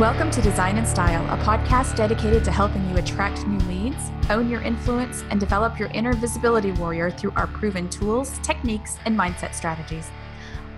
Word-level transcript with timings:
Welcome 0.00 0.32
to 0.32 0.42
Design 0.42 0.76
and 0.76 0.88
Style, 0.88 1.24
a 1.32 1.40
podcast 1.44 1.94
dedicated 1.94 2.42
to 2.46 2.50
helping 2.50 2.90
you 2.90 2.96
attract 2.96 3.46
new 3.46 3.60
leads, 3.68 4.10
own 4.28 4.50
your 4.50 4.60
influence, 4.60 5.22
and 5.30 5.38
develop 5.38 5.78
your 5.78 5.88
inner 5.90 6.12
visibility 6.14 6.72
warrior 6.72 7.12
through 7.12 7.30
our 7.36 7.46
proven 7.46 7.88
tools, 7.88 8.40
techniques, 8.40 8.98
and 9.04 9.16
mindset 9.16 9.54
strategies. 9.54 10.10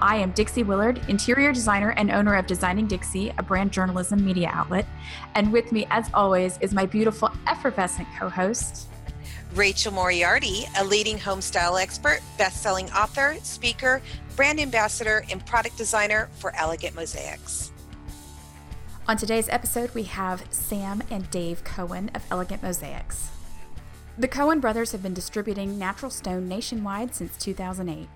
I 0.00 0.16
am 0.16 0.32
Dixie 0.32 0.64
Willard, 0.64 1.00
interior 1.08 1.50
designer 1.54 1.94
and 1.96 2.10
owner 2.10 2.34
of 2.34 2.46
Designing 2.46 2.86
Dixie, 2.86 3.32
a 3.38 3.42
brand 3.42 3.72
journalism 3.72 4.22
media 4.22 4.50
outlet. 4.52 4.84
And 5.34 5.50
with 5.50 5.72
me, 5.72 5.86
as 5.88 6.10
always, 6.12 6.58
is 6.60 6.74
my 6.74 6.84
beautiful, 6.84 7.30
effervescent 7.46 8.08
co 8.18 8.28
host, 8.28 8.86
Rachel 9.54 9.94
Moriarty, 9.94 10.66
a 10.76 10.84
leading 10.84 11.16
home 11.16 11.40
style 11.40 11.78
expert, 11.78 12.20
best 12.36 12.62
selling 12.62 12.90
author, 12.90 13.38
speaker, 13.42 14.02
brand 14.36 14.60
ambassador, 14.60 15.24
and 15.30 15.44
product 15.46 15.78
designer 15.78 16.28
for 16.34 16.54
Elegant 16.54 16.94
Mosaics. 16.94 17.65
On 19.08 19.16
today's 19.16 19.48
episode, 19.48 19.94
we 19.94 20.02
have 20.02 20.42
Sam 20.50 21.00
and 21.10 21.30
Dave 21.30 21.62
Cohen 21.62 22.10
of 22.12 22.24
Elegant 22.28 22.60
Mosaics. 22.60 23.28
The 24.18 24.26
Cohen 24.26 24.58
brothers 24.58 24.90
have 24.90 25.00
been 25.00 25.14
distributing 25.14 25.78
natural 25.78 26.10
stone 26.10 26.48
nationwide 26.48 27.14
since 27.14 27.36
2008. 27.36 28.08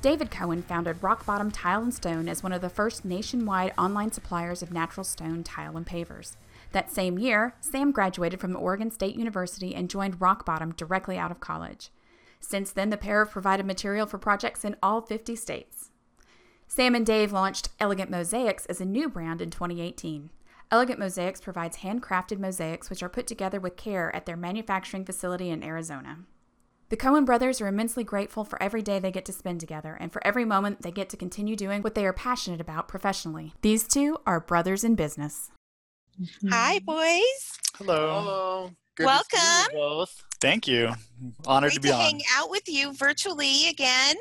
David 0.00 0.30
Cohen 0.30 0.62
founded 0.62 1.02
Rock 1.02 1.26
Bottom 1.26 1.50
Tile 1.50 1.82
and 1.82 1.92
Stone 1.92 2.30
as 2.30 2.42
one 2.42 2.54
of 2.54 2.62
the 2.62 2.70
first 2.70 3.04
nationwide 3.04 3.74
online 3.76 4.10
suppliers 4.10 4.62
of 4.62 4.72
natural 4.72 5.04
stone 5.04 5.44
tile 5.44 5.76
and 5.76 5.86
pavers. 5.86 6.36
That 6.72 6.90
same 6.90 7.18
year, 7.18 7.54
Sam 7.60 7.92
graduated 7.92 8.40
from 8.40 8.56
Oregon 8.56 8.90
State 8.90 9.16
University 9.16 9.74
and 9.74 9.90
joined 9.90 10.18
Rock 10.18 10.46
Bottom 10.46 10.72
directly 10.72 11.18
out 11.18 11.30
of 11.30 11.40
college. 11.40 11.90
Since 12.40 12.72
then, 12.72 12.88
the 12.88 12.96
pair 12.96 13.22
have 13.22 13.32
provided 13.32 13.66
material 13.66 14.06
for 14.06 14.16
projects 14.16 14.64
in 14.64 14.76
all 14.82 15.02
50 15.02 15.36
states. 15.36 15.90
Sam 16.66 16.94
and 16.94 17.04
Dave 17.04 17.32
launched 17.32 17.68
Elegant 17.78 18.10
Mosaics 18.10 18.64
as 18.64 18.80
a 18.80 18.86
new 18.86 19.10
brand 19.10 19.42
in 19.42 19.50
2018. 19.50 20.30
Elegant 20.70 20.98
Mosaics 20.98 21.40
provides 21.40 21.78
handcrafted 21.78 22.38
mosaics 22.38 22.90
which 22.90 23.02
are 23.02 23.08
put 23.08 23.26
together 23.26 23.58
with 23.58 23.76
care 23.76 24.14
at 24.14 24.26
their 24.26 24.36
manufacturing 24.36 25.04
facility 25.04 25.48
in 25.48 25.62
Arizona. 25.62 26.18
The 26.90 26.96
Cohen 26.96 27.24
brothers 27.24 27.60
are 27.60 27.68
immensely 27.68 28.04
grateful 28.04 28.44
for 28.44 28.62
every 28.62 28.82
day 28.82 28.98
they 28.98 29.10
get 29.10 29.24
to 29.26 29.32
spend 29.32 29.60
together 29.60 29.96
and 29.98 30.12
for 30.12 30.26
every 30.26 30.44
moment 30.44 30.82
they 30.82 30.90
get 30.90 31.08
to 31.10 31.16
continue 31.16 31.56
doing 31.56 31.80
what 31.82 31.94
they 31.94 32.04
are 32.04 32.12
passionate 32.12 32.60
about 32.60 32.88
professionally. 32.88 33.54
These 33.62 33.88
two 33.88 34.18
are 34.26 34.40
brothers 34.40 34.84
in 34.84 34.94
business. 34.94 35.50
Hi, 36.50 36.78
mm-hmm. 36.78 36.84
boys. 36.84 37.58
Hello. 37.76 38.20
Hello. 38.20 38.70
Good 38.96 39.06
to 39.06 39.24
see 39.30 39.36
you 39.36 39.38
Welcome. 39.70 39.74
both. 39.74 40.24
Thank 40.40 40.68
you. 40.68 40.92
Honored 41.46 41.70
Great 41.70 41.74
to 41.76 41.80
be 41.80 41.88
to 41.88 41.94
on. 41.94 42.00
hang 42.00 42.20
out 42.36 42.50
with 42.50 42.68
you 42.68 42.92
virtually 42.94 43.68
again. 43.68 44.16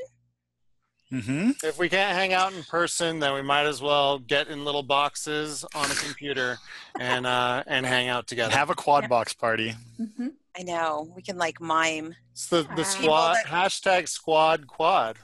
Hmm 1.10 1.52
If 1.64 1.78
we 1.80 1.88
can't 1.90 2.16
hang 2.18 2.34
out 2.34 2.54
in 2.54 2.64
person, 2.64 3.20
then 3.20 3.34
we 3.34 3.42
might 3.42 3.66
as 3.66 3.82
well 3.82 4.20
get 4.20 4.48
in 4.50 4.66
little 4.66 4.84
boxes 4.84 5.64
on 5.74 5.90
a 5.90 5.96
computer 5.96 6.58
and 7.00 7.26
uh, 7.26 7.64
and 7.66 7.86
hang 7.86 8.10
out 8.10 8.28
together. 8.28 8.54
Have 8.54 8.70
a 8.70 8.76
quad 8.76 9.04
Yep. 9.04 9.10
box 9.10 9.34
party. 9.34 9.74
Mm-hmm. 10.00 10.28
I 10.58 10.64
know. 10.64 11.12
We 11.16 11.22
can 11.22 11.38
like 11.38 11.62
mime. 11.62 12.16
It's 12.32 12.48
the, 12.48 12.68
the 12.76 12.84
squad 12.84 13.36
People 13.36 13.58
hashtag 13.58 14.08
squad 14.08 14.66
quad. 14.66 15.18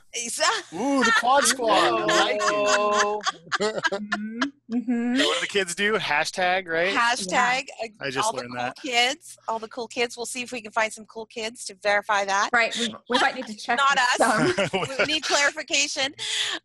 Ooh, 0.73 1.03
the 1.03 1.11
quad 1.19 1.43
squad. 1.45 1.71
I 1.71 2.05
like 2.05 2.41
it. 3.59 3.81
Mm-hmm. 4.73 5.13
What 5.17 5.35
do 5.35 5.41
the 5.41 5.47
kids 5.47 5.75
do? 5.75 5.93
Hashtag, 5.97 6.67
right? 6.67 6.95
Hashtag 6.95 7.65
uh, 7.83 7.87
I 7.99 8.09
just 8.09 8.25
all 8.25 8.33
the 8.33 8.39
learned 8.39 8.53
cool 8.53 8.63
that. 8.63 8.75
kids. 8.77 9.37
All 9.47 9.59
the 9.59 9.67
cool 9.67 9.87
kids. 9.87 10.17
We'll 10.17 10.25
see 10.25 10.41
if 10.41 10.51
we 10.51 10.61
can 10.61 10.71
find 10.71 10.91
some 10.91 11.05
cool 11.05 11.25
kids 11.25 11.65
to 11.65 11.75
verify 11.81 12.25
that. 12.25 12.49
Right, 12.51 12.75
we, 12.79 12.93
we 13.09 13.19
might 13.19 13.35
need 13.35 13.47
to 13.47 13.55
check. 13.55 13.77
Not 13.77 13.97
us. 14.19 14.71
we 14.99 15.05
need 15.05 15.23
clarification. 15.23 16.13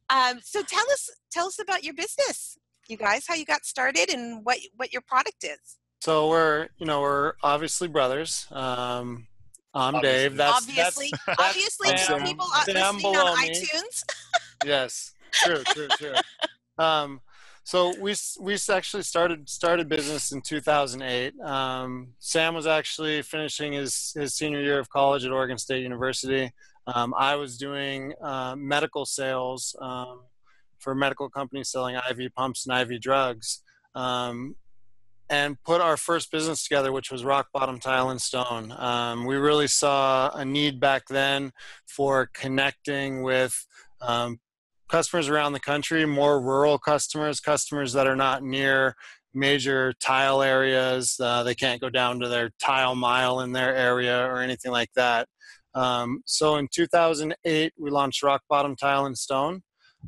Um, 0.08 0.40
so 0.42 0.62
tell 0.62 0.84
us 0.92 1.10
tell 1.30 1.46
us 1.46 1.58
about 1.58 1.84
your 1.84 1.94
business, 1.94 2.58
you 2.88 2.96
guys, 2.96 3.26
how 3.26 3.34
you 3.34 3.44
got 3.44 3.64
started 3.64 4.10
and 4.10 4.44
what 4.44 4.58
what 4.76 4.92
your 4.92 5.02
product 5.02 5.44
is. 5.44 5.78
So 6.00 6.28
we're 6.28 6.68
you 6.78 6.86
know 6.86 7.00
we're 7.00 7.34
obviously 7.42 7.88
brothers. 7.88 8.46
Um, 8.50 9.26
I'm 9.74 9.96
Obviously. 9.96 10.18
Dave. 10.18 10.36
That's 10.36 10.68
obviously, 10.68 11.10
that's, 11.26 11.40
obviously, 11.40 11.88
to 11.92 11.98
Sam- 11.98 12.24
people 12.24 12.46
uh, 12.52 12.64
Sam 12.64 12.94
listening 12.94 13.16
on 13.16 13.36
iTunes. 13.36 14.04
yes 14.64 15.12
true 15.32 15.62
true 15.64 15.88
true 15.98 16.14
um, 16.78 17.20
so 17.64 17.94
we 18.00 18.14
we 18.40 18.56
actually 18.70 19.02
started 19.02 19.48
started 19.48 19.88
business 19.88 20.32
in 20.32 20.40
2008 20.40 21.38
um, 21.40 22.08
sam 22.18 22.54
was 22.54 22.66
actually 22.66 23.22
finishing 23.22 23.72
his 23.72 24.12
his 24.16 24.34
senior 24.34 24.60
year 24.60 24.78
of 24.78 24.88
college 24.88 25.24
at 25.24 25.30
oregon 25.30 25.58
state 25.58 25.82
university 25.82 26.50
um, 26.86 27.14
i 27.18 27.36
was 27.36 27.56
doing 27.56 28.12
uh, 28.22 28.54
medical 28.56 29.04
sales 29.04 29.76
um, 29.80 30.22
for 30.78 30.94
medical 30.94 31.28
companies 31.28 31.70
selling 31.70 31.96
iv 32.10 32.34
pumps 32.34 32.66
and 32.66 32.90
iv 32.90 33.00
drugs 33.00 33.62
um, 33.94 34.54
and 35.30 35.62
put 35.62 35.80
our 35.80 35.96
first 35.96 36.30
business 36.30 36.62
together, 36.62 36.92
which 36.92 37.10
was 37.10 37.24
Rock 37.24 37.48
Bottom 37.52 37.78
Tile 37.78 38.10
and 38.10 38.20
Stone. 38.20 38.72
Um, 38.76 39.26
we 39.26 39.36
really 39.36 39.66
saw 39.66 40.30
a 40.30 40.44
need 40.44 40.80
back 40.80 41.08
then 41.08 41.52
for 41.86 42.30
connecting 42.32 43.22
with 43.22 43.66
um, 44.00 44.38
customers 44.88 45.28
around 45.28 45.52
the 45.52 45.60
country, 45.60 46.06
more 46.06 46.40
rural 46.40 46.78
customers, 46.78 47.40
customers 47.40 47.92
that 47.92 48.06
are 48.06 48.16
not 48.16 48.42
near 48.42 48.94
major 49.34 49.92
tile 50.02 50.42
areas. 50.42 51.16
Uh, 51.20 51.42
they 51.42 51.54
can't 51.54 51.80
go 51.80 51.90
down 51.90 52.20
to 52.20 52.28
their 52.28 52.50
tile 52.60 52.94
mile 52.94 53.40
in 53.40 53.52
their 53.52 53.74
area 53.74 54.26
or 54.26 54.40
anything 54.40 54.72
like 54.72 54.92
that. 54.94 55.28
Um, 55.74 56.22
so 56.24 56.56
in 56.56 56.68
2008, 56.72 57.72
we 57.78 57.90
launched 57.90 58.22
Rock 58.22 58.42
Bottom 58.48 58.74
Tile 58.74 59.06
and 59.06 59.16
Stone, 59.16 59.62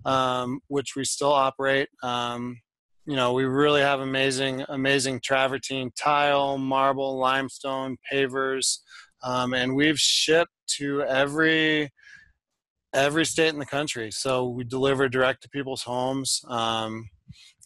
um, 0.05 0.61
which 0.69 0.97
we 0.97 1.05
still 1.05 1.33
operate. 1.33 1.89
Um, 2.03 2.61
you 3.07 3.17
know, 3.17 3.33
we 3.33 3.45
really 3.45 3.81
have 3.81 4.01
amazing, 4.01 4.65
amazing 4.69 5.21
travertine 5.21 5.91
tile, 5.99 6.59
marble, 6.59 7.19
limestone, 7.19 7.97
pavers, 8.13 8.79
um, 9.23 9.55
and 9.55 9.75
we've 9.75 9.99
shipped 9.99 10.53
to 10.79 11.03
every 11.03 11.91
every 12.93 13.25
state 13.25 13.53
in 13.53 13.59
the 13.59 13.67
country. 13.67 14.11
So 14.11 14.49
we 14.49 14.65
deliver 14.65 15.09
direct 15.09 15.43
to 15.43 15.49
people's 15.49 15.83
homes. 15.83 16.41
Um, 16.49 17.09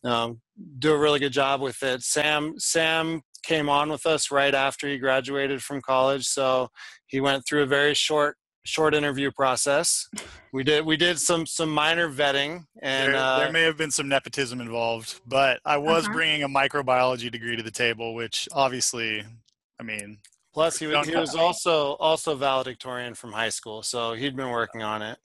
um, 0.05 0.41
do 0.79 0.93
a 0.93 0.99
really 0.99 1.19
good 1.19 1.33
job 1.33 1.61
with 1.63 1.83
it. 1.83 2.03
Sam 2.03 2.55
Sam 2.59 3.23
came 3.43 3.69
on 3.69 3.91
with 3.91 4.07
us 4.07 4.31
right 4.31 4.55
after 4.55 4.89
he 4.89 4.99
graduated 4.99 5.63
from 5.63 5.83
college, 5.83 6.27
so 6.27 6.69
he 7.07 7.21
went 7.21 7.45
through 7.47 7.63
a 7.63 7.67
very 7.67 7.95
short 7.95 8.37
short 8.65 8.95
interview 8.95 9.31
process. 9.31 10.09
We 10.53 10.65
did 10.65 10.85
we 10.87 10.97
did 10.97 11.19
some 11.19 11.47
some 11.47 11.69
minor 11.71 12.09
vetting 12.11 12.65
and 12.81 13.13
there, 13.13 13.21
uh, 13.21 13.39
there 13.41 13.53
may 13.53 13.63
have 13.63 13.77
been 13.77 13.91
some 13.91 14.09
nepotism 14.09 14.61
involved, 14.61 15.21
but 15.27 15.61
I 15.65 15.77
was 15.77 16.05
Uh-huh. 16.05 16.15
bringing 16.15 16.43
a 16.43 16.49
microbiology 16.49 17.31
degree 17.31 17.57
to 17.57 17.63
the 17.63 17.71
table, 17.71 18.15
which 18.15 18.49
obviously, 18.53 19.23
I 19.79 19.83
mean, 19.83 20.19
plus 20.53 20.79
he 20.79 20.87
was, 20.87 21.07
he 21.07 21.15
was 21.17 21.35
also 21.35 21.95
also 21.95 22.35
valedictorian 22.37 23.15
from 23.15 23.33
high 23.33 23.51
school, 23.51 23.83
so 23.83 24.15
he'd 24.15 24.37
been 24.37 24.51
working 24.51 24.83
on 24.83 25.03
it. 25.03 25.19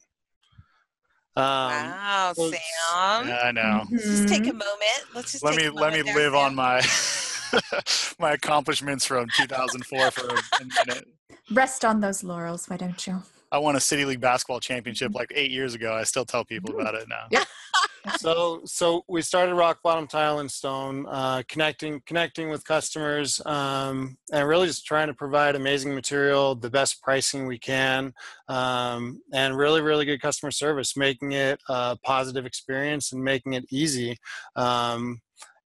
Um, 1.35 1.43
wow, 1.45 2.33
so- 2.35 2.51
Sam. 2.51 3.27
yeah, 3.27 3.41
I 3.45 3.51
know. 3.53 3.83
Let's 3.91 4.03
just 4.03 4.27
take 4.27 4.47
a 4.47 4.53
moment. 4.53 5.03
Let's 5.15 5.31
just 5.31 5.43
Let 5.43 5.55
me 5.55 5.69
let 5.69 5.93
me 5.93 5.99
moment 5.99 6.05
there, 6.07 6.15
live 6.31 6.35
on 6.35 6.55
my 6.55 6.81
my 8.19 8.31
accomplishments 8.33 9.05
from 9.05 9.27
2004 9.37 10.11
for 10.11 10.27
a, 10.27 10.33
a 10.33 10.65
minute. 10.87 11.07
Rest 11.51 11.83
on 11.83 11.99
those 11.99 12.23
laurels, 12.23 12.67
why 12.67 12.77
don't 12.77 13.07
you? 13.07 13.21
I 13.51 13.57
won 13.57 13.75
a 13.75 13.79
city 13.79 14.05
league 14.05 14.21
basketball 14.21 14.59
championship 14.59 15.15
like 15.15 15.31
eight 15.33 15.49
years 15.49 15.73
ago. 15.73 15.93
I 15.93 16.03
still 16.03 16.25
tell 16.25 16.45
people 16.45 16.79
about 16.79 16.93
it 16.93 17.07
now. 17.09 17.25
Yeah. 17.31 17.45
so 18.17 18.61
so 18.65 19.03
we 19.07 19.21
started 19.21 19.55
rock 19.55 19.79
bottom 19.83 20.07
tile 20.07 20.39
and 20.39 20.49
stone 20.49 21.05
uh, 21.09 21.41
connecting 21.47 22.01
connecting 22.05 22.49
with 22.49 22.63
customers 22.63 23.41
um, 23.45 24.17
and 24.31 24.47
really 24.47 24.67
just 24.67 24.85
trying 24.85 25.07
to 25.07 25.13
provide 25.13 25.55
amazing 25.55 25.93
material 25.93 26.55
the 26.55 26.69
best 26.69 27.01
pricing 27.01 27.45
we 27.45 27.57
can 27.57 28.13
um, 28.47 29.21
and 29.33 29.57
really 29.57 29.81
really 29.81 30.05
good 30.05 30.21
customer 30.21 30.51
service 30.51 30.95
making 30.95 31.33
it 31.33 31.59
a 31.67 31.97
positive 32.03 32.45
experience 32.45 33.11
and 33.11 33.21
making 33.23 33.53
it 33.53 33.65
easy 33.69 34.17
um, 34.55 35.19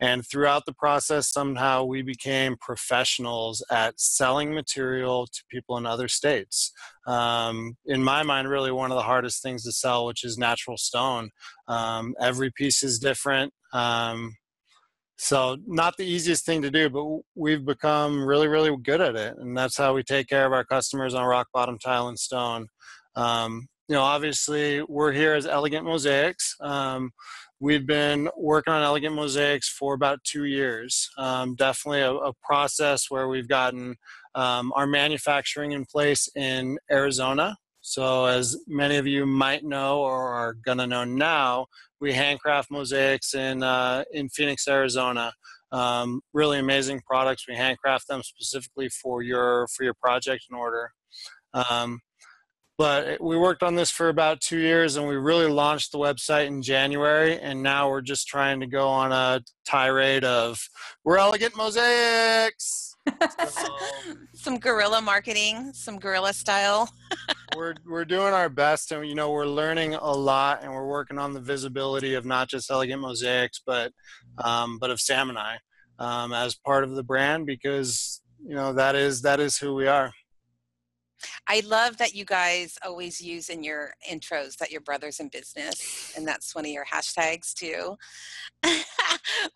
and 0.03 0.23
throughout 0.27 0.63
the 0.65 0.73
process 0.73 1.31
somehow 1.31 1.83
we 1.83 2.01
became 2.01 2.55
professionals 2.59 3.63
at 3.71 3.99
selling 3.99 4.53
material 4.53 5.25
to 5.27 5.41
people 5.49 5.77
in 5.77 5.85
other 5.85 6.07
states 6.07 6.71
um, 7.07 7.75
in 7.85 8.03
my 8.03 8.21
mind 8.23 8.47
really 8.47 8.71
one 8.71 8.91
of 8.91 8.97
the 8.97 9.09
hardest 9.11 9.41
things 9.41 9.63
to 9.63 9.71
sell 9.71 10.05
which 10.05 10.23
is 10.23 10.37
natural 10.37 10.77
stone 10.77 11.29
um, 11.67 12.13
every 12.19 12.51
piece 12.51 12.83
is 12.83 12.99
different. 12.99 13.53
Um, 13.73 14.35
so 15.17 15.57
not 15.65 15.95
the 15.97 16.05
easiest 16.05 16.45
thing 16.45 16.61
to 16.63 16.71
do, 16.71 16.89
but 16.89 17.05
we've 17.35 17.65
become 17.65 18.25
really, 18.25 18.47
really 18.47 18.75
good 18.83 18.99
at 18.99 19.15
it, 19.15 19.35
and 19.37 19.55
that's 19.55 19.77
how 19.77 19.93
we 19.93 20.03
take 20.03 20.27
care 20.27 20.45
of 20.45 20.53
our 20.53 20.65
customers 20.65 21.13
on 21.13 21.25
rock 21.25 21.47
bottom 21.53 21.77
tile 21.79 22.07
and 22.07 22.19
stone. 22.19 22.67
Um, 23.15 23.67
you 23.87 23.95
know, 23.95 24.01
obviously, 24.01 24.81
we're 24.81 25.11
here 25.11 25.33
as 25.33 25.45
Elegant 25.45 25.85
Mosaics. 25.85 26.55
Um, 26.61 27.11
we've 27.63 27.87
been 27.87 28.29
working 28.35 28.73
on 28.73 28.83
Elegant 28.83 29.15
Mosaics 29.15 29.69
for 29.69 29.93
about 29.93 30.21
two 30.25 30.43
years. 30.43 31.09
Um, 31.17 31.55
definitely 31.55 32.01
a, 32.01 32.11
a 32.11 32.33
process 32.43 33.09
where 33.09 33.29
we've 33.29 33.47
gotten 33.47 33.95
um, 34.35 34.73
our 34.75 34.85
manufacturing 34.85 35.71
in 35.71 35.85
place 35.85 36.27
in 36.35 36.77
Arizona 36.91 37.55
So, 37.79 38.25
as 38.25 38.57
many 38.67 38.97
of 38.97 39.07
you 39.07 39.25
might 39.25 39.63
know 39.63 40.01
or 40.01 40.33
are 40.33 40.53
gonna 40.65 40.87
know 40.87 41.05
now, 41.05 41.67
we 42.01 42.11
handcraft 42.11 42.69
mosaics 42.69 43.33
in 43.33 43.63
uh, 43.63 44.03
in 44.11 44.27
Phoenix, 44.27 44.67
Arizona. 44.67 45.31
Um, 45.71 46.21
really 46.33 46.59
amazing 46.59 47.01
products. 47.07 47.47
We 47.47 47.55
handcraft 47.55 48.07
them 48.09 48.23
specifically 48.23 48.89
for 48.89 49.21
your 49.21 49.67
for 49.73 49.83
your 49.85 49.95
project 49.95 50.47
and 50.49 50.59
order. 50.59 50.91
Um, 51.53 52.01
but 52.77 53.21
we 53.21 53.37
worked 53.37 53.63
on 53.63 53.75
this 53.75 53.91
for 53.91 54.09
about 54.09 54.41
two 54.41 54.57
years 54.57 54.95
and 54.95 55.07
we 55.07 55.15
really 55.15 55.47
launched 55.47 55.91
the 55.91 55.97
website 55.97 56.47
in 56.47 56.61
january 56.61 57.39
and 57.39 57.61
now 57.61 57.89
we're 57.89 58.01
just 58.01 58.27
trying 58.27 58.59
to 58.59 58.67
go 58.67 58.87
on 58.87 59.11
a 59.11 59.41
tirade 59.65 60.23
of 60.23 60.59
we're 61.03 61.17
elegant 61.17 61.55
mosaics. 61.55 62.95
So, 63.49 63.67
some 64.33 64.59
guerrilla 64.59 65.01
marketing 65.01 65.71
some 65.73 65.99
guerrilla 65.99 66.33
style. 66.33 66.89
We're 67.55 67.75
we're 67.85 68.05
doing 68.05 68.33
our 68.33 68.49
best 68.49 68.91
and 68.91 69.07
you 69.07 69.13
know 69.13 69.29
we're 69.29 69.45
learning 69.45 69.93
a 69.93 70.11
lot 70.11 70.63
and 70.63 70.73
we're 70.73 70.87
working 70.87 71.19
on 71.19 71.33
the 71.33 71.39
visibility 71.39 72.15
of 72.15 72.25
not 72.25 72.47
just 72.49 72.71
elegant 72.71 72.99
mosaics 72.99 73.61
but 73.63 73.91
um, 74.43 74.79
but 74.79 74.89
of 74.89 74.99
sam 74.99 75.29
and 75.29 75.37
i 75.37 75.59
um, 75.99 76.33
as 76.33 76.55
part 76.55 76.83
of 76.83 76.95
the 76.95 77.03
brand 77.03 77.45
because 77.45 78.21
you 78.43 78.55
know 78.55 78.73
that 78.73 78.95
is 78.95 79.21
that 79.21 79.39
is 79.39 79.57
who 79.57 79.75
we 79.75 79.85
are 79.85 80.11
I 81.47 81.61
love 81.65 81.97
that 81.97 82.13
you 82.13 82.25
guys 82.25 82.77
always 82.85 83.21
use 83.21 83.49
in 83.49 83.63
your 83.63 83.93
intros 84.09 84.57
that 84.57 84.71
your 84.71 84.81
brother's 84.81 85.19
in 85.19 85.29
business, 85.29 86.13
and 86.15 86.27
that's 86.27 86.55
one 86.55 86.65
of 86.65 86.71
your 86.71 86.85
hashtags 86.85 87.53
too. 87.53 87.97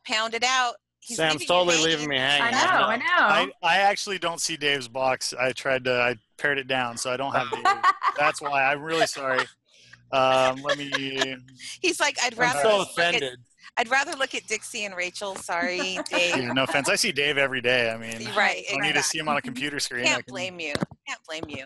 Pound 0.06 0.34
it 0.34 0.44
out. 0.44 0.76
He's 1.00 1.18
Sam's 1.18 1.46
totally 1.46 1.78
leaving 1.78 2.10
me 2.10 2.18
hanging. 2.18 2.54
I 2.54 2.66
know, 2.66 2.86
I 2.86 2.98
know. 2.98 3.04
I, 3.08 3.52
I 3.64 3.78
actually 3.78 4.20
don't 4.20 4.42
see 4.42 4.58
Dave's 4.58 4.90
box. 4.90 5.34
I 5.40 5.54
tried 5.54 5.86
to, 5.86 5.94
I 5.94 6.16
pared 6.38 6.58
it 6.58 6.68
down, 6.68 6.98
so 6.98 7.10
I 7.10 7.16
don't 7.16 7.34
have 7.34 7.50
Dave. 7.50 7.64
That's 8.18 8.42
why. 8.42 8.64
I'm 8.66 8.82
really 8.82 9.08
sorry. 9.08 9.46
Um, 10.12 10.62
let 10.64 10.78
me. 10.78 11.38
He's 11.82 12.00
like, 12.00 12.18
I'd 12.22 12.38
rather. 12.38 12.60
I'm 12.60 12.66
so 12.66 12.82
offended. 12.82 13.40
I'd 13.78 13.90
rather 13.90 14.14
look 14.14 14.34
at 14.34 14.48
Dixie 14.48 14.86
and 14.86 14.96
Rachel. 14.96 15.36
Sorry, 15.36 16.00
Dave. 16.10 16.38
Yeah, 16.38 16.54
no 16.54 16.64
offense. 16.64 16.90
I 16.90 16.96
see 16.96 17.12
Dave 17.12 17.38
every 17.38 17.62
day. 17.62 17.92
I 17.92 17.98
mean, 17.98 18.28
right. 18.36 18.64
I 18.70 18.74
don't 18.74 18.82
need 18.82 18.96
to 18.96 19.04
see 19.04 19.20
him 19.20 19.30
on 19.30 19.38
a 19.38 19.42
computer 19.42 19.80
screen. 19.80 20.06
I 20.06 20.08
can't 20.08 20.26
can... 20.26 20.34
blame 20.34 20.60
you. 20.60 20.74
Can't 21.08 21.22
blame 21.28 21.44
you. 21.48 21.66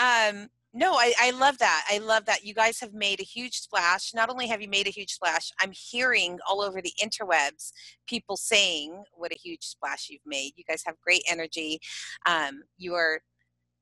Um, 0.00 0.48
no, 0.72 0.92
I, 0.92 1.14
I 1.20 1.30
love 1.30 1.56
that. 1.58 1.86
I 1.90 1.98
love 1.98 2.26
that 2.26 2.44
you 2.44 2.52
guys 2.52 2.80
have 2.80 2.92
made 2.92 3.20
a 3.20 3.24
huge 3.24 3.60
splash. 3.60 4.12
Not 4.14 4.28
only 4.28 4.46
have 4.46 4.60
you 4.60 4.68
made 4.68 4.86
a 4.86 4.90
huge 4.90 5.10
splash, 5.10 5.50
I'm 5.60 5.72
hearing 5.72 6.38
all 6.48 6.60
over 6.60 6.82
the 6.82 6.92
interwebs 7.02 7.72
people 8.06 8.36
saying 8.36 9.02
what 9.14 9.32
a 9.32 9.38
huge 9.42 9.64
splash 9.64 10.08
you've 10.10 10.26
made. 10.26 10.52
You 10.56 10.64
guys 10.68 10.82
have 10.86 11.00
great 11.00 11.22
energy. 11.28 11.80
Um, 12.26 12.62
you 12.76 12.94
are 12.94 13.20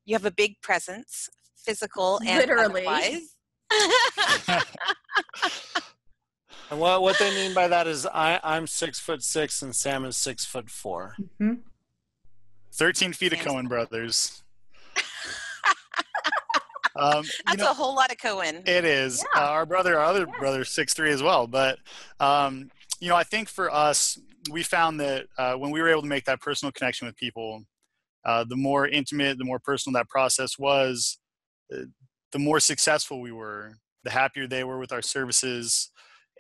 you 0.05 0.15
have 0.15 0.25
a 0.25 0.31
big 0.31 0.61
presence, 0.63 1.29
physical 1.57 2.21
and 2.27 2.39
literally. 2.39 3.23
And 6.71 6.81
what 6.81 7.03
what 7.03 7.19
they 7.19 7.31
mean 7.31 7.55
by 7.55 7.69
that 7.69 7.87
is 7.87 8.07
I 8.07 8.41
I'm 8.43 8.67
six 8.67 8.99
foot 8.99 9.23
six 9.23 9.63
and 9.63 9.75
Sam 9.75 10.05
is 10.05 10.17
six 10.17 10.45
foot 10.45 10.71
4 10.71 11.17
mm-hmm. 11.21 11.55
Thirteen 12.73 13.13
feet 13.13 13.33
of 13.33 13.39
Cohen 13.39 13.69
brothers. 13.69 14.43
Um, 16.97 17.25
That's 17.47 17.59
know, 17.59 17.71
a 17.71 17.75
whole 17.75 17.95
lot 17.95 18.13
of 18.13 18.19
Cohen. 18.19 18.63
It 18.67 18.85
is. 18.85 19.25
Yeah. 19.35 19.43
Uh, 19.43 19.47
our 19.47 19.67
brother, 19.67 19.99
our 19.99 20.05
other 20.05 20.27
yeah. 20.29 20.39
brother, 20.39 20.65
six 20.65 20.95
three 20.95 21.11
as 21.11 21.23
well. 21.23 21.47
But 21.47 21.79
um, 22.21 22.71
you 23.01 23.09
know, 23.09 23.17
I 23.17 23.25
think 23.25 23.49
for 23.49 23.69
us, 23.73 24.19
we 24.51 24.63
found 24.63 25.01
that 25.01 25.27
uh, 25.37 25.55
when 25.55 25.71
we 25.71 25.81
were 25.81 25.89
able 25.89 26.03
to 26.03 26.09
make 26.09 26.25
that 26.27 26.41
personal 26.41 26.71
connection 26.73 27.07
with 27.07 27.17
people, 27.17 27.65
uh, 28.25 28.45
the 28.45 28.57
more 28.57 28.87
intimate, 28.87 29.39
the 29.39 29.45
more 29.45 29.59
personal 29.59 29.99
that 29.99 30.09
process 30.09 30.59
was, 30.59 31.19
uh, 31.75 31.83
the 32.33 32.39
more 32.39 32.61
successful 32.61 33.21
we 33.21 33.33
were. 33.33 33.75
The 34.05 34.11
happier 34.11 34.47
they 34.47 34.65
were 34.65 34.79
with 34.79 34.93
our 34.93 35.01
services, 35.01 35.91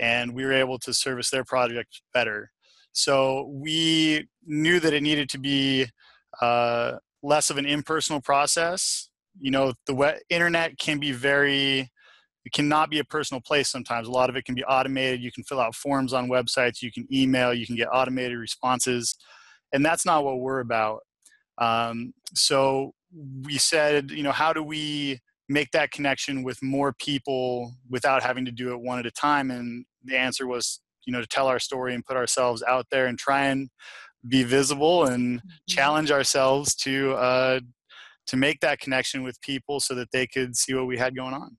and 0.00 0.35
we 0.35 0.44
were 0.44 0.52
able 0.52 0.79
to 0.81 0.93
service 0.93 1.31
their 1.31 1.44
project 1.44 2.02
better. 2.12 2.50
So 2.93 3.49
we 3.50 4.29
knew 4.46 4.81
that 4.81 4.93
it 4.93 5.02
needed 5.02 5.29
to 5.31 5.38
be 5.38 5.87
uh, 6.41 6.93
less 7.23 7.50
of 7.50 7.58
an 7.58 7.67
impersonal 7.67 8.20
process. 8.20 9.08
You 9.41 9.50
know, 9.50 9.73
the 9.87 9.94
web, 9.94 10.19
internet 10.31 10.79
can 10.79 10.99
be 11.00 11.11
very, 11.11 11.91
it 12.44 12.52
cannot 12.52 12.91
be 12.91 13.00
a 13.00 13.05
personal 13.05 13.41
place 13.41 13.69
sometimes. 13.69 14.06
A 14.06 14.12
lot 14.12 14.31
of 14.31 14.37
it 14.37 14.44
can 14.44 14.55
be 14.55 14.64
automated. 14.64 15.23
You 15.23 15.32
can 15.32 15.44
fill 15.44 15.61
out 15.61 15.75
forms 15.75 16.12
on 16.12 16.29
websites, 16.29 16.82
you 16.82 16.93
can 16.93 17.06
email, 17.12 17.52
you 17.52 17.67
can 17.67 17.76
get 17.76 17.88
automated 17.93 18.38
responses. 18.38 19.17
And 19.73 19.85
that's 19.85 20.06
not 20.06 20.25
what 20.25 20.38
we're 20.38 20.61
about. 20.61 21.00
Um, 21.58 22.14
so 22.35 22.94
we 23.43 23.58
said, 23.58 24.11
you 24.11 24.23
know, 24.23 24.32
how 24.32 24.52
do 24.52 24.62
we 24.62 25.20
make 25.49 25.70
that 25.73 25.91
connection 25.91 26.43
with 26.43 26.62
more 26.62 26.93
people 26.93 27.75
without 27.91 28.23
having 28.23 28.44
to 28.44 28.50
do 28.50 28.73
it 28.73 28.81
one 28.81 28.99
at 28.99 29.06
a 29.06 29.11
time 29.11 29.50
and 29.50 29.85
the 30.05 30.17
answer 30.17 30.46
was 30.46 30.81
you 31.06 31.12
know 31.12 31.20
to 31.20 31.26
tell 31.26 31.46
our 31.46 31.58
story 31.58 31.94
and 31.94 32.05
put 32.05 32.17
ourselves 32.17 32.62
out 32.67 32.87
there 32.91 33.06
and 33.06 33.19
try 33.19 33.46
and 33.46 33.69
be 34.26 34.43
visible 34.43 35.05
and 35.05 35.38
mm-hmm. 35.38 35.49
challenge 35.69 36.11
ourselves 36.11 36.75
to 36.75 37.12
uh, 37.12 37.61
to 38.26 38.37
make 38.37 38.61
that 38.61 38.81
connection 38.81 39.23
with 39.23 39.41
people 39.43 39.81
so 39.81 39.94
that 39.94 40.11
they 40.12 40.26
could 40.26 40.56
see 40.56 40.73
what 40.73 40.87
we 40.87 40.96
had 40.96 41.14
going 41.14 41.35
on 41.35 41.56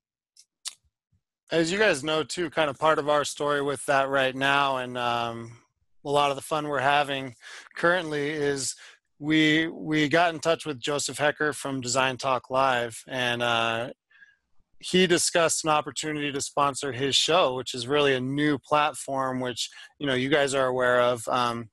as 1.52 1.70
you 1.70 1.78
guys 1.78 2.02
know 2.02 2.24
too 2.24 2.50
kind 2.50 2.68
of 2.68 2.78
part 2.78 2.98
of 2.98 3.08
our 3.08 3.24
story 3.24 3.62
with 3.62 3.84
that 3.86 4.08
right 4.08 4.34
now 4.34 4.78
and 4.78 4.98
um, 4.98 5.56
a 6.04 6.10
lot 6.10 6.30
of 6.30 6.36
the 6.36 6.42
fun 6.42 6.66
we're 6.66 6.78
having 6.78 7.34
currently 7.76 8.30
is 8.30 8.74
we 9.18 9.68
we 9.68 10.08
got 10.08 10.34
in 10.34 10.40
touch 10.40 10.66
with 10.66 10.80
Joseph 10.80 11.18
Hecker 11.18 11.52
from 11.52 11.80
Design 11.80 12.16
Talk 12.16 12.50
Live, 12.50 13.02
and 13.08 13.42
uh, 13.42 13.90
he 14.78 15.06
discussed 15.06 15.64
an 15.64 15.70
opportunity 15.70 16.30
to 16.32 16.40
sponsor 16.40 16.92
his 16.92 17.16
show, 17.16 17.54
which 17.56 17.74
is 17.74 17.86
really 17.86 18.14
a 18.14 18.20
new 18.20 18.58
platform, 18.58 19.40
which 19.40 19.70
you 19.98 20.06
know 20.06 20.14
you 20.14 20.28
guys 20.28 20.54
are 20.54 20.66
aware 20.66 21.00
of. 21.00 21.26
Um, 21.28 21.70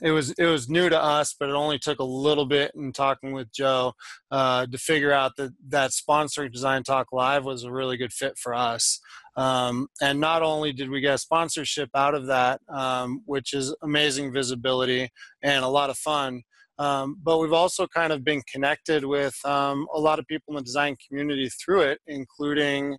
it 0.00 0.10
was 0.10 0.30
it 0.32 0.46
was 0.46 0.68
new 0.68 0.88
to 0.88 1.00
us, 1.00 1.34
but 1.38 1.48
it 1.48 1.54
only 1.54 1.78
took 1.78 2.00
a 2.00 2.04
little 2.04 2.46
bit 2.46 2.72
in 2.74 2.92
talking 2.92 3.32
with 3.32 3.52
Joe 3.52 3.92
uh, 4.30 4.66
to 4.66 4.78
figure 4.78 5.12
out 5.12 5.32
that 5.36 5.52
that 5.68 5.90
sponsoring 5.90 6.52
Design 6.52 6.82
Talk 6.82 7.12
Live 7.12 7.44
was 7.44 7.64
a 7.64 7.72
really 7.72 7.96
good 7.96 8.12
fit 8.12 8.38
for 8.38 8.54
us. 8.54 8.98
Um, 9.36 9.88
and 10.00 10.18
not 10.20 10.42
only 10.42 10.72
did 10.72 10.90
we 10.90 11.00
get 11.00 11.20
sponsorship 11.20 11.90
out 11.94 12.14
of 12.14 12.26
that, 12.26 12.60
um, 12.68 13.22
which 13.26 13.54
is 13.54 13.74
amazing 13.82 14.32
visibility 14.32 15.10
and 15.42 15.64
a 15.64 15.68
lot 15.68 15.88
of 15.88 15.96
fun, 15.96 16.42
um, 16.78 17.16
but 17.22 17.38
we've 17.38 17.52
also 17.52 17.86
kind 17.86 18.12
of 18.12 18.24
been 18.24 18.42
connected 18.50 19.04
with 19.04 19.38
um, 19.44 19.86
a 19.94 20.00
lot 20.00 20.18
of 20.18 20.26
people 20.26 20.52
in 20.52 20.56
the 20.56 20.62
design 20.62 20.96
community 21.06 21.48
through 21.48 21.82
it, 21.82 22.00
including 22.06 22.96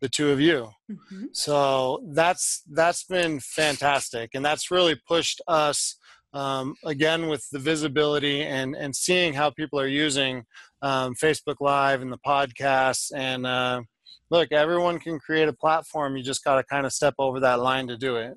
the 0.00 0.08
two 0.08 0.30
of 0.30 0.40
you. 0.40 0.70
Mm-hmm. 0.90 1.26
So 1.32 2.00
that's 2.12 2.62
that's 2.70 3.04
been 3.04 3.40
fantastic, 3.40 4.30
and 4.34 4.44
that's 4.44 4.70
really 4.70 4.96
pushed 5.06 5.40
us 5.48 5.96
um, 6.32 6.74
again 6.84 7.28
with 7.28 7.48
the 7.50 7.58
visibility 7.58 8.42
and 8.42 8.76
and 8.76 8.94
seeing 8.94 9.34
how 9.34 9.50
people 9.50 9.80
are 9.80 9.88
using 9.88 10.44
um, 10.82 11.14
Facebook 11.14 11.56
Live 11.60 12.02
and 12.02 12.12
the 12.12 12.18
podcasts. 12.18 13.10
And 13.14 13.46
uh, 13.46 13.82
look, 14.30 14.52
everyone 14.52 14.98
can 14.98 15.18
create 15.18 15.48
a 15.48 15.52
platform. 15.52 16.16
You 16.16 16.22
just 16.22 16.44
got 16.44 16.56
to 16.56 16.62
kind 16.64 16.86
of 16.86 16.92
step 16.92 17.14
over 17.18 17.40
that 17.40 17.60
line 17.60 17.88
to 17.88 17.96
do 17.96 18.16
it. 18.16 18.34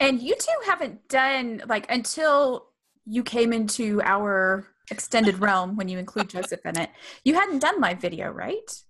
And 0.00 0.22
you 0.22 0.36
two 0.36 0.52
haven't 0.64 1.08
done 1.08 1.62
like 1.66 1.90
until 1.90 2.67
you 3.08 3.22
came 3.22 3.52
into 3.52 4.02
our 4.02 4.66
extended 4.90 5.38
realm 5.38 5.76
when 5.76 5.88
you 5.88 5.98
include 5.98 6.28
Joseph 6.34 6.64
in 6.64 6.78
it. 6.78 6.90
You 7.24 7.34
hadn't 7.34 7.60
done 7.60 7.80
live 7.80 8.00
video, 8.00 8.30
right? 8.30 8.82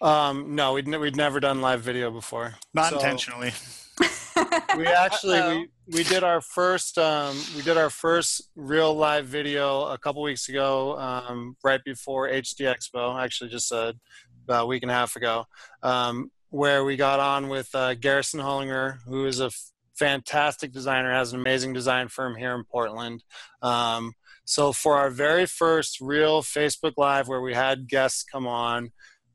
Um, 0.00 0.54
no, 0.54 0.74
we'd, 0.74 0.88
we'd 0.88 1.16
never 1.16 1.40
done 1.40 1.60
live 1.60 1.80
video 1.80 2.10
before. 2.10 2.54
Not 2.74 2.90
so 2.90 2.96
intentionally. 2.96 3.52
we 4.76 4.86
actually 4.86 5.40
we, 5.40 5.68
we 5.96 6.04
did 6.04 6.22
our 6.22 6.42
first 6.42 6.98
um, 6.98 7.34
we 7.56 7.62
did 7.62 7.78
our 7.78 7.88
first 7.88 8.50
real 8.54 8.94
live 8.94 9.24
video 9.24 9.84
a 9.86 9.96
couple 9.96 10.20
weeks 10.22 10.50
ago, 10.50 10.98
um, 10.98 11.56
right 11.64 11.82
before 11.84 12.28
HD 12.28 12.72
Expo. 12.74 13.18
Actually, 13.18 13.48
just 13.48 13.72
a, 13.72 13.94
about 14.44 14.64
a 14.64 14.66
week 14.66 14.82
and 14.82 14.90
a 14.90 14.94
half 14.94 15.16
ago, 15.16 15.46
um, 15.82 16.30
where 16.50 16.84
we 16.84 16.96
got 16.96 17.20
on 17.20 17.48
with 17.48 17.74
uh, 17.74 17.94
Garrison 17.94 18.40
Hullinger, 18.40 18.98
who 19.06 19.24
is 19.24 19.40
a 19.40 19.50
fantastic 19.98 20.72
designer, 20.72 21.12
has 21.12 21.32
an 21.32 21.40
amazing 21.40 21.72
design 21.72 22.08
firm 22.08 22.36
here 22.36 22.54
in 22.54 22.64
Portland. 22.64 23.22
Um, 23.62 24.12
so 24.44 24.72
for 24.72 24.96
our 24.96 25.10
very 25.10 25.46
first 25.46 26.00
real 26.00 26.42
Facebook 26.42 26.92
Live 26.96 27.28
where 27.28 27.40
we 27.40 27.54
had 27.54 27.88
guests 27.88 28.24
come 28.24 28.46
on, 28.46 28.90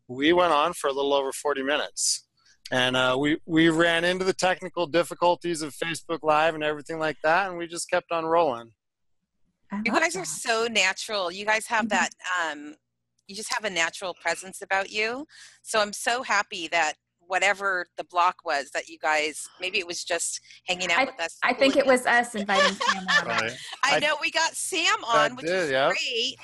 we 0.08 0.34
went 0.34 0.54
on 0.54 0.74
for 0.74 0.90
a 0.90 0.94
little 0.94 1.14
over 1.14 1.32
40 1.32 1.64
minutes. 1.64 2.28
And 2.72 2.96
uh, 2.96 3.18
we, 3.20 3.38
we 3.46 3.70
ran 3.70 4.06
into 4.06 4.24
the 4.24 4.34
technical 4.34 4.88
difficulties 4.88 5.62
of 5.62 5.74
Facebook 5.74 6.20
Live 6.24 6.56
and 6.56 6.64
everything 6.64 7.00
like 7.00 7.18
that, 7.24 7.50
and 7.50 7.58
we 7.58 7.68
just 7.68 7.90
kept 7.90 8.12
on 8.14 8.26
rolling. 8.26 8.72
You 9.86 9.92
guys 9.92 10.14
that. 10.14 10.22
are 10.22 10.26
so 10.26 10.68
natural. 10.72 11.32
You 11.32 11.46
guys 11.46 11.68
have 11.68 11.88
mm-hmm. 11.88 11.90
that, 11.90 12.10
um, 12.50 12.76
you 13.28 13.36
just 13.36 13.54
have 13.54 13.66
a 13.66 13.70
natural 13.70 14.14
presence 14.22 14.62
about 14.62 14.90
you. 14.90 15.26
So 15.64 15.80
I'm 15.80 15.94
so 15.94 16.24
happy 16.24 16.68
that 16.70 16.94
whatever 17.32 17.88
the 17.98 18.04
block 18.04 18.36
was 18.44 18.70
that 18.72 18.90
you 18.90 18.98
guys 19.00 19.48
maybe 19.62 19.80
it 19.80 19.88
was 19.88 20.04
just 20.04 20.42
hanging 20.68 20.92
out 20.92 21.00
I, 21.00 21.06
with 21.06 21.20
us. 21.22 21.38
I 21.42 21.54
think 21.54 21.78
it 21.78 21.86
was 21.86 22.06
us 22.06 22.36
inviting 22.36 22.74
Sam 22.76 23.06
on. 23.22 23.26
Right. 23.26 23.52
I 23.86 24.00
know 24.00 24.16
we 24.20 24.32
got 24.32 24.54
Sam 24.54 25.02
on, 25.08 25.38
which 25.38 25.46
did, 25.46 25.56
is 25.56 25.72
yeah. 25.72 25.88
great. 25.88 26.36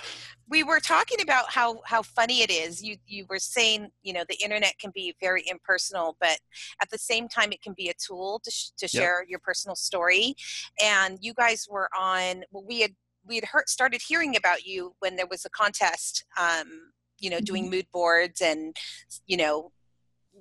we 0.49 0.63
were 0.63 0.79
talking 0.79 1.19
about 1.21 1.51
how 1.51 1.81
how 1.85 2.01
funny 2.01 2.41
it 2.41 2.49
is 2.49 2.81
you 2.81 2.95
you 3.05 3.25
were 3.29 3.37
saying 3.37 3.89
you 4.01 4.13
know 4.13 4.23
the 4.29 4.37
internet 4.41 4.75
can 4.79 4.91
be 4.95 5.13
very 5.19 5.43
impersonal 5.47 6.15
but 6.21 6.39
at 6.81 6.89
the 6.89 6.97
same 6.97 7.27
time 7.27 7.51
it 7.51 7.61
can 7.61 7.73
be 7.75 7.89
a 7.89 7.93
tool 8.07 8.39
to, 8.45 8.49
sh- 8.49 8.69
to 8.77 8.85
Yep. 8.85 8.91
share 8.91 9.25
your 9.27 9.39
personal 9.39 9.75
story 9.75 10.35
and 10.81 11.17
you 11.21 11.33
guys 11.33 11.67
were 11.69 11.89
on 11.99 12.43
well 12.51 12.63
we 12.65 12.79
had 12.79 12.91
we 13.25 13.35
had 13.35 13.43
heard 13.43 13.67
started 13.67 14.01
hearing 14.07 14.37
about 14.37 14.65
you 14.65 14.93
when 14.99 15.17
there 15.17 15.27
was 15.29 15.43
a 15.43 15.49
contest 15.49 16.23
um 16.39 16.69
you 17.19 17.29
know 17.29 17.41
doing 17.41 17.69
mood 17.69 17.87
boards 17.91 18.39
and 18.41 18.73
you 19.25 19.35
know 19.35 19.71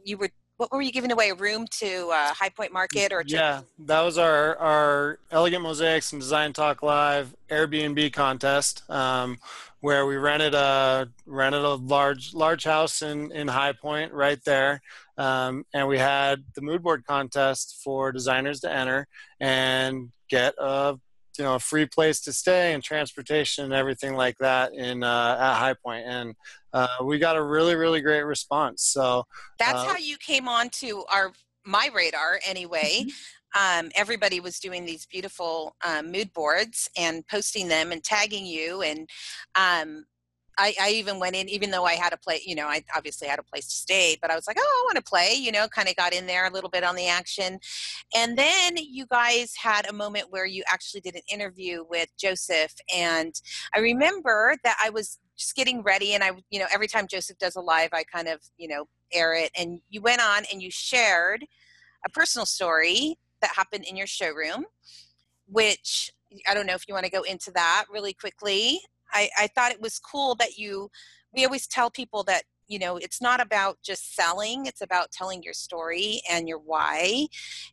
you 0.07 0.17
were 0.17 0.31
what 0.57 0.73
were 0.73 0.81
you 0.81 0.93
giving 0.93 1.13
away 1.13 1.29
a 1.31 1.35
room 1.35 1.67
to 1.71 2.09
uh, 2.11 2.33
high 2.33 2.49
point 2.49 2.73
market 2.73 3.13
or 3.13 3.23
Yeah, 3.27 3.63
that 3.81 4.01
was 4.01 4.17
our 4.17 4.57
our 4.57 5.19
Elegant 5.31 5.63
Mosaics 5.63 6.13
and 6.13 6.21
Design 6.21 6.53
Talk 6.53 6.83
Live 6.83 7.35
Airbnb 7.51 8.13
contest, 8.13 8.89
um, 8.89 9.39
where 9.81 10.07
we 10.07 10.17
rented 10.17 10.55
a 10.55 11.09
rented 11.27 11.63
a 11.63 11.75
large 11.75 12.33
large 12.33 12.65
house 12.65 13.03
in 13.03 13.33
in 13.33 13.49
High 13.49 13.73
Point 13.73 14.13
right 14.13 14.43
there, 14.45 14.81
um, 15.19 15.67
and 15.75 15.89
we 15.89 15.99
had 15.99 16.43
the 16.55 16.63
mood 16.63 16.83
board 16.83 17.05
contest 17.05 17.81
for 17.85 18.11
designers 18.11 18.61
to 18.61 18.73
enter 18.73 19.07
and 19.41 20.11
get 20.31 20.55
a 20.59 20.99
you 21.39 21.45
know 21.45 21.55
a 21.55 21.59
free 21.61 21.87
place 21.87 22.21
to 22.23 22.33
stay 22.33 22.75
and 22.75 22.83
transportation 22.83 23.65
and 23.65 23.75
everything 23.75 24.15
like 24.15 24.37
that 24.39 24.75
in 24.75 25.03
uh, 25.03 25.37
at 25.41 25.55
High 25.59 25.75
Point, 25.75 26.07
and 26.07 26.35
uh, 26.73 26.89
we 27.05 27.19
got 27.19 27.37
a 27.37 27.43
really 27.43 27.75
really 27.75 28.01
great 28.01 28.23
response. 28.23 28.85
So 28.85 29.25
that's 29.59 29.83
Uh, 29.83 29.87
how 29.87 29.97
you 29.99 30.17
came 30.19 30.49
on 30.49 30.69
to 30.81 31.05
our 31.11 31.33
my 31.65 31.91
radar 31.95 32.41
anyway. 32.47 33.05
Um, 33.59 33.91
everybody 33.95 34.39
was 34.41 34.61
doing 34.61 34.85
these 34.85 35.07
beautiful 35.07 35.77
um, 35.83 36.13
mood 36.13 36.31
boards 36.35 36.91
and 36.97 37.27
posting 37.27 37.69
them 37.69 37.91
and 37.91 38.05
tagging 38.05 38.45
you 38.45 38.83
and 38.83 39.09
um, 39.55 40.05
I, 40.59 40.75
I 40.81 40.91
even 40.91 41.19
went 41.19 41.37
in 41.37 41.49
even 41.49 41.71
though 41.71 41.85
i 41.85 41.95
had 41.95 42.13
a 42.13 42.17
play 42.17 42.41
you 42.45 42.55
know 42.55 42.67
i 42.67 42.83
obviously 42.95 43.29
had 43.29 43.39
a 43.39 43.43
place 43.43 43.67
to 43.67 43.75
stay 43.75 44.17
but 44.21 44.31
i 44.31 44.35
was 44.35 44.47
like 44.47 44.57
oh 44.59 44.63
i 44.63 44.85
want 44.87 44.97
to 44.97 45.09
play 45.09 45.35
you 45.35 45.53
know 45.53 45.69
kind 45.69 45.89
of 45.89 45.97
got 45.97 46.15
in 46.15 46.27
there 46.27 46.47
a 46.47 46.53
little 46.53 46.71
bit 46.71 46.85
on 46.85 46.97
the 46.97 47.09
action. 47.09 47.59
And 48.15 48.37
then 48.39 48.77
you 48.77 49.07
guys 49.07 49.55
had 49.57 49.89
a 49.89 49.93
moment 49.93 50.31
where 50.31 50.47
you 50.47 50.63
actually 50.69 51.01
did 51.01 51.15
an 51.15 51.23
interview 51.31 51.85
with 51.89 52.09
joseph 52.19 52.73
and 52.95 53.35
i 53.75 53.79
remember 53.79 54.55
that 54.65 54.77
i 54.83 54.91
was 54.91 55.19
just 55.37 55.55
getting 55.55 55.83
ready 55.83 56.15
and 56.15 56.23
i 56.25 56.33
you 56.51 56.59
know 56.59 56.67
every 56.73 56.89
time 56.89 57.07
joseph 57.09 57.39
does 57.39 57.57
a 57.57 57.61
live 57.61 57.91
i 57.93 58.03
kind 58.05 58.29
of 58.29 58.41
you 58.57 58.69
know 58.69 58.87
air 59.13 59.35
it 59.35 59.51
and 59.59 59.81
you 59.89 60.01
went 60.01 60.21
on 60.21 60.45
and 60.53 60.63
you 60.63 60.71
shared 60.71 61.45
a 62.05 62.11
personal 62.11 62.47
story 62.47 63.17
that 63.41 63.51
happened 63.55 63.85
in 63.85 63.97
your 63.97 64.07
showroom 64.07 64.65
which 65.47 66.11
i 66.49 66.55
don't 66.55 66.67
know 66.67 66.75
if 66.75 66.89
you 66.89 66.95
want 66.95 67.05
to 67.05 67.13
go 67.13 67.23
into 67.23 67.51
that 67.53 67.85
really 67.91 68.13
quickly 68.13 68.81
i 69.17 69.29
i 69.39 69.47
thought 69.49 69.73
it 69.73 69.81
was 69.81 69.99
cool 69.99 70.35
that 70.37 70.57
you 70.59 70.91
we 71.35 71.45
always 71.45 71.67
tell 71.67 71.91
people 71.91 72.23
that 72.25 72.45
you 72.69 72.79
know 72.79 72.97
it's 72.97 73.21
not 73.21 73.41
about 73.41 73.79
just 73.83 74.15
selling 74.15 74.67
it's 74.67 74.81
about 74.81 75.13
telling 75.13 75.43
your 75.43 75.55
story 75.55 76.21
and 76.31 76.49
your 76.49 76.59
why. 76.59 77.27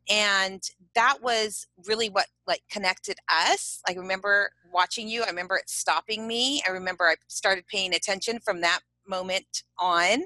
And 0.10 0.62
that 0.96 1.18
was 1.22 1.66
really 1.88 2.10
what 2.10 2.28
like 2.46 2.62
connected 2.70 3.18
us. 3.32 3.82
I 3.88 3.94
remember 3.94 4.52
watching 4.74 5.08
you 5.08 5.24
i 5.24 5.30
remember 5.30 5.56
it 5.56 5.70
stopping 5.70 6.28
me 6.28 6.62
i 6.68 6.72
remember 6.72 7.06
i 7.06 7.16
started 7.28 7.64
paying 7.68 7.94
attention 7.94 8.40
from 8.44 8.62
that 8.62 8.80
moment 9.08 9.64
on 9.78 10.24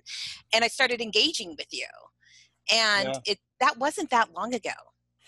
and 0.53 0.63
i 0.63 0.67
started 0.67 1.01
engaging 1.01 1.55
with 1.57 1.67
you. 1.71 1.85
And 2.71 3.09
Yeah. 3.09 3.19
it 3.25 3.39
that 3.59 3.77
wasn't 3.77 4.09
that 4.11 4.33
long 4.33 4.53
ago 4.53 4.71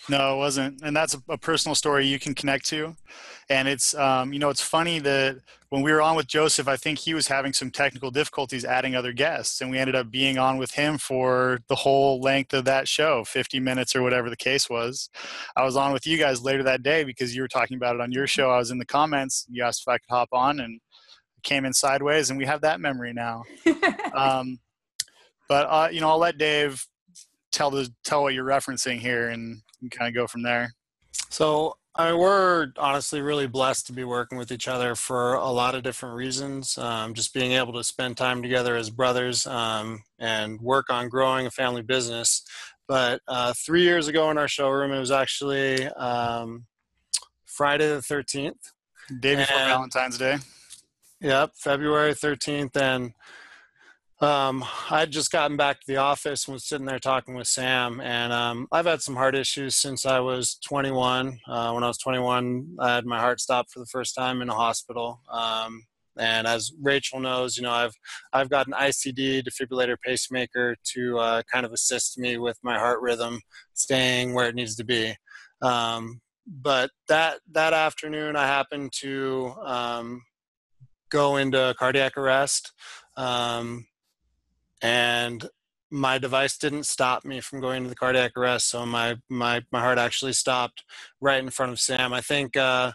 No, 0.07 0.35
it 0.35 0.37
wasn't, 0.37 0.81
and 0.81 0.95
that's 0.95 1.13
a, 1.13 1.21
a 1.29 1.37
personal 1.37 1.75
story 1.75 2.07
you 2.07 2.19
can 2.19 2.33
connect 2.33 2.65
to. 2.67 2.95
And 3.49 3.67
it's, 3.67 3.95
um, 3.95 4.31
you 4.31 4.39
know, 4.39 4.49
it's 4.49 4.61
funny 4.61 4.99
that 4.99 5.37
when 5.69 5.81
we 5.81 5.91
were 5.91 6.01
on 6.01 6.15
with 6.15 6.27
Joseph, 6.27 6.67
I 6.67 6.77
think 6.77 6.99
he 6.99 7.13
was 7.13 7.27
having 7.27 7.51
some 7.51 7.69
technical 7.69 8.09
difficulties 8.11 8.63
adding 8.63 8.95
other 8.95 9.11
guests, 9.11 9.61
and 9.61 9.69
we 9.69 9.77
ended 9.77 9.95
up 9.95 10.09
being 10.09 10.37
on 10.37 10.57
with 10.57 10.71
him 10.71 10.97
for 10.97 11.59
the 11.67 11.75
whole 11.75 12.21
length 12.21 12.53
of 12.53 12.65
that 12.65 12.87
show, 12.87 13.23
50 13.23 13.59
minutes 13.59 13.95
or 13.95 14.01
whatever 14.01 14.29
the 14.29 14.37
case 14.37 14.69
was. 14.69 15.09
I 15.55 15.63
was 15.63 15.75
on 15.75 15.91
with 15.91 16.07
you 16.07 16.17
guys 16.17 16.41
later 16.41 16.63
that 16.63 16.83
day 16.83 17.03
because 17.03 17.35
you 17.35 17.41
were 17.41 17.47
talking 17.47 17.77
about 17.77 17.95
it 17.95 18.01
on 18.01 18.11
your 18.11 18.27
show. 18.27 18.49
I 18.51 18.57
was 18.57 18.71
in 18.71 18.77
the 18.77 18.85
comments. 18.85 19.45
You 19.49 19.63
asked 19.63 19.81
if 19.81 19.87
I 19.87 19.97
could 19.97 20.09
hop 20.09 20.29
on, 20.31 20.59
and 20.59 20.79
came 21.43 21.65
in 21.65 21.73
sideways, 21.73 22.29
and 22.29 22.39
we 22.39 22.45
have 22.45 22.61
that 22.61 22.79
memory 22.79 23.13
now. 23.13 23.43
Um, 24.11 24.59
but 25.47 25.67
uh, 25.69 25.89
you 25.91 26.01
know, 26.01 26.09
I'll 26.09 26.17
let 26.17 26.39
Dave 26.39 26.83
tell 27.51 27.69
the 27.69 27.93
tell 28.03 28.23
what 28.23 28.33
you're 28.33 28.43
referencing 28.43 28.97
here, 28.97 29.29
and 29.29 29.61
kind 29.89 30.09
of 30.09 30.15
go 30.15 30.27
from 30.27 30.41
there. 30.43 30.73
So 31.29 31.75
I 31.95 32.11
mean, 32.11 32.19
we're 32.19 32.67
honestly 32.77 33.21
really 33.21 33.47
blessed 33.47 33.87
to 33.87 33.93
be 33.93 34.03
working 34.03 34.37
with 34.37 34.51
each 34.51 34.67
other 34.67 34.95
for 34.95 35.33
a 35.33 35.49
lot 35.49 35.75
of 35.75 35.83
different 35.83 36.15
reasons. 36.15 36.77
Um, 36.77 37.13
just 37.13 37.33
being 37.33 37.53
able 37.53 37.73
to 37.73 37.83
spend 37.83 38.15
time 38.15 38.41
together 38.41 38.75
as 38.75 38.89
brothers 38.89 39.45
um, 39.47 40.03
and 40.19 40.61
work 40.61 40.89
on 40.89 41.09
growing 41.09 41.45
a 41.45 41.51
family 41.51 41.81
business. 41.81 42.43
But 42.87 43.21
uh, 43.27 43.53
three 43.53 43.83
years 43.83 44.07
ago 44.07 44.29
in 44.31 44.37
our 44.37 44.47
showroom, 44.47 44.91
it 44.91 44.99
was 44.99 45.11
actually 45.11 45.87
um, 45.87 46.65
Friday 47.45 47.87
the 47.87 48.01
13th. 48.01 48.53
Day 49.19 49.35
before 49.35 49.57
And- 49.57 49.69
Valentine's 49.69 50.17
Day. 50.17 50.37
Yep, 51.21 51.51
February 51.57 52.13
13th. 52.13 52.77
And 52.77 53.11
um, 54.21 54.65
I'd 54.89 55.11
just 55.11 55.31
gotten 55.31 55.55
back 55.55 55.79
to 55.79 55.87
the 55.87 55.97
office 55.97 56.47
and 56.47 56.53
was 56.53 56.67
sitting 56.67 56.85
there 56.85 56.99
talking 56.99 57.35
with 57.35 57.47
Sam. 57.47 58.01
And 58.01 58.33
um, 58.33 58.67
I've 58.71 58.85
had 58.85 59.01
some 59.01 59.15
heart 59.15 59.35
issues 59.35 59.75
since 59.75 60.05
I 60.05 60.19
was 60.19 60.57
21. 60.65 61.39
Uh, 61.47 61.71
when 61.71 61.83
I 61.83 61.87
was 61.87 61.97
21, 61.99 62.75
I 62.79 62.95
had 62.95 63.05
my 63.05 63.19
heart 63.19 63.39
stopped 63.39 63.71
for 63.71 63.79
the 63.79 63.85
first 63.85 64.15
time 64.15 64.41
in 64.41 64.49
a 64.49 64.53
hospital. 64.53 65.21
Um, 65.31 65.83
and 66.17 66.47
as 66.47 66.73
Rachel 66.81 67.21
knows, 67.21 67.55
you 67.55 67.63
know, 67.63 67.71
I've 67.71 67.93
I've 68.33 68.49
got 68.49 68.67
an 68.67 68.73
ICD 68.73 69.43
defibrillator 69.43 69.95
pacemaker 70.05 70.75
to 70.95 71.17
uh, 71.17 71.41
kind 71.51 71.65
of 71.65 71.71
assist 71.71 72.17
me 72.17 72.37
with 72.37 72.57
my 72.61 72.77
heart 72.77 72.99
rhythm 73.01 73.39
staying 73.73 74.33
where 74.33 74.49
it 74.49 74.55
needs 74.55 74.75
to 74.77 74.83
be. 74.83 75.15
Um, 75.61 76.19
but 76.45 76.89
that 77.07 77.39
that 77.53 77.73
afternoon, 77.73 78.35
I 78.35 78.47
happened 78.47 78.91
to 78.97 79.53
um, 79.63 80.23
go 81.09 81.37
into 81.37 81.73
cardiac 81.79 82.17
arrest. 82.17 82.73
Um, 83.15 83.85
and 84.81 85.47
my 85.91 86.17
device 86.19 86.57
didn't 86.57 86.83
stop 86.83 87.25
me 87.25 87.41
from 87.41 87.61
going 87.61 87.83
to 87.83 87.89
the 87.89 87.95
cardiac 87.95 88.37
arrest. 88.37 88.69
So 88.69 88.85
my, 88.85 89.17
my, 89.27 89.63
my 89.71 89.79
heart 89.79 89.97
actually 89.97 90.33
stopped 90.33 90.83
right 91.19 91.41
in 91.41 91.49
front 91.49 91.71
of 91.71 91.79
Sam. 91.79 92.13
I 92.13 92.21
think, 92.21 92.55
uh, 92.55 92.91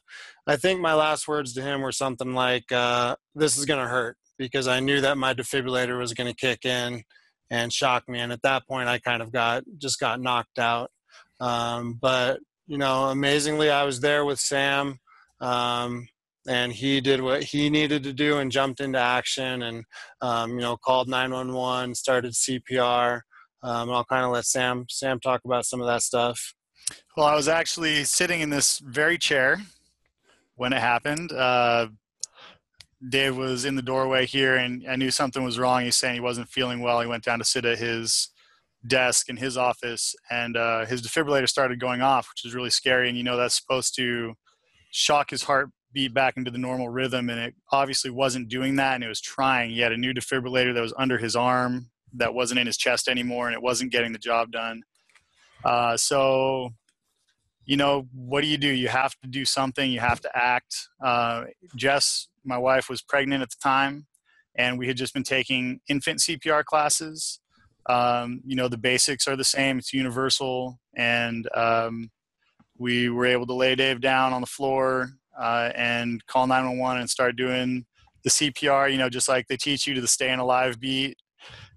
I 0.47 0.57
think 0.57 0.81
my 0.81 0.95
last 0.95 1.27
words 1.27 1.55
to 1.55 1.63
him 1.63 1.81
were 1.81 1.93
something 1.93 2.35
like, 2.35 2.71
uh, 2.71 3.17
this 3.35 3.59
is 3.59 3.67
to 3.81 3.89
hurt 3.89 4.17
because 4.39 4.69
I 4.69 4.79
knew 4.79 5.01
that 5.01 5.19
my 5.19 5.35
defibrillator 5.35 5.99
was 5.99 6.13
to 6.29 6.37
kick 6.37 6.65
in 6.65 7.03
and 7.51 7.73
shock 7.73 8.09
me. 8.09 8.21
And 8.21 8.33
at 8.33 8.43
that 8.43 8.67
point 8.67 8.89
I 8.89 8.99
kind 8.99 9.23
of 9.23 9.33
got, 9.33 9.65
just 9.79 9.99
got 9.99 10.21
knocked 10.21 10.61
out. 10.61 10.91
Um, 11.41 11.99
but 12.01 12.39
you 12.67 12.79
know, 12.79 13.05
amazingly, 13.07 13.71
I 13.71 13.85
was 13.85 14.01
there 14.01 14.25
with 14.25 14.41
Sam. 14.41 14.99
Um, 15.41 16.09
and 16.49 16.73
he 16.73 17.01
did 17.01 17.21
what 17.21 17.43
he 17.43 17.71
needed 17.71 18.03
to 18.03 18.13
do 18.13 18.39
and 18.39 18.53
jumped 18.53 18.81
into 18.81 18.99
action 18.99 19.63
and 19.63 19.85
um, 20.21 20.51
you 20.51 20.61
know 20.61 20.77
called 20.77 21.09
911 21.09 21.95
started 21.95 22.33
cpr 22.33 23.21
um, 23.63 23.91
i'll 23.91 24.05
kind 24.05 24.25
of 24.25 24.31
let 24.31 24.45
sam 24.45 24.85
sam 24.89 25.19
talk 25.21 25.41
about 25.45 25.65
some 25.65 25.81
of 25.81 25.87
that 25.87 26.03
stuff 26.03 26.55
Well, 27.17 27.27
I 27.27 27.35
was 27.35 27.49
actually 27.49 28.05
sitting 28.05 28.41
in 28.41 28.51
this 28.51 28.79
very 28.79 29.19
chair 29.19 29.59
when 30.57 30.73
it 30.73 30.81
happened. 30.81 31.33
Uh, 31.33 31.89
Dave 33.09 33.37
was 33.37 33.65
in 33.65 33.75
the 33.75 33.83
doorway 33.83 34.27
here, 34.27 34.57
and 34.57 34.85
I 34.89 34.97
knew 34.97 35.11
something 35.11 35.45
was 35.45 35.59
wrong. 35.59 35.85
He's 35.85 35.97
saying 35.97 36.15
he 36.15 36.21
wasn't 36.21 36.49
feeling 36.49 36.81
well. 36.81 37.01
He 37.01 37.07
went 37.07 37.25
down 37.25 37.39
to 37.39 37.45
sit 37.45 37.65
at 37.65 37.79
his 37.79 38.31
desk 38.87 39.29
in 39.29 39.37
his 39.37 39.57
office, 39.57 40.15
and 40.31 40.57
uh, 40.57 40.87
his 40.87 41.03
defibrillator 41.03 41.49
started 41.49 41.81
going 41.81 42.03
off, 42.03 42.29
which 42.31 42.45
is 42.45 42.55
really 42.55 42.71
scary. 42.71 43.09
And 43.09 43.19
you 43.19 43.25
know 43.25 43.37
that's 43.37 43.57
supposed 43.57 43.95
to 43.97 44.35
shock 44.91 45.31
his 45.31 45.43
heart 45.43 45.71
beat 45.95 46.13
back 46.13 46.37
into 46.37 46.51
the 46.51 46.59
normal 46.59 46.89
rhythm 46.89 47.31
and 47.31 47.39
it 47.39 47.55
obviously 47.73 48.11
wasn't 48.11 48.49
doing 48.49 48.77
that 48.77 48.97
and 48.97 49.05
it 49.05 49.09
was 49.09 49.21
trying. 49.21 49.71
He 49.71 49.81
had 49.81 49.93
a 49.93 49.97
new 49.97 50.13
defibrillator 50.13 50.75
that 50.75 50.81
was 50.81 50.93
under 50.99 51.17
his 51.17 51.37
arm 51.37 51.91
that 52.15 52.35
wasn't 52.35 52.61
in 52.61 52.67
his 52.67 52.77
chest 52.77 53.09
anymore 53.09 53.47
and 53.47 53.55
it 53.55 53.63
wasn't 53.63 53.93
getting 53.93 54.13
the 54.13 54.19
job 54.19 54.51
done. 54.51 54.83
Uh, 55.65 55.97
so 55.97 56.71
you 57.65 57.77
know 57.77 58.07
what 58.13 58.43
do 58.43 58.49
you 58.49 58.59
do? 58.59 58.69
You 58.69 58.89
have 58.89 59.15
to 59.23 59.29
do 59.29 59.45
something. 59.45 59.91
You 59.91 60.01
have 60.01 60.21
to 60.21 60.31
act. 60.35 60.89
Uh, 61.03 61.45
jess 61.77 62.29
my 62.45 62.59
wife 62.59 62.91
was 62.91 63.01
pregnant 63.01 63.43
at 63.43 63.51
the 63.51 63.57
time 63.63 64.07
and 64.57 64.79
we 64.79 64.87
had 64.87 64.97
just 64.97 65.15
been 65.15 65.23
taking 65.23 65.81
infant 65.89 66.19
cpr 66.19 66.65
classes. 66.65 67.41
Um, 67.87 68.41
you 68.45 68.57
know 68.57 68.69
the 68.69 68.79
basics 68.79 69.29
are 69.29 69.37
the 69.37 69.45
same. 69.45 69.79
It's 69.79 69.93
universal 69.93 70.81
and 70.97 71.49
um, 71.55 72.11
we 72.79 73.09
were 73.09 73.27
able 73.27 73.47
to 73.47 73.55
lay 73.55 73.77
dave 73.77 74.01
down 74.01 74.33
on 74.33 74.41
the 74.41 74.47
floor 74.47 75.13
uh, 75.39 75.71
and 75.75 76.25
call 76.27 76.47
911 76.47 77.01
and 77.01 77.11
start 77.11 77.37
doing 77.37 77.85
the 78.23 78.31
CPR, 78.31 78.91
you 78.91 78.99
know, 78.99 79.09
just 79.09 79.29
like 79.29 79.47
they 79.49 79.57
teach 79.57 79.87
you 79.87 79.95
to 79.95 80.01
the 80.01 80.09
staying 80.09 80.39
alive 80.39 80.81
beat. 80.81 81.17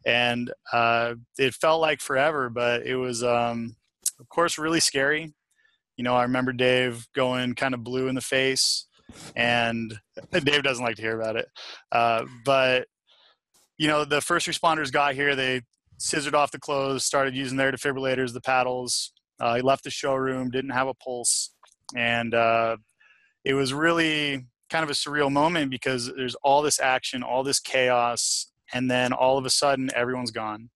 And 0.05 0.51
uh, 0.71 1.15
it 1.37 1.53
felt 1.53 1.81
like 1.81 1.99
forever, 1.99 2.49
but 2.49 2.85
it 2.85 2.95
was, 2.95 3.23
um, 3.23 3.75
of 4.19 4.29
course, 4.29 4.57
really 4.57 4.79
scary. 4.79 5.33
You 5.97 6.03
know, 6.03 6.15
I 6.15 6.23
remember 6.23 6.53
Dave 6.53 7.07
going 7.13 7.55
kind 7.55 7.73
of 7.73 7.83
blue 7.83 8.07
in 8.07 8.15
the 8.15 8.21
face. 8.21 8.85
and 9.35 9.93
Dave 10.31 10.63
doesn't 10.63 10.83
like 10.83 10.95
to 10.95 11.01
hear 11.01 11.19
about 11.19 11.35
it. 11.35 11.47
Uh, 11.91 12.25
but 12.45 12.87
you 13.77 13.87
know, 13.87 14.05
the 14.05 14.21
first 14.21 14.47
responders 14.47 14.91
got 14.91 15.13
here. 15.13 15.35
They 15.35 15.61
scissored 15.97 16.35
off 16.35 16.51
the 16.51 16.59
clothes, 16.59 17.03
started 17.03 17.35
using 17.35 17.57
their 17.57 17.71
defibrillators, 17.71 18.33
the 18.33 18.41
paddles. 18.41 19.11
Uh, 19.39 19.55
he 19.55 19.61
left 19.61 19.83
the 19.83 19.89
showroom, 19.89 20.49
didn't 20.49 20.71
have 20.71 20.87
a 20.87 20.93
pulse, 20.95 21.53
and 21.95 22.33
uh, 22.33 22.77
it 23.47 23.55
was 23.55 23.73
really 23.73 24.45
kind 24.69 24.83
of 24.83 24.91
a 24.91 24.95
surreal 24.95 25.31
moment 25.31 25.71
because 25.71 26.13
there's 26.15 26.35
all 26.43 26.63
this 26.63 26.79
action, 26.81 27.23
all 27.23 27.43
this 27.43 27.61
chaos, 27.61 28.47
and 28.73 28.91
then 28.91 29.13
all 29.13 29.39
of 29.39 29.45
a 29.45 29.51
sudden 29.51 29.91
everyone's 29.95 30.31
gone, 30.31 30.69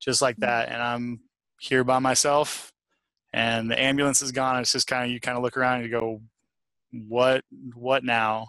just 0.00 0.22
like 0.22 0.40
Mm-hmm. 0.40 0.46
that. 0.46 0.70
And 0.70 0.82
I'm 0.82 1.20
here 1.60 1.84
by 1.84 2.00
myself, 2.00 2.72
and 3.32 3.70
the 3.70 3.80
ambulance 3.80 4.22
is 4.22 4.32
gone. 4.32 4.60
It's 4.60 4.72
just 4.72 4.88
kind 4.88 5.04
of 5.06 5.10
you 5.12 5.20
kind 5.20 5.38
of 5.38 5.44
look 5.44 5.56
around 5.58 5.82
and 5.82 5.84
you 5.86 5.92
go, 6.00 6.22
what 7.08 7.44
what 7.74 8.04
now? 8.04 8.48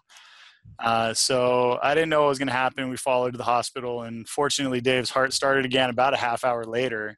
Uh, 0.79 1.13
so 1.13 1.79
I 1.83 1.95
didn't 1.95 2.09
know 2.09 2.23
what 2.23 2.29
was 2.29 2.39
going 2.39 2.47
to 2.49 2.53
happen. 2.53 2.89
We 2.89 2.97
followed 2.97 3.33
to 3.33 3.39
the 3.39 3.45
hospital, 3.45 4.03
and 4.03 4.29
fortunately, 4.29 4.81
Dave's 4.81 5.11
heart 5.11 5.33
started 5.33 5.65
again 5.65 5.89
about 5.91 6.13
a 6.15 6.17
half 6.17 6.45
hour 6.45 6.65
later. 6.65 7.17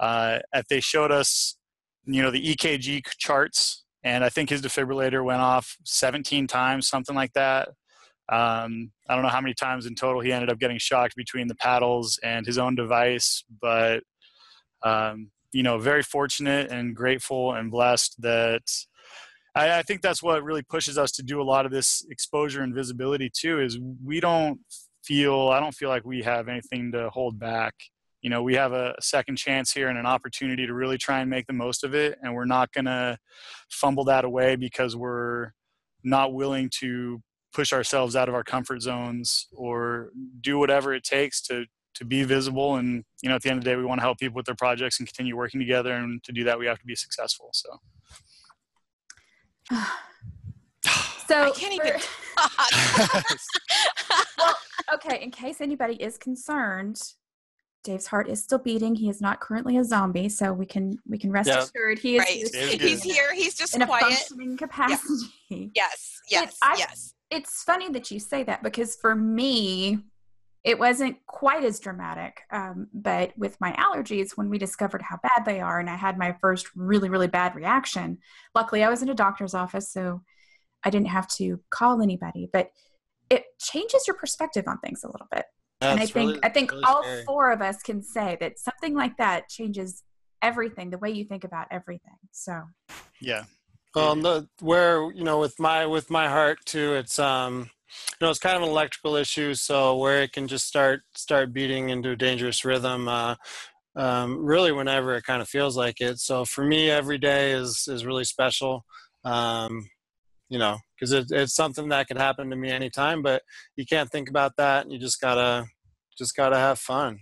Uh, 0.00 0.40
they 0.70 0.80
showed 0.80 1.12
us, 1.12 1.56
you 2.06 2.22
know, 2.22 2.30
the 2.30 2.54
EKG 2.56 3.02
charts, 3.18 3.84
and 4.02 4.24
I 4.24 4.28
think 4.28 4.50
his 4.50 4.62
defibrillator 4.62 5.24
went 5.24 5.40
off 5.40 5.76
17 5.84 6.46
times, 6.46 6.88
something 6.88 7.14
like 7.14 7.32
that. 7.34 7.68
Um, 8.30 8.92
I 9.08 9.14
don't 9.14 9.22
know 9.22 9.28
how 9.28 9.40
many 9.40 9.54
times 9.54 9.86
in 9.86 9.94
total 9.94 10.20
he 10.20 10.32
ended 10.32 10.50
up 10.50 10.58
getting 10.58 10.78
shocked 10.78 11.16
between 11.16 11.48
the 11.48 11.56
paddles 11.56 12.18
and 12.22 12.46
his 12.46 12.58
own 12.58 12.76
device, 12.76 13.44
but 13.60 14.02
um, 14.82 15.30
you 15.52 15.62
know, 15.62 15.78
very 15.78 16.02
fortunate 16.02 16.70
and 16.70 16.94
grateful 16.94 17.54
and 17.54 17.70
blessed 17.70 18.22
that 18.22 18.62
I, 19.54 19.78
I 19.78 19.82
think 19.82 20.00
that's 20.00 20.22
what 20.22 20.44
really 20.44 20.62
pushes 20.62 20.96
us 20.96 21.10
to 21.12 21.22
do 21.22 21.40
a 21.40 21.44
lot 21.44 21.66
of 21.66 21.72
this 21.72 22.06
exposure 22.10 22.62
and 22.62 22.74
visibility 22.74 23.30
too. 23.34 23.60
Is 23.60 23.78
we 24.04 24.20
don't 24.20 24.60
feel 25.04 25.48
I 25.48 25.60
don't 25.60 25.74
feel 25.74 25.88
like 25.88 26.04
we 26.04 26.22
have 26.22 26.48
anything 26.48 26.92
to 26.92 27.10
hold 27.10 27.38
back. 27.38 27.74
You 28.22 28.30
know, 28.30 28.42
we 28.42 28.54
have 28.54 28.72
a 28.72 28.94
second 29.00 29.36
chance 29.36 29.72
here 29.72 29.88
and 29.88 29.98
an 29.98 30.06
opportunity 30.06 30.66
to 30.66 30.74
really 30.74 30.98
try 30.98 31.20
and 31.20 31.30
make 31.30 31.46
the 31.46 31.52
most 31.52 31.84
of 31.84 31.94
it, 31.94 32.18
and 32.22 32.34
we're 32.34 32.44
not 32.44 32.72
going 32.72 32.84
to 32.84 33.18
fumble 33.70 34.04
that 34.04 34.24
away 34.24 34.56
because 34.56 34.94
we're 34.94 35.52
not 36.04 36.32
willing 36.34 36.70
to 36.80 37.22
push 37.52 37.72
ourselves 37.72 38.14
out 38.14 38.28
of 38.28 38.34
our 38.34 38.44
comfort 38.44 38.80
zones 38.82 39.46
or 39.52 40.10
do 40.40 40.58
whatever 40.58 40.94
it 40.94 41.04
takes 41.04 41.40
to 41.42 41.64
to 41.94 42.04
be 42.04 42.22
visible. 42.22 42.76
And 42.76 43.04
you 43.22 43.28
know 43.28 43.34
at 43.34 43.42
the 43.42 43.50
end 43.50 43.58
of 43.58 43.64
the 43.64 43.70
day 43.70 43.76
we 43.76 43.84
want 43.84 43.98
to 43.98 44.02
help 44.02 44.18
people 44.18 44.36
with 44.36 44.46
their 44.46 44.54
projects 44.54 44.98
and 45.00 45.08
continue 45.08 45.36
working 45.36 45.60
together. 45.60 45.92
And 45.92 46.22
to 46.24 46.32
do 46.32 46.44
that 46.44 46.58
we 46.58 46.66
have 46.66 46.78
to 46.78 46.86
be 46.86 46.94
successful 46.94 47.50
so. 47.52 47.78
So 51.26 51.42
I 51.44 51.50
can't 51.52 51.72
even 51.74 51.92
for- 51.92 52.08
talk. 52.36 53.24
okay, 54.94 55.22
in 55.22 55.30
case 55.30 55.60
anybody 55.60 55.94
is 55.94 56.18
concerned, 56.18 57.00
Dave's 57.82 58.06
heart 58.06 58.28
is 58.28 58.42
still 58.42 58.58
beating. 58.58 58.94
He 58.94 59.08
is 59.08 59.20
not 59.20 59.40
currently 59.40 59.76
a 59.78 59.84
zombie, 59.84 60.28
so 60.28 60.52
we 60.52 60.66
can 60.66 60.98
we 61.08 61.18
can 61.18 61.30
rest 61.30 61.48
Yeah. 61.48 61.62
assured 61.62 61.98
he 61.98 62.16
is, 62.16 62.20
right. 62.20 62.28
he 62.28 62.40
is 62.42 62.50
Dave's 62.50 62.82
He's 62.82 63.02
here. 63.02 63.34
He's 63.34 63.54
just 63.54 63.74
in 63.74 63.82
a 63.82 63.86
quiet. 63.86 64.04
functioning 64.04 64.56
capacity. 64.56 65.70
Yes. 65.74 66.20
Yes. 66.30 66.56
I- 66.62 66.76
yes. 66.78 67.14
It's 67.30 67.62
funny 67.62 67.88
that 67.90 68.10
you 68.10 68.18
say 68.18 68.42
that 68.44 68.62
because 68.62 68.96
for 68.96 69.14
me, 69.14 69.98
it 70.64 70.78
wasn't 70.78 71.16
quite 71.26 71.64
as 71.64 71.80
dramatic. 71.80 72.40
Um, 72.50 72.88
but 72.92 73.32
with 73.38 73.58
my 73.60 73.72
allergies, 73.72 74.32
when 74.36 74.50
we 74.50 74.58
discovered 74.58 75.00
how 75.00 75.18
bad 75.22 75.44
they 75.46 75.60
are, 75.60 75.78
and 75.80 75.88
I 75.88 75.94
had 75.96 76.18
my 76.18 76.36
first 76.40 76.66
really, 76.76 77.08
really 77.08 77.28
bad 77.28 77.54
reaction, 77.54 78.18
luckily 78.54 78.82
I 78.84 78.90
was 78.90 79.00
in 79.02 79.08
a 79.08 79.14
doctor's 79.14 79.54
office, 79.54 79.90
so 79.90 80.22
I 80.84 80.90
didn't 80.90 81.06
have 81.08 81.28
to 81.36 81.60
call 81.70 82.02
anybody. 82.02 82.50
But 82.52 82.70
it 83.30 83.44
changes 83.60 84.06
your 84.08 84.16
perspective 84.16 84.64
on 84.66 84.78
things 84.80 85.02
a 85.04 85.06
little 85.10 85.28
bit. 85.30 85.46
And 85.80 86.00
I 86.00 86.06
think 86.06 86.28
really- 86.30 86.40
I 86.42 86.48
think 86.48 86.70
really 86.72 86.84
all 86.84 87.02
scary. 87.02 87.24
four 87.24 87.50
of 87.52 87.62
us 87.62 87.82
can 87.82 88.02
say 88.02 88.36
that 88.40 88.58
something 88.58 88.94
like 88.94 89.16
that 89.18 89.48
changes 89.48 90.02
everything, 90.42 90.90
the 90.90 90.98
way 90.98 91.10
you 91.10 91.24
think 91.24 91.44
about 91.44 91.66
everything. 91.70 92.18
So 92.32 92.62
yeah 93.20 93.44
Well, 93.94 94.14
the, 94.16 94.48
where 94.60 95.10
you 95.12 95.24
know, 95.24 95.38
with 95.40 95.58
my 95.58 95.86
with 95.86 96.10
my 96.10 96.28
heart 96.28 96.58
too, 96.64 96.94
it's 96.94 97.18
um, 97.18 97.70
you 98.20 98.24
know, 98.24 98.30
it's 98.30 98.38
kind 98.38 98.56
of 98.56 98.62
an 98.62 98.68
electrical 98.68 99.16
issue. 99.16 99.54
So 99.54 99.96
where 99.96 100.22
it 100.22 100.32
can 100.32 100.46
just 100.46 100.66
start 100.66 101.02
start 101.16 101.52
beating 101.52 101.90
into 101.90 102.10
a 102.10 102.16
dangerous 102.16 102.64
rhythm, 102.64 103.08
uh, 103.08 103.34
um, 103.96 104.44
really 104.44 104.70
whenever 104.70 105.16
it 105.16 105.24
kind 105.24 105.42
of 105.42 105.48
feels 105.48 105.76
like 105.76 106.00
it. 106.00 106.20
So 106.20 106.44
for 106.44 106.64
me, 106.64 106.88
every 106.88 107.18
day 107.18 107.50
is 107.52 107.88
is 107.88 108.04
really 108.06 108.24
special. 108.24 108.84
Um, 109.24 109.90
you 110.48 110.58
know, 110.58 110.78
because 111.00 111.12
it, 111.12 111.26
it's 111.30 111.54
something 111.54 111.88
that 111.88 112.08
could 112.08 112.18
happen 112.18 112.50
to 112.50 112.56
me 112.56 112.70
anytime, 112.70 113.22
but 113.22 113.42
you 113.76 113.86
can't 113.86 114.10
think 114.10 114.28
about 114.28 114.52
that. 114.58 114.90
You 114.90 114.98
just 114.98 115.20
gotta 115.20 115.66
just 116.18 116.36
gotta 116.36 116.56
have 116.56 116.78
fun. 116.78 117.18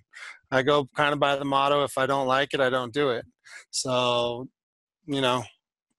I 0.51 0.63
go 0.63 0.89
kind 0.97 1.13
of 1.13 1.21
by 1.21 1.37
the 1.37 1.45
motto: 1.45 1.85
if 1.85 1.97
I 1.97 2.07
don't 2.07 2.27
like 2.27 2.55
it, 2.55 2.61
I 2.61 2.71
don't 2.71 2.93
do 2.93 3.11
it. 3.11 3.25
So, 3.71 4.49
you 5.07 5.21
know, 5.21 5.45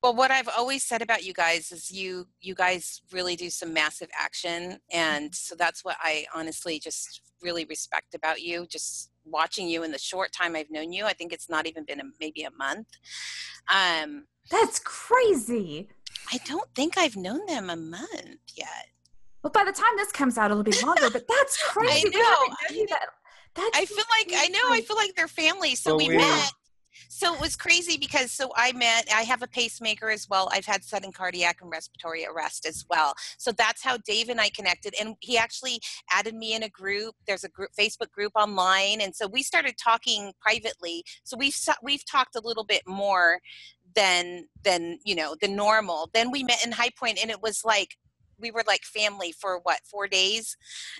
Well, 0.04 0.15
what 0.15 0.32
I've 0.32 0.50
always 0.50 0.84
said 0.84 1.02
about 1.02 1.24
you 1.24 1.34
guys 1.34 1.72
is 1.72 1.89
you 1.92 2.28
you 2.42 2.56
guys 2.56 3.02
really 3.12 3.36
do 3.36 3.50
some 3.50 3.74
massive 3.74 4.10
action, 4.18 4.80
and 4.92 5.34
so 5.34 5.56
that's 5.56 5.84
what 5.86 5.98
I 6.02 6.26
honestly 6.36 6.80
just 6.80 7.22
really 7.42 7.65
respect 7.65 8.13
about 8.15 8.42
you. 8.42 8.68
Just 8.68 9.12
watching 9.26 9.68
you 9.70 9.84
in 9.84 9.92
the 9.92 10.00
short 10.00 10.32
time 10.34 10.56
I've 10.56 10.72
known 10.72 10.92
you, 10.92 11.06
I 11.06 11.13
think 11.13 11.32
it's 11.32 11.50
not 11.50 11.68
even 11.68 11.86
been 11.86 12.00
a, 12.00 12.04
maybe 12.20 12.44
a 12.44 12.52
month. 12.52 12.88
Um, 13.72 14.26
that's 14.50 14.80
crazy. 14.80 15.89
I 16.32 16.38
don't 16.45 16.69
think 16.76 16.98
I've 16.98 17.15
known 17.15 17.45
them 17.48 17.69
a 17.69 17.76
month 17.76 18.39
yet. 18.56 18.88
Well, 19.43 19.52
by 19.52 19.63
the 19.63 19.72
time 19.72 19.91
this 19.98 20.12
comes 20.12 20.38
out, 20.38 20.52
it'll 20.52 20.63
be 20.63 20.72
longer. 20.86 21.10
But 21.10 21.28
that's 21.28 21.62
crazy. 21.63 22.10
We 22.13 22.19
know. 22.22 22.36
haven't 22.67 22.89
that- 22.89 23.10
that's 23.56 23.78
I 23.78 23.86
feel 23.86 24.06
like 24.12 24.32
I 24.38 24.48
know. 24.50 24.60
I 24.72 24.82
feel 24.82 24.95
like 24.95 25.15
they're 25.15 25.28
family. 25.28 25.74
So 25.74 25.91
But 25.91 25.98
we 25.98 26.10
we- 26.10 26.17
met. 26.17 26.52
So 27.08 27.34
it 27.34 27.39
was 27.41 27.56
crazy 27.56 27.98
because 27.98 28.32
so 28.32 28.52
I 28.56 28.72
met. 28.74 29.08
I 29.13 29.22
have 29.24 29.41
a 29.41 29.48
pacemaker 29.48 30.10
as 30.10 30.28
well. 30.30 30.50
I've 30.52 30.65
had 30.65 30.84
sudden 30.84 31.12
cardiac 31.12 31.58
and 31.62 31.72
respiratory 31.72 32.26
arrest 32.26 32.65
as 32.65 32.86
well. 32.89 33.13
So 33.38 33.52
that's 33.52 33.84
how 33.84 33.98
Dave 34.06 34.30
and 34.30 34.39
I 34.39 34.50
connected. 34.50 34.93
And 35.00 35.15
he 35.22 35.38
actually 35.38 35.80
added 36.12 36.36
me 36.36 36.54
in 36.54 36.63
a 36.63 36.69
group. 36.69 37.15
There's 37.26 37.43
a 37.43 37.50
group 37.50 37.72
Facebook 37.78 38.12
group 38.12 38.34
online, 38.36 39.02
and 39.02 39.15
so 39.15 39.28
we 39.28 39.41
started 39.43 39.76
talking 39.84 40.34
privately. 40.39 41.04
So 41.24 41.36
we've 41.38 41.54
so- 41.54 41.74
we've 41.82 42.06
talked 42.06 42.36
a 42.36 42.41
little 42.41 42.65
bit 42.65 42.84
more 42.86 43.39
than 43.95 44.47
than 44.63 44.99
you 45.04 45.15
know 45.15 45.36
the 45.41 45.47
normal. 45.47 46.10
Then 46.13 46.32
we 46.32 46.43
met 46.43 46.65
in 46.65 46.71
High 46.71 46.91
Point, 46.97 47.19
and 47.21 47.32
it 47.32 47.41
was 47.41 47.63
like 47.63 47.97
we 48.39 48.52
were 48.52 48.63
like 48.65 48.84
family 48.84 49.32
for 49.32 49.60
what 49.63 49.80
four 49.89 50.08
days 50.08 50.56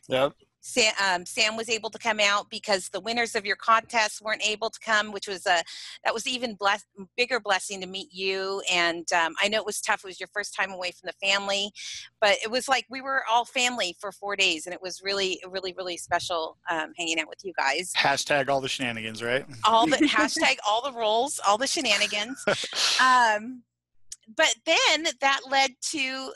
yep. 0.08 0.34
Sam, 0.62 0.94
um, 1.04 1.26
Sam 1.26 1.56
was 1.56 1.70
able 1.70 1.90
to 1.90 1.98
come 1.98 2.20
out 2.20 2.50
because 2.50 2.90
the 2.90 3.00
winners 3.00 3.36
of 3.36 3.46
your 3.46 3.56
contest 3.56 4.22
weren't 4.22 4.46
able 4.46 4.70
to 4.70 4.80
come, 4.80 5.12
which 5.12 5.28
was 5.28 5.46
a 5.46 5.64
that 6.04 6.14
was 6.14 6.28
even 6.28 6.56
bless, 6.56 6.84
bigger 7.18 7.40
blessing 7.40 7.82
to 7.82 7.88
meet 7.88 8.10
you. 8.12 8.62
And 8.72 9.06
um, 9.14 9.36
I 9.42 9.48
know 9.48 9.60
it 9.60 9.66
was 9.66 9.82
tough; 9.82 10.02
it 10.04 10.08
was 10.08 10.20
your 10.20 10.30
first 10.34 10.56
time 10.56 10.72
away 10.72 10.92
from 10.92 11.08
the 11.08 11.28
family, 11.28 11.72
but 12.20 12.38
it 12.44 12.52
was 12.52 12.68
like 12.68 12.86
we 12.90 13.02
were 13.02 13.24
all 13.30 13.46
family 13.46 13.96
for 14.00 14.12
four 14.12 14.36
days, 14.36 14.66
and 14.66 14.74
it 14.74 14.82
was 14.82 15.02
really, 15.04 15.42
really, 15.48 15.74
really 15.78 15.98
special 15.98 16.58
um, 16.70 16.92
hanging 16.98 17.20
out 17.20 17.28
with 17.28 17.40
you 17.44 17.54
guys. 17.58 17.92
hashtag 17.98 18.50
all 18.50 18.62
the 18.62 18.70
shenanigans 18.70 19.24
right 19.24 19.46
All 19.64 19.88
the 19.88 19.98
hashtag, 19.98 20.58
all 20.68 20.82
the 20.82 20.98
roles, 20.98 21.40
all 21.48 21.58
the 21.58 21.68
shenanigans. 21.68 22.44
Um, 23.02 23.64
but 24.36 24.54
then 24.66 25.08
that 25.22 25.40
led 25.50 25.72
to 25.92 26.34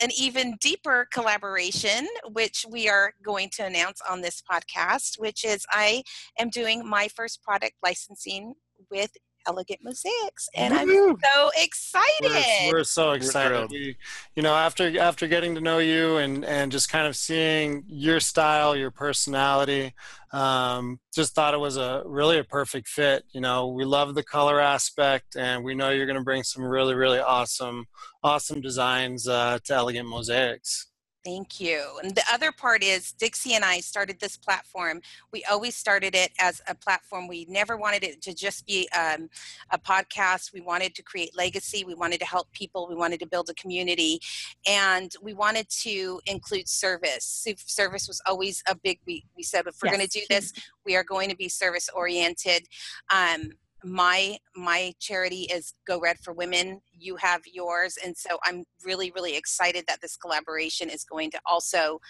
an 0.00 0.10
even 0.16 0.56
deeper 0.60 1.08
collaboration, 1.12 2.06
which 2.32 2.64
we 2.70 2.88
are 2.88 3.12
going 3.24 3.50
to 3.56 3.64
announce 3.64 4.00
on 4.08 4.20
this 4.20 4.42
podcast, 4.50 5.18
which 5.18 5.44
is 5.44 5.64
I 5.70 6.02
am 6.38 6.50
doing 6.50 6.86
my 6.86 7.08
first 7.08 7.42
product 7.42 7.74
licensing 7.82 8.54
with 8.90 9.10
Elegant 9.46 9.80
Mosaics, 9.82 10.48
and 10.54 10.74
I'm 10.74 10.88
so 10.88 11.50
excited. 11.56 12.66
We're, 12.66 12.78
we're 12.78 12.84
so 12.84 13.12
excited. 13.12 13.48
thrilled. 13.48 13.70
We, 13.70 13.96
you 14.34 14.42
know, 14.42 14.54
after 14.54 14.98
after 14.98 15.26
getting 15.26 15.54
to 15.54 15.60
know 15.60 15.78
you 15.78 16.16
and 16.16 16.44
and 16.44 16.72
just 16.72 16.88
kind 16.88 17.06
of 17.06 17.16
seeing 17.16 17.84
your 17.86 18.20
style, 18.20 18.76
your 18.76 18.90
personality, 18.90 19.94
um, 20.32 21.00
just 21.14 21.34
thought 21.34 21.54
it 21.54 21.60
was 21.60 21.76
a 21.76 22.02
really 22.06 22.38
a 22.38 22.44
perfect 22.44 22.88
fit. 22.88 23.24
You 23.32 23.40
know, 23.40 23.68
we 23.68 23.84
love 23.84 24.14
the 24.14 24.22
color 24.22 24.60
aspect, 24.60 25.36
and 25.36 25.64
we 25.64 25.74
know 25.74 25.90
you're 25.90 26.06
going 26.06 26.18
to 26.18 26.24
bring 26.24 26.42
some 26.42 26.64
really 26.64 26.94
really 26.94 27.18
awesome 27.18 27.86
awesome 28.22 28.60
designs 28.60 29.28
uh, 29.28 29.58
to 29.64 29.74
Elegant 29.74 30.08
Mosaics. 30.08 30.88
Thank 31.26 31.58
you. 31.58 31.82
And 32.04 32.14
the 32.14 32.22
other 32.32 32.52
part 32.52 32.84
is 32.84 33.10
Dixie 33.10 33.54
and 33.54 33.64
I 33.64 33.80
started 33.80 34.20
this 34.20 34.36
platform. 34.36 35.00
We 35.32 35.42
always 35.50 35.74
started 35.74 36.14
it 36.14 36.30
as 36.38 36.62
a 36.68 36.74
platform. 36.76 37.26
We 37.26 37.46
never 37.48 37.76
wanted 37.76 38.04
it 38.04 38.22
to 38.22 38.32
just 38.32 38.64
be 38.64 38.88
um, 38.96 39.28
a 39.72 39.76
podcast. 39.76 40.52
We 40.52 40.60
wanted 40.60 40.94
to 40.94 41.02
create 41.02 41.36
legacy. 41.36 41.84
We 41.84 41.96
wanted 41.96 42.20
to 42.20 42.26
help 42.26 42.52
people. 42.52 42.86
We 42.88 42.94
wanted 42.94 43.18
to 43.18 43.26
build 43.26 43.50
a 43.50 43.54
community. 43.54 44.20
And 44.68 45.12
we 45.20 45.34
wanted 45.34 45.68
to 45.80 46.20
include 46.26 46.68
service. 46.68 47.44
Service 47.66 48.06
was 48.06 48.22
always 48.24 48.62
a 48.68 48.76
big, 48.76 49.00
we, 49.04 49.24
we 49.36 49.42
said 49.42 49.66
if 49.66 49.74
we're 49.82 49.90
going 49.90 50.06
to 50.06 50.20
do 50.20 50.24
this, 50.30 50.52
we 50.84 50.94
are 50.94 51.02
going 51.02 51.28
to 51.28 51.36
be 51.36 51.48
service 51.48 51.90
oriented. 51.92 52.68
Um, 53.10 53.50
my 53.86 54.36
my 54.56 54.92
charity 54.98 55.42
is 55.42 55.74
Go 55.86 56.00
Red 56.00 56.18
for 56.18 56.32
Women. 56.32 56.80
You 56.92 57.16
have 57.16 57.42
yours, 57.46 57.96
and 58.04 58.16
so 58.16 58.38
I'm 58.44 58.64
really 58.84 59.12
really 59.14 59.36
excited 59.36 59.84
that 59.86 60.00
this 60.00 60.16
collaboration 60.16 60.90
is 60.90 61.04
going 61.04 61.30
to 61.30 61.40
also 61.46 62.00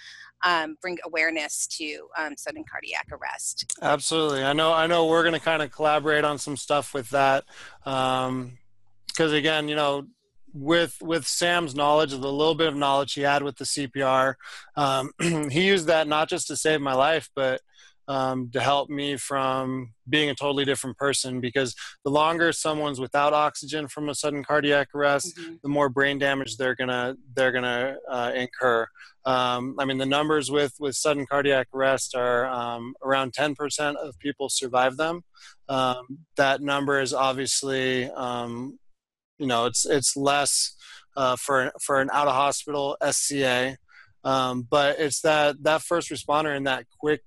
um, 0.45 0.77
bring 0.81 0.97
awareness 1.05 1.67
to 1.79 2.09
um, 2.17 2.35
sudden 2.39 2.65
cardiac 2.71 3.09
arrest. 3.13 3.75
Absolutely, 3.83 4.43
I 4.43 4.55
know. 4.55 4.73
I 4.73 4.87
know 4.87 5.07
we're 5.07 5.23
going 5.23 5.35
to 5.35 5.41
kind 5.41 5.63
of 5.63 5.71
collaborate 5.71 6.25
on 6.25 6.39
some 6.39 6.57
stuff 6.57 6.95
with 6.95 7.11
that, 7.11 7.45
because 7.85 8.29
um, 8.29 8.59
again, 9.19 9.69
you 9.69 9.77
know, 9.77 10.07
with 10.55 10.97
with 11.03 11.27
Sam's 11.27 11.75
knowledge, 11.75 12.13
the 12.13 12.17
little 12.17 12.55
bit 12.55 12.69
of 12.69 12.77
knowledge 12.77 13.13
he 13.13 13.21
had 13.21 13.43
with 13.43 13.57
the 13.59 13.65
CPR, 13.65 14.35
um, 14.77 15.11
he 15.51 15.67
used 15.67 15.89
that 15.89 16.09
not 16.09 16.31
just 16.31 16.47
to 16.49 16.57
save 16.57 16.81
my 16.81 16.95
life, 16.95 17.29
but 17.35 17.61
um, 18.09 18.51
to 18.53 18.61
help 18.61 18.89
me 18.89 19.17
from 19.17 19.93
being 20.09 20.31
a 20.31 20.35
totally 20.35 20.65
different 20.65 20.97
person 20.97 21.41
because 21.41 21.75
the 22.05 22.11
longer 22.11 22.53
someone's 22.53 23.01
without 23.01 23.33
oxygen 23.33 23.89
from 23.89 24.09
a 24.09 24.15
sudden 24.15 24.45
cardiac 24.45 24.89
arrest 24.95 25.37
mm-hmm. 25.37 25.55
the 25.63 25.69
more 25.69 25.89
brain 25.89 26.19
damage 26.19 26.57
they're 26.57 26.75
gonna 26.75 27.17
they're 27.35 27.53
gonna 27.53 27.97
uh, 28.09 28.33
incur. 28.35 28.87
Um, 29.25 29.75
i 29.81 29.85
mean 29.85 29.99
the 29.99 30.07
numbers 30.07 30.51
with 30.51 30.75
with 30.79 30.95
sudden 30.95 31.27
cardiac 31.27 31.69
arrest 31.75 32.15
are 32.15 32.47
um, 32.47 32.95
around 33.03 33.33
10% 33.33 33.97
of 33.97 34.19
people 34.19 34.49
survive 34.49 34.97
them. 34.97 35.23
Um, 35.69 36.19
that 36.37 36.61
number 36.61 37.01
is 37.01 37.13
obviously 37.13 38.09
um, 38.11 38.79
you 39.39 39.47
know 39.47 39.67
it's 39.67 39.85
it's 39.85 40.17
less 40.17 40.77
uh, 41.17 41.35
for 41.37 41.73
for 41.83 42.01
an 42.01 42.11
out 42.13 42.29
of 42.29 42.35
hospital 42.35 42.97
SCA 43.11 43.77
um, 44.27 44.67
but 44.69 44.99
it's 44.99 45.21
that 45.21 45.63
that 45.63 45.83
first 45.83 46.11
responder 46.11 46.55
and 46.55 46.67
that 46.67 46.85
quick 46.99 47.23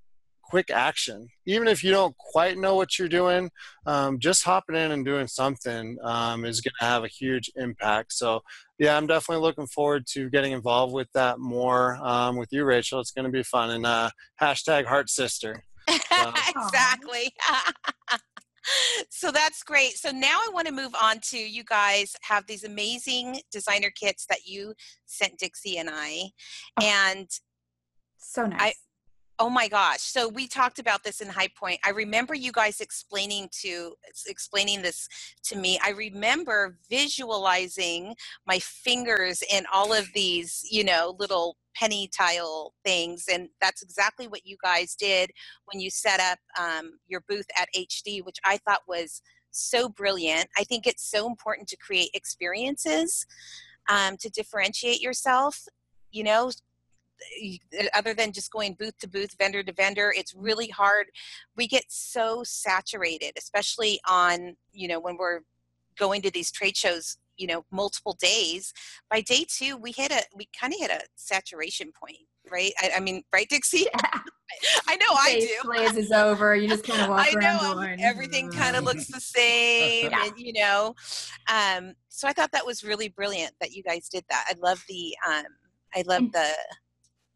quick 0.50 0.72
action. 0.72 1.28
Even 1.46 1.68
if 1.68 1.84
you 1.84 1.92
don't 1.92 2.18
quite 2.18 2.58
know 2.58 2.76
what 2.76 2.98
you're 2.98 3.08
doing, 3.08 3.50
um, 3.86 4.20
just 4.20 4.44
hopping 4.44 4.76
in 4.76 4.92
and 4.92 5.06
doing 5.06 5.28
something 5.28 5.98
um, 6.04 6.46
is 6.46 6.62
going 6.62 6.74
to 6.80 6.86
have 6.86 7.04
a 7.04 7.08
huge 7.08 7.52
impact. 7.56 8.14
So, 8.14 8.42
yeah, 8.80 8.98
I'm 8.98 9.08
definitely 9.08 9.44
looking 9.44 9.68
forward 9.68 10.06
to 10.14 10.30
getting 10.30 10.52
involved 10.52 10.94
with 10.94 11.08
that 11.14 11.40
more 11.40 11.98
um, 12.02 12.36
with 12.38 12.50
you, 12.52 12.66
Rachel. 12.66 13.00
It's 13.00 13.12
going 13.12 13.26
to 13.26 13.32
be 13.32 13.44
fun. 13.44 13.72
And 13.72 13.86
uh, 13.86 14.10
hashtag 14.42 14.86
Heart 14.86 15.10
Sister. 15.10 15.64
So. 16.12 16.34
exactly. 16.50 17.34
so 19.10 19.32
that's 19.32 19.64
great. 19.64 19.94
So 19.94 20.12
now 20.12 20.38
I 20.38 20.50
want 20.54 20.68
to 20.68 20.74
move 20.74 20.94
on 21.02 21.20
to 21.30 21.38
you 21.38 21.64
guys 21.64 22.14
have 22.24 22.46
these 22.46 22.64
amazing 22.64 23.40
designer 23.52 23.90
kits 23.90 24.26
that 24.30 24.46
you 24.46 24.74
sent 25.06 25.38
Dixie 25.38 25.78
and 25.78 25.90
I. 25.90 26.24
Oh. 26.82 26.86
And 26.86 27.28
so 28.18 28.46
nice. 28.46 28.60
I, 28.60 28.74
Oh 29.42 29.50
my 29.50 29.70
gosh. 29.70 30.02
So 30.02 30.28
we 30.28 30.48
talked 30.48 30.80
about 30.80 31.02
this 31.06 31.22
in 31.22 31.30
High 31.30 31.48
Point. 31.58 31.80
I 31.86 31.92
remember 31.92 32.34
you 32.34 32.52
guys 32.52 32.82
explaining 32.82 33.48
to 33.62 33.94
explaining 34.28 34.82
this 34.82 35.08
to 35.46 35.56
me. 35.56 35.80
I 35.82 35.92
remember 35.92 36.78
visualizing 36.90 38.16
my 38.46 38.60
fingers 38.60 39.42
in 39.50 39.66
all 39.72 39.94
of 39.94 40.10
these, 40.14 40.68
you 40.70 40.84
know, 40.84 41.16
little 41.20 41.56
penny 41.74 42.10
tile 42.10 42.74
things 42.84 43.26
and 43.32 43.48
that's 43.62 43.82
exactly 43.82 44.28
what 44.28 44.46
you 44.46 44.58
guys 44.62 44.96
did 44.96 45.32
when 45.72 45.80
you 45.80 45.90
set 45.90 46.20
up 46.20 46.40
um, 46.60 46.98
your 47.08 47.24
booth 47.30 47.46
at 47.58 47.70
hd 47.76 48.26
which 48.26 48.38
i 48.44 48.58
thought 48.58 48.82
was 48.88 49.22
so 49.52 49.88
brilliant 49.88 50.48
i 50.58 50.64
think 50.64 50.86
it's 50.86 51.10
so 51.10 51.28
important 51.28 51.70
to 51.70 51.78
create 51.78 52.10
experiences 52.14 53.26
um, 53.88 54.18
to 54.18 54.30
differentiate 54.30 55.00
yourself 55.00 55.68
you 56.12 56.24
know 56.24 56.52
other 57.94 58.14
than 58.14 58.32
just 58.32 58.52
going 58.52 58.76
booth 58.80 58.98
to 59.00 59.08
booth, 59.08 59.36
vendor 59.38 59.64
to 59.64 59.74
vendor, 59.74 60.14
it's 60.16 60.34
really 60.34 60.70
hard. 60.70 61.08
We 61.56 61.68
get 61.68 61.86
so 61.90 62.44
saturated, 62.44 63.34
especially 63.38 64.00
on, 64.08 64.56
you 64.72 64.88
know, 64.88 65.00
when 65.00 65.18
we're 65.18 65.42
going 65.98 66.22
to 66.24 66.32
these 66.32 66.52
trade 66.52 66.78
shows, 66.78 67.18
you 67.38 67.48
know, 67.48 67.66
multiple 67.72 68.18
days. 68.20 68.74
By 69.10 69.22
day 69.22 69.46
two, 69.48 69.78
we 69.78 69.92
hit 69.92 70.12
a, 70.12 70.24
we 70.36 70.50
kind 70.60 70.74
of 70.74 70.80
hit 70.80 70.92
a 70.92 71.02
saturation 71.16 71.92
point, 71.92 72.18
right? 72.52 72.72
I, 72.82 72.94
I 72.98 73.00
mean, 73.00 73.24
right, 73.34 73.48
Dixie? 73.48 73.88
Yeah. 73.94 74.20
I 74.88 74.96
know 74.96 75.06
I 75.12 75.40
do. 75.40 75.70
Plays 75.70 75.96
is 75.96 76.12
over. 76.12 76.56
You 76.56 76.68
just 76.68 76.84
kind 76.84 77.02
of 77.02 77.10
walk 77.10 77.28
I 77.30 77.40
know 77.40 77.76
going, 77.76 78.02
everything 78.02 78.50
kind 78.50 78.76
of 78.76 78.84
looks 78.84 79.08
the 79.08 79.20
same, 79.20 80.10
yeah. 80.10 80.26
and 80.26 80.34
you 80.38 80.54
know. 80.54 80.96
Um, 81.48 81.94
so 82.10 82.28
I 82.28 82.34
thought 82.34 82.52
that 82.54 82.66
was 82.66 82.84
really 82.84 83.10
brilliant 83.10 83.54
that 83.62 83.72
you 83.72 83.84
guys 83.84 84.10
did 84.10 84.26
that. 84.30 84.46
I 84.50 84.56
love 84.60 84.84
the, 84.90 85.16
um, 85.28 85.46
I 85.96 86.04
love 86.08 86.32
the 86.32 86.52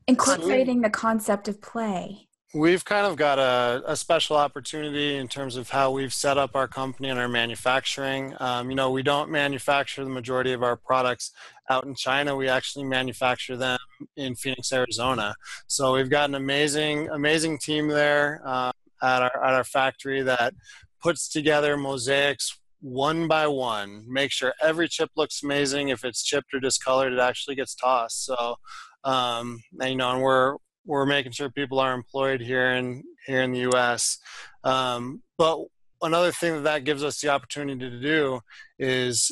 incorporating 0.08 0.82
the 0.82 0.90
concept 0.90 1.48
of 1.48 1.62
play 1.62 2.28
we've 2.54 2.86
kind 2.86 3.08
of 3.08 3.16
got 3.16 3.40
a, 3.40 3.82
a, 3.88 3.96
special 3.96 4.36
opportunity 4.36 5.16
in 5.16 5.28
terms 5.28 5.56
of 5.56 5.70
how 5.72 5.90
we've 5.90 6.14
set 6.14 6.38
up 6.38 6.56
our 6.56 6.68
company 6.68 7.10
and 7.10 7.20
our 7.20 7.28
manufacturing. 7.28 8.36
Um, 8.40 8.70
you 8.70 8.76
know, 8.76 8.92
we 8.92 9.02
don't 9.02 9.32
manufacture 9.32 10.04
the 10.04 10.10
majority 10.10 10.54
of 10.54 10.62
our 10.62 10.76
products 10.76 11.32
out 11.70 11.86
in 11.86 11.96
China. 11.96 12.36
We 12.36 12.48
actually 12.48 12.86
manufacture 12.86 13.58
them 13.58 13.80
in 14.18 14.36
Phoenix, 14.36 14.72
Arizona. 14.72 15.36
So 15.68 15.94
we've 15.94 16.10
got 16.10 16.30
an 16.30 16.36
amazing, 16.36 17.10
amazing 17.10 17.58
team 17.58 17.88
there 17.88 18.42
uh, 18.46 18.72
at 19.02 19.24
our 19.24 19.44
at 19.44 19.54
our 19.54 19.64
factory 19.64 20.22
that 20.22 20.54
puts 21.02 21.28
together 21.28 21.76
mosaics 21.76 22.60
one 22.82 23.28
by 23.28 23.48
one. 23.48 24.04
Make 24.08 24.32
sure 24.32 24.54
every 24.62 24.88
chip 24.90 25.10
looks 25.16 25.42
amazing. 25.42 25.90
If 25.90 26.06
it's 26.06 26.22
chipped 26.22 26.54
or 26.54 26.60
discolored, 26.60 27.14
it 27.14 27.20
actually 27.20 27.56
gets 27.56 27.74
tossed. 27.74 28.26
So 28.26 28.58
um, 29.04 29.62
and, 29.80 29.92
you 29.92 29.96
know, 29.96 30.12
and 30.12 30.22
we're 30.22 30.56
we're 30.86 31.06
making 31.06 31.32
sure 31.32 31.50
people 31.50 31.80
are 31.80 31.94
employed 31.94 32.42
here 32.42 32.72
in 32.72 33.04
here 33.26 33.42
in 33.42 33.52
the 33.52 33.60
U.S. 33.60 34.20
Um, 34.64 35.22
but 35.38 35.60
another 36.02 36.32
thing 36.32 36.56
that 36.56 36.64
that 36.64 36.84
gives 36.84 37.04
us 37.04 37.22
the 37.22 37.30
opportunity 37.30 37.90
to 37.90 38.00
do 38.00 38.42
is 38.78 39.32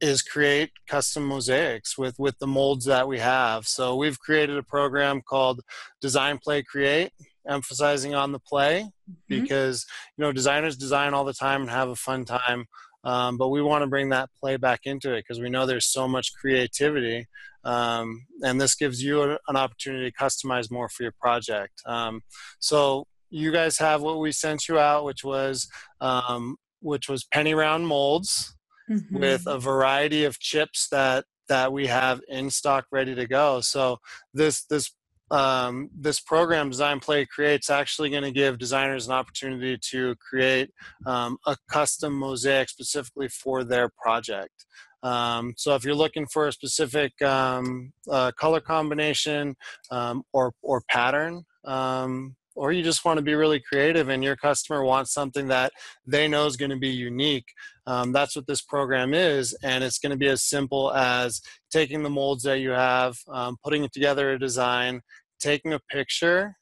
is 0.00 0.20
create 0.20 0.70
custom 0.88 1.24
mosaics 1.24 1.96
with 1.96 2.18
with 2.18 2.38
the 2.38 2.46
molds 2.46 2.84
that 2.86 3.06
we 3.06 3.18
have. 3.18 3.66
So 3.66 3.96
we've 3.96 4.18
created 4.18 4.56
a 4.56 4.62
program 4.62 5.22
called 5.22 5.60
Design 6.00 6.38
Play 6.38 6.62
Create, 6.62 7.12
emphasizing 7.48 8.14
on 8.14 8.32
the 8.32 8.40
play 8.40 8.86
mm-hmm. 9.08 9.42
because 9.42 9.86
you 10.16 10.22
know 10.22 10.32
designers 10.32 10.76
design 10.76 11.14
all 11.14 11.24
the 11.24 11.32
time 11.32 11.62
and 11.62 11.70
have 11.70 11.88
a 11.88 11.96
fun 11.96 12.24
time. 12.24 12.66
Um, 13.04 13.36
but 13.36 13.48
we 13.48 13.62
want 13.62 13.82
to 13.82 13.88
bring 13.88 14.10
that 14.10 14.30
play 14.38 14.56
back 14.56 14.82
into 14.84 15.12
it 15.12 15.24
because 15.26 15.40
we 15.40 15.50
know 15.50 15.66
there's 15.66 15.86
so 15.86 16.06
much 16.06 16.34
creativity 16.40 17.26
um, 17.64 18.26
and 18.44 18.60
this 18.60 18.74
gives 18.74 19.02
you 19.02 19.22
a, 19.22 19.38
an 19.48 19.56
opportunity 19.56 20.10
to 20.10 20.16
customize 20.16 20.70
more 20.70 20.88
for 20.88 21.02
your 21.02 21.14
project. 21.20 21.80
Um, 21.86 22.22
so 22.58 23.06
you 23.30 23.50
guys 23.50 23.78
have 23.78 24.02
what 24.02 24.18
we 24.18 24.32
sent 24.32 24.68
you 24.68 24.78
out, 24.78 25.04
which 25.04 25.24
was 25.24 25.68
um, 26.00 26.56
which 26.80 27.08
was 27.08 27.24
penny 27.24 27.54
round 27.54 27.86
molds 27.86 28.56
mm-hmm. 28.90 29.18
with 29.18 29.46
a 29.46 29.58
variety 29.58 30.24
of 30.24 30.38
chips 30.38 30.88
that 30.90 31.24
that 31.48 31.72
we 31.72 31.86
have 31.86 32.20
in 32.28 32.50
stock 32.50 32.86
ready 32.90 33.14
to 33.14 33.26
go. 33.26 33.60
So 33.60 33.98
this 34.34 34.64
this 34.64 34.92
um, 35.30 35.88
this 35.98 36.20
program 36.20 36.68
design 36.68 37.00
play 37.00 37.24
creates 37.24 37.70
actually 37.70 38.10
going 38.10 38.22
to 38.22 38.30
give 38.30 38.58
designers 38.58 39.06
an 39.06 39.14
opportunity 39.14 39.78
to 39.90 40.14
create 40.16 40.70
um, 41.06 41.38
a 41.46 41.56
custom 41.70 42.12
mosaic 42.12 42.68
specifically 42.68 43.28
for 43.28 43.64
their 43.64 43.88
project 43.88 44.66
um, 45.02 45.54
so 45.56 45.74
if 45.74 45.84
you're 45.84 45.94
looking 45.94 46.26
for 46.26 46.48
a 46.48 46.52
specific 46.52 47.20
um, 47.22 47.92
uh, 48.10 48.32
color 48.32 48.60
combination 48.60 49.56
um, 49.90 50.22
or, 50.32 50.52
or 50.62 50.82
pattern, 50.88 51.44
um, 51.64 52.36
or 52.54 52.70
you 52.70 52.82
just 52.82 53.04
want 53.04 53.16
to 53.16 53.22
be 53.22 53.34
really 53.34 53.60
creative 53.60 54.08
and 54.10 54.22
your 54.22 54.36
customer 54.36 54.84
wants 54.84 55.12
something 55.12 55.48
that 55.48 55.72
they 56.06 56.28
know 56.28 56.46
is 56.46 56.56
going 56.56 56.70
to 56.70 56.76
be 56.76 56.90
unique, 56.90 57.46
um, 57.86 58.12
that's 58.12 58.36
what 58.36 58.46
this 58.46 58.60
program 58.60 59.14
is. 59.14 59.56
And 59.62 59.82
it's 59.82 59.98
going 59.98 60.10
to 60.10 60.18
be 60.18 60.28
as 60.28 60.42
simple 60.44 60.92
as 60.92 61.40
taking 61.70 62.02
the 62.02 62.10
molds 62.10 62.42
that 62.44 62.60
you 62.60 62.70
have, 62.70 63.16
um, 63.28 63.56
putting 63.64 63.88
together 63.88 64.32
a 64.32 64.38
design, 64.38 65.00
taking 65.40 65.72
a 65.72 65.80
picture, 65.90 66.54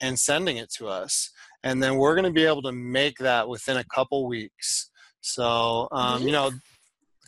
and 0.00 0.18
sending 0.18 0.56
it 0.56 0.70
to 0.78 0.88
us. 0.88 1.30
And 1.62 1.82
then 1.82 1.96
we're 1.96 2.14
going 2.14 2.24
to 2.24 2.30
be 2.30 2.46
able 2.46 2.62
to 2.62 2.72
make 2.72 3.18
that 3.18 3.48
within 3.48 3.76
a 3.76 3.84
couple 3.84 4.26
weeks. 4.26 4.90
So, 5.20 5.88
you 6.20 6.32
know, 6.32 6.50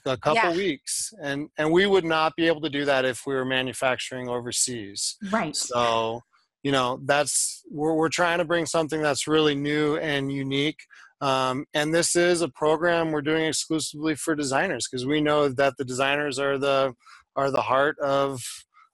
a 0.05 0.17
couple 0.17 0.51
yeah. 0.51 0.57
weeks 0.57 1.13
and 1.23 1.49
and 1.59 1.71
we 1.71 1.87
would 1.87 2.05
not 2.05 2.35
be 2.37 2.47
able 2.47 2.61
to 2.61 2.71
do 2.71 2.85
that 2.85 3.05
if 3.05 3.27
we 3.27 3.35
were 3.35 3.45
manufacturing 3.45 4.29
overseas. 4.29 5.17
Right. 5.31 5.55
So 5.55 6.23
you 6.63 6.73
know 6.73 7.01
that's 7.05 7.63
we're, 7.71 7.95
we're 7.95 8.09
trying 8.09 8.39
to 8.39 8.45
bring 8.45 8.67
something 8.67 9.01
that's 9.01 9.27
really 9.27 9.55
new 9.55 9.97
and 9.97 10.33
unique 10.33 10.81
um, 11.21 11.67
and 11.75 11.93
this 11.93 12.15
is 12.15 12.43
a 12.43 12.49
program 12.49 13.11
we're 13.11 13.23
doing 13.23 13.45
exclusively 13.47 14.15
for 14.15 14.35
designers 14.35 14.87
because 14.89 15.05
we 15.07 15.21
know 15.21 15.49
that 15.49 15.77
the 15.77 15.85
designers 15.85 16.39
are 16.39 16.59
the 16.59 16.95
are 17.37 17.51
the 17.51 17.63
heart 17.63 17.99
of 18.01 18.43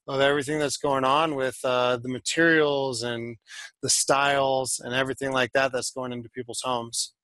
of 0.06 0.20
everything 0.20 0.58
that's 0.58 0.76
going 0.76 1.04
on 1.04 1.34
with 1.34 1.58
uh, 1.64 1.96
the 1.96 2.08
materials 2.08 3.02
and 3.02 3.36
the 3.82 3.88
styles 3.88 4.80
and 4.84 4.94
everything 4.94 5.32
like 5.32 5.50
that 5.52 5.72
that's 5.72 5.90
going 5.90 6.12
into 6.12 6.28
people's 6.30 6.60
homes 6.62 7.14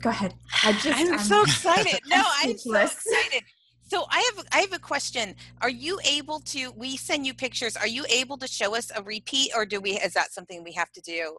Go 0.00 0.10
ahead. 0.10 0.34
I 0.64 0.72
just 0.82 0.98
I'm, 0.98 1.12
I'm 1.12 1.18
so 1.18 1.42
excited. 1.44 2.00
No, 2.06 2.22
I'm 2.42 2.56
so 2.56 2.74
excited. 2.74 3.42
So 3.86 4.04
I 4.08 4.32
have 4.34 4.46
I 4.52 4.58
have 4.60 4.72
a 4.72 4.78
question. 4.78 5.34
Are 5.62 5.70
you 5.70 6.00
able 6.04 6.40
to 6.40 6.70
we 6.72 6.96
send 6.96 7.26
you 7.26 7.34
pictures, 7.34 7.76
are 7.76 7.88
you 7.88 8.04
able 8.08 8.38
to 8.38 8.46
show 8.46 8.76
us 8.76 8.90
a 8.94 9.02
repeat 9.02 9.50
or 9.54 9.66
do 9.66 9.80
we 9.80 9.92
is 9.92 10.14
that 10.14 10.32
something 10.32 10.62
we 10.62 10.72
have 10.72 10.92
to 10.92 11.00
do? 11.00 11.38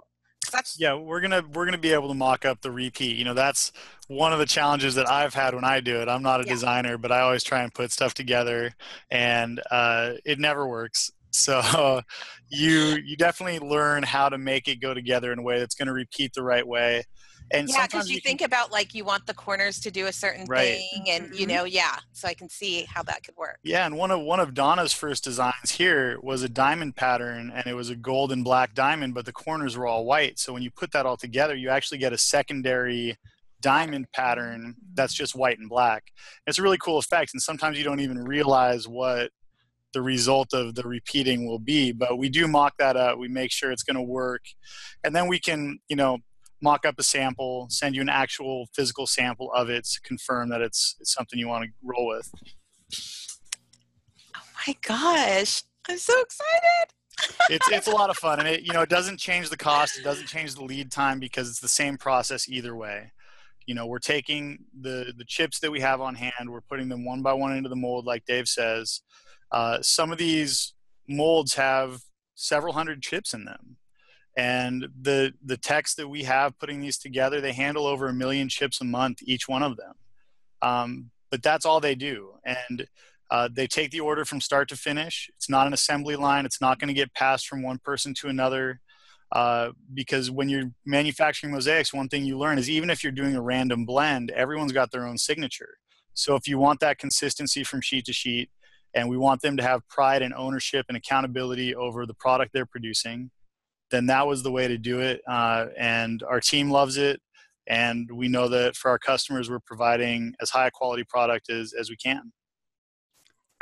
That's 0.51 0.77
yeah 0.79 0.95
we're 0.95 1.21
gonna 1.21 1.43
we're 1.53 1.65
gonna 1.65 1.77
be 1.77 1.93
able 1.93 2.09
to 2.09 2.13
mock 2.13 2.45
up 2.45 2.61
the 2.61 2.71
repeat 2.71 3.15
you 3.15 3.23
know 3.23 3.33
that's 3.35 3.71
one 4.07 4.33
of 4.33 4.39
the 4.39 4.45
challenges 4.45 4.95
that 4.95 5.07
i've 5.07 5.33
had 5.35 5.53
when 5.53 5.63
i 5.63 5.79
do 5.79 6.01
it 6.01 6.09
i'm 6.09 6.23
not 6.23 6.41
a 6.41 6.43
Yeah. 6.43 6.53
designer 6.53 6.97
but 6.97 7.11
i 7.11 7.21
always 7.21 7.43
try 7.43 7.61
and 7.61 7.73
put 7.73 7.91
stuff 7.91 8.13
together 8.15 8.73
and 9.11 9.61
uh, 9.69 10.13
it 10.25 10.39
never 10.39 10.67
works 10.67 11.11
so 11.29 12.01
you 12.49 12.97
you 13.05 13.15
definitely 13.15 13.59
learn 13.65 14.03
how 14.03 14.27
to 14.29 14.37
make 14.37 14.67
it 14.67 14.81
go 14.81 14.93
together 14.93 15.31
in 15.31 15.39
a 15.39 15.43
way 15.43 15.59
that's 15.59 15.75
going 15.75 15.87
to 15.87 15.93
repeat 15.93 16.33
the 16.33 16.43
right 16.43 16.67
way 16.67 17.03
and 17.53 17.69
yeah, 17.69 17.85
because 17.87 18.09
you 18.09 18.21
can- 18.21 18.29
think 18.29 18.41
about 18.41 18.71
like 18.71 18.93
you 18.93 19.03
want 19.03 19.25
the 19.27 19.33
corners 19.33 19.79
to 19.81 19.91
do 19.91 20.07
a 20.07 20.13
certain 20.13 20.45
Right. 20.45 20.77
thing, 20.91 21.05
and 21.09 21.33
you 21.35 21.45
Mhm. 21.45 21.49
know, 21.49 21.63
yeah. 21.65 21.97
So 22.13 22.27
I 22.27 22.33
can 22.33 22.49
see 22.49 22.83
how 22.85 23.03
that 23.03 23.23
could 23.23 23.35
work. 23.35 23.59
Yeah, 23.63 23.85
and 23.85 23.97
one 23.97 24.11
of 24.11 24.21
one 24.21 24.39
of 24.39 24.53
Donna's 24.53 24.93
first 24.93 25.23
designs 25.23 25.71
here 25.71 26.19
was 26.21 26.43
a 26.43 26.49
diamond 26.49 26.95
pattern, 26.95 27.51
and 27.53 27.65
it 27.67 27.73
was 27.73 27.89
a 27.89 27.95
gold 27.95 28.31
and 28.31 28.43
black 28.43 28.73
diamond, 28.73 29.13
but 29.13 29.25
the 29.25 29.33
corners 29.33 29.77
were 29.77 29.87
all 29.87 30.05
white. 30.05 30.39
So 30.39 30.53
when 30.53 30.63
you 30.63 30.71
put 30.71 30.91
that 30.91 31.05
all 31.05 31.17
together, 31.17 31.55
you 31.55 31.69
actually 31.69 31.97
get 31.97 32.13
a 32.13 32.17
secondary 32.17 33.17
diamond 33.59 34.07
pattern 34.11 34.75
that's 34.95 35.13
just 35.13 35.35
white 35.35 35.59
and 35.59 35.69
black. 35.69 36.05
It's 36.47 36.57
a 36.57 36.63
really 36.63 36.79
cool 36.79 36.97
effect, 36.97 37.31
and 37.33 37.41
sometimes 37.41 37.77
you 37.77 37.83
don't 37.83 37.99
even 37.99 38.17
realize 38.23 38.87
what 38.87 39.29
the 39.93 40.01
result 40.01 40.53
of 40.53 40.73
the 40.75 40.83
repeating 40.83 41.45
will 41.45 41.59
be. 41.59 41.91
But 41.91 42.17
we 42.17 42.29
do 42.29 42.47
mock 42.47 42.77
that 42.79 42.95
up. 42.95 43.19
We 43.19 43.27
make 43.27 43.51
sure 43.51 43.71
it's 43.71 43.83
going 43.83 43.97
to 43.97 44.01
work, 44.01 44.41
and 45.03 45.13
then 45.15 45.27
we 45.27 45.37
can, 45.37 45.79
you 45.89 45.95
know, 45.95 46.19
mock 46.61 46.85
up 46.85 46.95
a 46.99 47.03
sample, 47.03 47.67
send 47.69 47.95
you 47.95 48.01
an 48.01 48.09
actual 48.09 48.67
physical 48.73 49.07
sample 49.07 49.51
of 49.53 49.69
it 49.69 49.85
to 49.85 50.01
confirm 50.01 50.49
that 50.49 50.61
it's, 50.61 50.95
it's 50.99 51.13
something 51.13 51.39
you 51.39 51.47
want 51.47 51.65
to 51.65 51.71
roll 51.83 52.07
with. 52.07 52.31
Oh 54.35 54.41
my 54.67 54.75
gosh, 54.81 55.63
I'm 55.89 55.97
so 55.97 56.19
excited! 56.21 56.93
it's 57.49 57.69
it's 57.69 57.87
a 57.87 57.91
lot 57.91 58.09
of 58.09 58.17
fun 58.17 58.39
and 58.39 58.47
it 58.47 58.61
you 58.63 58.73
know 58.73 58.81
it 58.81 58.89
doesn't 58.89 59.19
change 59.19 59.49
the 59.49 59.57
cost 59.57 59.97
it 59.97 60.03
doesn't 60.03 60.27
change 60.27 60.55
the 60.55 60.63
lead 60.63 60.91
time 60.91 61.19
because 61.19 61.49
it's 61.49 61.59
the 61.59 61.67
same 61.67 61.97
process 61.97 62.47
either 62.49 62.75
way 62.75 63.11
you 63.65 63.75
know 63.75 63.85
we're 63.85 63.99
taking 63.99 64.59
the 64.81 65.13
the 65.17 65.25
chips 65.25 65.59
that 65.59 65.71
we 65.71 65.79
have 65.79 66.01
on 66.01 66.15
hand 66.15 66.49
we're 66.49 66.61
putting 66.61 66.89
them 66.89 67.05
one 67.05 67.21
by 67.21 67.33
one 67.33 67.55
into 67.55 67.69
the 67.69 67.75
mold 67.75 68.05
like 68.05 68.25
dave 68.25 68.47
says 68.47 69.01
uh, 69.51 69.81
some 69.81 70.11
of 70.11 70.17
these 70.17 70.73
molds 71.09 71.55
have 71.55 72.01
several 72.35 72.73
hundred 72.73 73.01
chips 73.01 73.33
in 73.33 73.43
them 73.43 73.75
and 74.37 74.87
the 75.01 75.33
the 75.43 75.57
techs 75.57 75.95
that 75.95 76.07
we 76.07 76.23
have 76.23 76.57
putting 76.57 76.79
these 76.79 76.97
together 76.97 77.41
they 77.41 77.53
handle 77.53 77.85
over 77.85 78.07
a 78.07 78.13
million 78.13 78.47
chips 78.47 78.79
a 78.81 78.85
month 78.85 79.19
each 79.23 79.47
one 79.47 79.63
of 79.63 79.77
them 79.77 79.93
um, 80.61 81.11
but 81.29 81.43
that's 81.43 81.65
all 81.65 81.79
they 81.79 81.95
do 81.95 82.33
and 82.45 82.87
uh, 83.31 83.47
they 83.51 83.65
take 83.65 83.91
the 83.91 84.01
order 84.01 84.25
from 84.25 84.41
start 84.41 84.67
to 84.67 84.75
finish. 84.75 85.31
It's 85.37 85.49
not 85.49 85.65
an 85.65 85.71
assembly 85.71 86.17
line. 86.17 86.45
It's 86.45 86.59
not 86.59 86.79
going 86.79 86.89
to 86.89 86.93
get 86.93 87.13
passed 87.13 87.47
from 87.47 87.63
one 87.63 87.79
person 87.79 88.13
to 88.15 88.27
another. 88.27 88.81
Uh, 89.31 89.71
because 89.93 90.29
when 90.29 90.49
you're 90.49 90.69
manufacturing 90.85 91.53
mosaics, 91.53 91.93
one 91.93 92.09
thing 92.09 92.25
you 92.25 92.37
learn 92.37 92.57
is 92.57 92.69
even 92.69 92.89
if 92.89 93.01
you're 93.01 93.13
doing 93.13 93.33
a 93.33 93.41
random 93.41 93.85
blend, 93.85 94.29
everyone's 94.31 94.73
got 94.73 94.91
their 94.91 95.07
own 95.07 95.17
signature. 95.17 95.77
So 96.13 96.35
if 96.35 96.45
you 96.49 96.59
want 96.59 96.81
that 96.81 96.97
consistency 96.97 97.63
from 97.63 97.79
sheet 97.79 98.03
to 98.05 98.13
sheet, 98.13 98.49
and 98.93 99.07
we 99.07 99.15
want 99.15 99.39
them 99.39 99.55
to 99.55 99.63
have 99.63 99.87
pride 99.87 100.21
and 100.21 100.33
ownership 100.33 100.85
and 100.89 100.97
accountability 100.97 101.73
over 101.73 102.05
the 102.05 102.13
product 102.13 102.51
they're 102.53 102.65
producing, 102.65 103.31
then 103.91 104.05
that 104.07 104.25
was 104.25 104.41
the 104.41 104.51
way 104.51 104.67
to 104.67 104.77
do 104.77 104.99
it. 104.99 105.21
Uh, 105.27 105.67
and 105.77 106.23
our 106.23 106.39
team 106.39 106.71
loves 106.71 106.97
it. 106.97 107.21
And 107.67 108.09
we 108.11 108.27
know 108.27 108.47
that 108.47 108.75
for 108.75 108.89
our 108.89 108.97
customers, 108.97 109.49
we're 109.49 109.59
providing 109.59 110.33
as 110.41 110.49
high 110.49 110.67
a 110.67 110.71
quality 110.71 111.03
product 111.03 111.49
as, 111.49 111.73
as 111.73 111.89
we 111.89 111.95
can. 111.95 112.31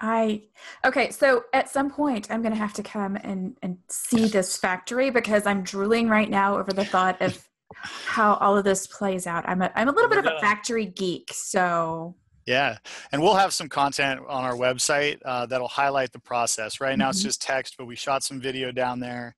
I 0.01 0.43
okay, 0.85 1.11
so 1.11 1.43
at 1.53 1.67
some 1.67 1.91
point 1.91 2.31
I'm 2.31 2.41
gonna 2.41 2.55
have 2.55 2.71
to 2.75 2.83
come 2.83 3.17
and 3.17 3.57
and 3.61 3.77
see 3.89 4.27
this 4.27 4.55
factory 4.55 5.09
because 5.09 5.45
I'm 5.45 5.61
drooling 5.61 6.07
right 6.07 6.29
now 6.29 6.57
over 6.57 6.71
the 6.71 6.85
thought 6.85 7.21
of 7.21 7.45
how 8.05 8.35
all 8.35 8.57
of 8.57 8.63
this 8.63 8.87
plays 8.87 9.27
out. 9.27 9.47
I'm 9.47 9.61
a 9.61 9.69
I'm 9.75 9.89
a 9.89 9.91
little 9.91 10.09
bit 10.09 10.19
of 10.19 10.25
a 10.25 10.39
factory 10.39 10.85
geek, 10.85 11.31
so 11.33 12.15
Yeah, 12.45 12.77
and 13.11 13.21
we'll 13.21 13.35
have 13.35 13.51
some 13.53 13.67
content 13.67 14.21
on 14.29 14.45
our 14.45 14.55
website 14.55 15.19
uh, 15.25 15.45
that'll 15.47 15.67
highlight 15.67 16.13
the 16.13 16.19
process. 16.19 16.79
Right 16.79 16.97
now, 16.97 17.09
it's 17.09 17.19
Mhm. 17.19 17.23
just 17.23 17.41
text, 17.41 17.75
but 17.77 17.85
we 17.85 17.97
shot 17.97 18.23
some 18.23 18.39
video 18.39 18.71
down 18.71 19.01
there, 19.01 19.35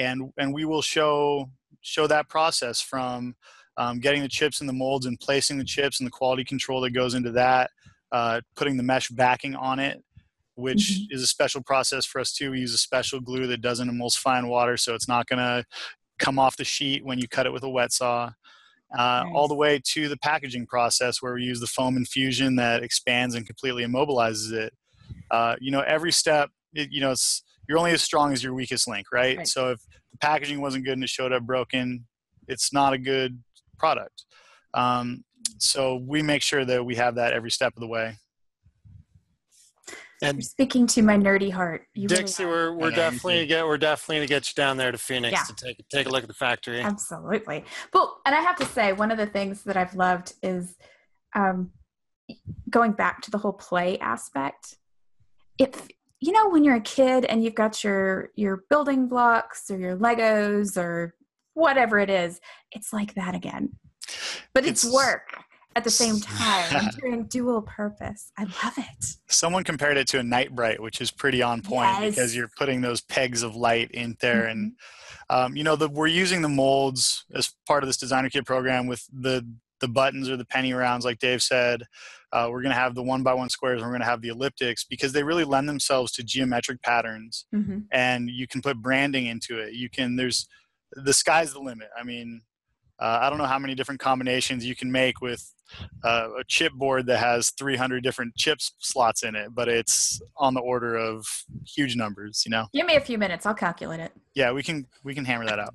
and 0.00 0.32
and 0.38 0.52
we 0.52 0.64
will 0.64 0.82
show 0.82 1.50
show 1.82 2.06
that 2.06 2.28
process 2.28 2.80
from 2.80 3.34
um, 3.76 4.00
getting 4.00 4.22
the 4.22 4.28
chips 4.28 4.60
in 4.60 4.66
the 4.66 4.72
molds 4.72 5.06
and 5.06 5.18
placing 5.20 5.56
the 5.58 5.64
chips 5.64 6.00
and 6.00 6.06
the 6.06 6.10
quality 6.10 6.44
control 6.44 6.80
that 6.82 6.90
goes 6.90 7.14
into 7.14 7.30
that, 7.30 7.70
uh, 8.12 8.40
putting 8.56 8.76
the 8.76 8.82
mesh 8.82 9.08
backing 9.08 9.54
on 9.54 9.78
it, 9.78 10.02
which 10.56 11.00
Mhm. 11.00 11.06
is 11.10 11.22
a 11.22 11.26
special 11.26 11.62
process 11.62 12.04
for 12.04 12.20
us 12.20 12.32
too. 12.32 12.50
We 12.50 12.60
use 12.60 12.74
a 12.74 12.78
special 12.78 13.20
glue 13.20 13.46
that 13.46 13.62
doesn't 13.62 13.88
emulsify 13.88 14.38
in 14.38 14.48
water, 14.48 14.76
so 14.76 14.94
it's 14.94 15.08
not 15.08 15.26
going 15.26 15.38
to 15.38 15.64
come 16.18 16.38
off 16.38 16.56
the 16.58 16.64
sheet 16.64 17.04
when 17.04 17.18
you 17.18 17.26
cut 17.28 17.46
it 17.46 17.52
with 17.52 17.62
a 17.62 17.70
wet 17.70 17.92
saw 17.92 18.32
uh, 18.98 19.24
all 19.32 19.46
the 19.48 19.54
way 19.54 19.80
to 19.84 20.08
the 20.08 20.16
packaging 20.18 20.66
process 20.66 21.22
where 21.22 21.34
we 21.34 21.44
use 21.44 21.60
the 21.60 21.66
foam 21.66 21.96
infusion 21.96 22.56
that 22.56 22.82
expands 22.82 23.34
and 23.36 23.46
completely 23.46 23.84
immobilizes 23.84 24.52
it. 24.52 24.74
Uh, 25.30 25.54
you 25.60 25.70
know, 25.70 25.80
every 25.82 26.10
step, 26.12 26.50
it, 26.74 26.90
you 26.90 27.00
know, 27.00 27.12
it's 27.12 27.42
you're 27.70 27.78
only 27.78 27.92
as 27.92 28.02
strong 28.02 28.32
as 28.32 28.42
your 28.42 28.52
weakest 28.52 28.88
link, 28.88 29.06
right? 29.12 29.36
Right. 29.38 29.46
So 29.46 29.70
if 29.70 29.78
the 30.10 30.18
packaging 30.18 30.60
wasn't 30.60 30.84
good 30.84 30.94
and 30.94 31.04
it 31.04 31.08
showed 31.08 31.32
up 31.32 31.44
broken, 31.44 32.04
it's 32.48 32.72
not 32.72 32.92
a 32.92 32.98
good 32.98 33.40
product. 33.78 34.24
Um, 34.74 35.22
so 35.58 36.02
we 36.04 36.20
make 36.20 36.42
sure 36.42 36.64
that 36.64 36.84
we 36.84 36.96
have 36.96 37.14
that 37.14 37.32
every 37.32 37.52
step 37.52 37.72
of 37.76 37.80
the 37.80 37.86
way. 37.86 38.16
you're 40.20 40.30
And 40.30 40.44
speaking 40.44 40.88
to 40.88 41.02
my 41.02 41.16
nerdy 41.16 41.52
heart. 41.52 41.86
You 41.94 42.08
really 42.10 42.24
Dixie, 42.24 42.42
are. 42.42 42.48
we're 42.48 42.72
we're 42.74 42.90
Yeah, 42.90 42.96
definitely 42.96 43.38
easy. 43.38 43.46
get 43.46 43.64
we're 43.66 43.78
definitely 43.78 44.16
gonna 44.16 44.26
get 44.26 44.48
you 44.48 44.54
down 44.60 44.76
there 44.76 44.90
to 44.90 44.98
Phoenix 44.98 45.32
Yeah. 45.38 45.44
to 45.44 45.64
take 45.64 45.84
take 45.92 46.06
a 46.08 46.10
look 46.10 46.22
at 46.24 46.28
the 46.28 46.34
factory. 46.34 46.80
Absolutely. 46.80 47.64
But 47.92 48.10
and 48.26 48.34
I 48.34 48.40
have 48.40 48.56
to 48.56 48.66
say, 48.66 48.92
one 48.92 49.12
of 49.12 49.16
the 49.18 49.26
things 49.26 49.62
that 49.62 49.76
I've 49.76 49.94
loved 49.94 50.34
is 50.42 50.76
um, 51.36 51.70
going 52.68 52.92
back 52.92 53.22
to 53.22 53.30
the 53.30 53.38
whole 53.38 53.52
play 53.52 53.96
aspect. 54.00 54.74
If 55.56 55.88
you 56.20 56.32
know 56.32 56.48
when 56.48 56.64
you're 56.64 56.76
a 56.76 56.80
kid 56.80 57.24
and 57.24 57.42
you've 57.42 57.54
got 57.54 57.82
your 57.84 58.30
your 58.36 58.64
building 58.70 59.08
blocks 59.08 59.70
or 59.70 59.78
your 59.78 59.96
Legos 59.96 60.76
or 60.76 61.14
whatever 61.54 61.98
it 61.98 62.10
is, 62.10 62.40
it's 62.72 62.92
like 62.92 63.14
that 63.14 63.34
again. 63.34 63.70
But 64.54 64.66
it's, 64.66 64.84
It's- 64.84 64.94
work 64.94 65.28
at 65.76 65.84
the 65.84 65.90
same 65.90 66.18
time. 66.20 66.64
I'm 66.76 66.90
doing 67.00 67.24
dual 67.26 67.62
purpose. 67.62 68.32
I 68.36 68.42
love 68.42 68.74
it. 68.76 69.06
Someone 69.28 69.62
compared 69.64 69.96
it 69.96 70.08
to 70.08 70.20
a 70.20 70.24
Lite-Brite, 70.24 70.80
which 70.80 71.00
is 71.00 71.10
pretty 71.12 71.42
on 71.42 71.62
point 71.62 72.00
because 72.00 72.34
you're 72.34 72.50
putting 72.58 72.80
those 72.80 73.00
pegs 73.02 73.42
of 73.42 73.54
light 73.56 73.90
in 73.92 74.16
there 74.20 74.46
and 74.46 74.72
Mm-hmm. 75.30 75.36
um, 75.46 75.56
you 75.56 75.62
know 75.62 75.76
the, 75.76 75.88
we're 75.88 76.08
using 76.08 76.42
the 76.42 76.48
molds 76.48 77.24
as 77.34 77.54
part 77.66 77.84
of 77.84 77.88
this 77.88 77.96
designer 77.96 78.28
kit 78.30 78.44
program 78.44 78.86
with 78.88 79.06
the 79.12 79.46
the 79.80 79.88
buttons 79.88 80.28
or 80.28 80.36
the 80.36 80.44
penny 80.44 80.72
rounds 80.72 81.04
like 81.04 81.18
dave 81.18 81.42
said 81.42 81.82
uh, 82.32 82.46
we're 82.50 82.62
going 82.62 82.72
to 82.74 82.78
have 82.80 82.94
the 82.94 83.02
one 83.02 83.22
by 83.24 83.34
one 83.34 83.48
squares 83.50 83.80
and 83.82 83.88
we're 83.88 83.92
going 83.96 84.00
to 84.00 84.06
have 84.06 84.22
the 84.22 84.28
elliptics 84.28 84.84
because 84.88 85.12
they 85.12 85.22
really 85.24 85.42
lend 85.44 85.68
themselves 85.68 86.12
to 86.12 86.22
geometric 86.22 86.80
patterns 86.82 87.46
Mhm. 87.54 87.84
and 87.90 88.28
you 88.30 88.46
can 88.46 88.60
put 88.62 88.76
branding 88.78 89.26
into 89.26 89.58
it 89.58 89.72
you 89.74 89.88
can 89.90 90.16
there's 90.16 90.46
the 90.92 91.12
sky's 91.12 91.52
the 91.52 91.60
limit 91.60 91.88
i 91.98 92.02
mean 92.04 92.42
uh, 93.00 93.18
i 93.22 93.28
don't 93.30 93.38
know 93.38 93.46
how 93.46 93.58
many 93.58 93.74
different 93.74 94.00
combinations 94.00 94.64
you 94.64 94.76
can 94.76 94.90
make 94.92 95.20
with 95.20 95.52
uh, 96.02 96.28
a 96.40 96.44
chipboard 96.44 97.06
that 97.06 97.18
has 97.20 97.50
300 97.50 98.02
different 98.02 98.34
chips 98.36 98.74
slots 98.80 99.22
in 99.22 99.34
it 99.36 99.48
but 99.54 99.68
it's 99.68 100.20
on 100.36 100.52
the 100.54 100.60
order 100.60 100.96
of 100.96 101.24
huge 101.64 101.94
numbers 101.96 102.42
you 102.44 102.50
know 102.50 102.66
Give 102.72 102.86
me 102.86 102.96
a 102.96 103.00
few 103.00 103.18
minutes. 103.18 103.46
I'll 103.46 103.54
calculate 103.54 104.00
it. 104.00 104.12
yeah 104.34 104.50
we 104.52 104.62
can 104.64 104.86
we 105.04 105.14
can 105.14 105.24
hammer 105.24 105.46
that 105.46 105.58
out 105.60 105.72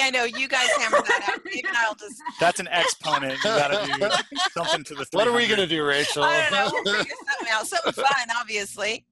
I 0.00 0.10
know 0.10 0.24
you 0.24 0.48
guys 0.48 0.68
hammer 0.78 0.98
that 1.06 1.28
out. 1.32 1.44
Dave 1.52 1.64
and 1.66 1.76
I'll 1.76 1.94
just. 1.94 2.14
that's 2.40 2.58
an 2.60 2.68
exponent 2.68 3.34
you 3.34 3.42
gotta 3.44 3.86
do 3.98 4.36
something 4.56 4.84
to 4.84 4.94
the 4.94 5.06
What 5.12 5.28
are 5.28 5.32
we 5.32 5.46
gonna 5.46 5.66
do, 5.66 5.84
Rachel? 5.84 6.22
I 6.24 6.48
don't 6.48 6.52
know. 6.52 6.80
We'll 6.84 6.94
figure 6.98 7.14
something 7.30 7.52
out. 7.52 7.66
Something 7.66 7.92
fun, 7.92 8.26
obviously. 8.38 9.04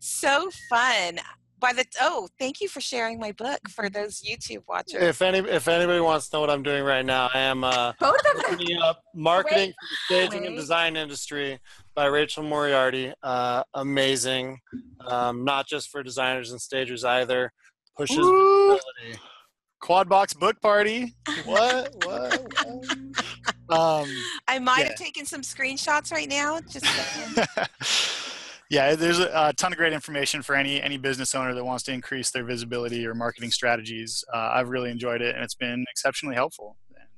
so 0.00 0.50
fun. 0.68 1.18
By 1.58 1.74
the 1.74 1.84
oh, 2.00 2.26
thank 2.38 2.62
you 2.62 2.68
for 2.68 2.80
sharing 2.80 3.18
my 3.18 3.32
book 3.32 3.60
for 3.68 3.90
those 3.90 4.22
YouTube 4.22 4.62
watchers. 4.66 5.02
if 5.02 5.20
any 5.20 5.40
if 5.40 5.68
anybody 5.68 6.00
wants 6.00 6.30
to 6.30 6.36
know 6.36 6.40
what 6.40 6.48
I'm 6.48 6.62
doing 6.62 6.82
right 6.84 7.04
now, 7.04 7.28
I 7.34 7.40
am 7.40 7.64
uh, 7.64 7.92
Both 8.00 8.16
of 8.34 8.58
them. 8.58 8.78
up 8.82 9.02
marketing 9.14 9.74
for 10.08 10.14
the 10.14 10.26
staging 10.26 10.46
and 10.46 10.56
design 10.56 10.96
industry 10.96 11.58
by 11.94 12.06
Rachel 12.06 12.44
Moriarty. 12.44 13.12
Uh, 13.22 13.62
amazing, 13.74 14.58
um, 15.06 15.44
not 15.44 15.66
just 15.66 15.90
for 15.90 16.02
designers 16.02 16.50
and 16.50 16.58
stagers 16.60 17.04
either. 17.04 17.52
Pushes 18.08 18.16
visibility. 18.16 19.20
quad 19.80 20.08
box 20.08 20.34
book 20.34 20.60
party 20.60 21.14
what 21.44 21.94
what, 22.04 22.52
what? 22.64 23.78
um 23.78 24.08
I 24.48 24.58
might 24.58 24.80
yeah. 24.80 24.84
have 24.88 24.96
taken 24.96 25.24
some 25.24 25.42
screenshots 25.42 26.12
right 26.12 26.28
now. 26.28 26.60
Just 26.60 26.84
yeah 28.70 28.94
there's 28.94 29.18
a, 29.18 29.30
a 29.34 29.52
ton 29.54 29.72
of 29.72 29.78
great 29.78 29.92
information 29.92 30.42
for 30.42 30.54
any 30.54 30.80
any 30.82 30.98
business 30.98 31.34
owner 31.34 31.54
that 31.54 31.64
wants 31.64 31.82
to 31.84 31.92
increase 31.92 32.30
their 32.30 32.44
visibility 32.44 33.06
or 33.06 33.14
marketing 33.14 33.50
strategies 33.50 34.24
uh, 34.32 34.50
i've 34.54 34.68
really 34.68 34.90
enjoyed 34.90 35.20
it 35.22 35.34
and 35.34 35.42
it's 35.42 35.54
been 35.56 35.84
exceptionally 35.90 36.34
helpful 36.34 36.76
And 36.96 37.08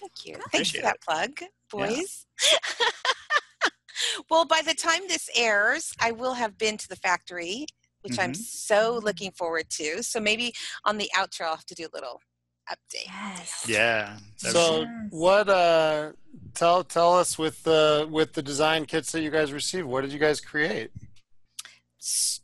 Thank 0.00 0.26
you. 0.26 0.34
Thanks 0.34 0.46
Appreciate 0.70 0.80
for 0.80 0.86
that 0.86 1.00
plug, 1.02 1.30
boys. 1.70 2.26
well, 4.30 4.46
by 4.46 4.62
the 4.66 4.74
time 4.74 5.02
this 5.08 5.28
airs, 5.36 5.92
I 6.00 6.12
will 6.12 6.34
have 6.34 6.56
been 6.56 6.76
to 6.78 6.88
the 6.88 6.96
factory 6.96 7.66
which 8.02 8.18
I'm 8.18 8.32
Mhm. 8.32 8.36
so 8.36 9.00
looking 9.02 9.30
forward 9.32 9.68
to. 9.70 10.02
So 10.02 10.20
maybe 10.20 10.54
on 10.84 10.98
the 10.98 11.10
outro, 11.16 11.46
I'll 11.46 11.56
have 11.56 11.66
to 11.66 11.74
do 11.74 11.86
a 11.86 11.92
little 11.94 12.22
update. 12.68 13.06
Yes. 13.06 13.64
Yeah. 13.66 14.18
So 14.36 14.82
Yes. 14.82 14.88
what? 15.10 15.48
Uh, 15.48 16.12
tell 16.54 16.84
tell 16.84 17.18
us 17.18 17.36
with 17.38 17.62
the 17.64 18.06
with 18.10 18.32
the 18.34 18.42
design 18.42 18.86
kits 18.86 19.12
that 19.12 19.22
you 19.22 19.30
guys 19.30 19.52
received. 19.52 19.86
What 19.86 20.02
did 20.02 20.12
you 20.12 20.18
guys 20.18 20.40
create? 20.40 20.90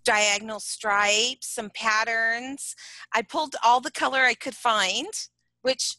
Diagonal 0.05 0.61
stripes, 0.61 1.49
some 1.49 1.71
patterns. 1.71 2.77
I 3.13 3.23
pulled 3.23 3.57
all 3.63 3.81
the 3.81 3.91
color 3.91 4.21
I 4.21 4.35
could 4.35 4.55
find, 4.55 5.09
which 5.63 5.97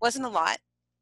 wasn't 0.00 0.26
a 0.26 0.28
lot. 0.28 0.58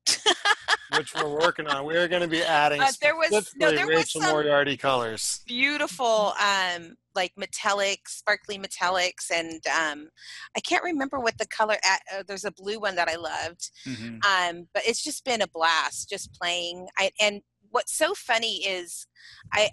Which 0.96 1.14
we're 1.14 1.28
working 1.28 1.66
on. 1.66 1.84
We 1.84 1.96
are 1.96 2.06
going 2.08 2.22
to 2.22 2.28
be 2.28 2.42
adding 2.42 2.80
Uh, 2.80 2.92
there 3.00 3.16
was 3.16 3.30
no, 3.30 3.40
specifically 3.40 3.76
there 3.76 3.86
was 3.88 4.10
some 4.12 4.22
Moriarty 4.22 4.76
colors. 4.76 5.40
beautiful, 5.46 6.32
um, 6.40 6.96
like 7.14 7.32
metallic, 7.36 8.08
sparkly 8.08 8.58
metallics, 8.58 9.30
and 9.32 9.60
um, 9.66 10.08
I 10.56 10.60
can't 10.60 10.84
remember 10.84 11.18
what 11.18 11.38
the 11.38 11.46
color. 11.46 11.76
At, 11.84 12.00
uh, 12.14 12.22
there's 12.26 12.44
a 12.44 12.52
blue 12.52 12.78
one 12.78 12.94
that 12.96 13.08
I 13.08 13.16
loved, 13.16 13.70
Mhm. 13.86 14.24
um, 14.24 14.68
but 14.72 14.84
it's 14.86 15.02
just 15.02 15.24
been 15.24 15.42
a 15.42 15.48
blast 15.48 16.08
just 16.08 16.32
playing. 16.32 16.86
I, 16.98 17.10
and 17.20 17.42
what's 17.70 17.96
so 17.96 18.14
funny 18.14 18.64
is, 18.66 19.06
I. 19.52 19.70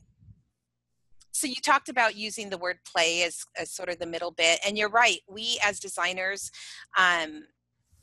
So 1.35 1.47
you 1.47 1.55
talked 1.55 1.89
about 1.89 2.15
using 2.15 2.49
the 2.51 2.59
word 2.59 2.77
play 2.85 3.23
as, 3.23 3.43
as 3.57 3.71
sort 3.71 3.89
of 3.89 3.97
the 3.99 4.05
middle 4.05 4.31
bit, 4.31 4.59
and 4.65 4.77
you're 4.77 4.89
right. 4.89 5.19
We 5.27 5.59
as 5.63 5.79
designers, 5.79 6.51
um, 6.97 7.43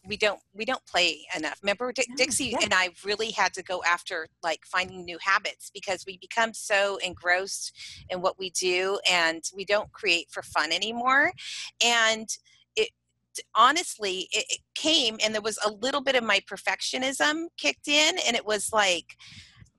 we 0.07 0.17
don't 0.17 0.41
we 0.55 0.65
don't 0.65 0.85
play 0.87 1.27
enough. 1.37 1.59
Remember, 1.63 1.93
No, 2.09 2.15
Dixie 2.17 2.47
yeah. 2.47 2.59
and 2.63 2.73
I 2.73 2.91
really 3.05 3.31
had 3.31 3.53
to 3.55 3.63
go 3.63 3.83
after 3.87 4.27
like 4.43 4.61
finding 4.65 5.05
new 5.05 5.19
habits 5.21 5.71
because 5.73 6.05
we 6.07 6.19
become 6.19 6.55
so 6.55 6.97
engrossed 6.99 7.73
in 8.09 8.21
what 8.21 8.39
we 8.39 8.51
do, 8.51 8.99
and 9.11 9.43
we 9.55 9.65
don't 9.65 9.93
create 9.93 10.29
for 10.31 10.43
fun 10.43 10.73
anymore. 10.73 11.33
And 11.85 12.29
it 12.77 12.91
honestly, 13.55 14.29
it, 14.33 14.47
it 14.49 14.61
came, 14.75 15.19
and 15.23 15.35
there 15.35 15.43
was 15.43 15.59
a 15.65 15.71
little 15.71 16.01
bit 16.03 16.17
of 16.17 16.25
my 16.25 16.41
perfectionism 16.51 17.47
kicked 17.59 17.89
in, 17.89 18.17
and 18.27 18.37
it 18.37 18.47
was 18.47 18.73
like 18.73 19.17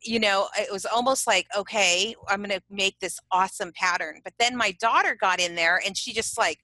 you 0.04 0.20
know 0.20 0.48
it 0.58 0.72
was 0.72 0.86
almost 0.86 1.28
like 1.28 1.46
okay 1.56 2.16
i'm 2.28 2.40
going 2.40 2.50
to 2.50 2.62
make 2.72 3.00
this 3.00 3.20
awesome 3.32 3.72
pattern 3.76 4.20
but 4.24 4.34
then 4.40 4.58
my 4.58 4.72
daughter 4.80 5.16
got 5.20 5.40
in 5.40 5.54
there 5.54 5.80
and 5.86 5.96
she 5.96 6.12
just 6.12 6.40
like 6.40 6.58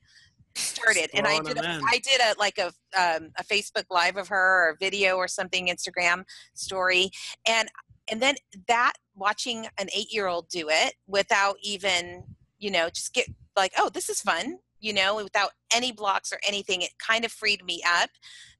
started 0.58 1.10
and 1.13 1.28
i 1.28 1.39
did 1.39 1.58
a, 1.58 1.80
did 2.04 2.22
a 2.22 2.34
like 2.39 2.58
a 2.58 2.67
um, 2.98 3.30
a 3.38 3.43
facebook 3.43 3.86
live 3.89 4.17
of 4.17 4.28
her 4.28 4.67
or 4.67 4.70
a 4.72 4.78
video 4.80 5.15
or 5.15 5.28
something 5.28 5.67
instagram 5.67 6.24
story 6.54 7.10
and 7.48 7.70
and 8.10 8.22
then 8.22 8.36
that 8.67 8.93
watching 9.15 9.67
an 9.80 9.88
eight 9.96 10.13
year 10.13 10.28
old 10.28 10.48
do 10.50 10.67
it 10.70 10.93
without 11.08 11.56
even 11.62 12.24
you 12.60 12.72
know 12.72 12.89
just 12.89 13.13
get 13.13 13.28
like 13.56 13.74
oh 13.78 13.89
this 13.89 14.10
is 14.10 14.22
fun 14.22 14.58
you 14.80 14.93
know 14.93 15.15
without 15.15 15.52
any 15.74 15.91
blocks 15.91 16.32
or 16.32 16.39
anything 16.48 16.82
it 16.82 16.91
kind 17.00 17.26
of 17.26 17.32
freed 17.32 17.63
me 17.65 17.82
up 18.00 18.10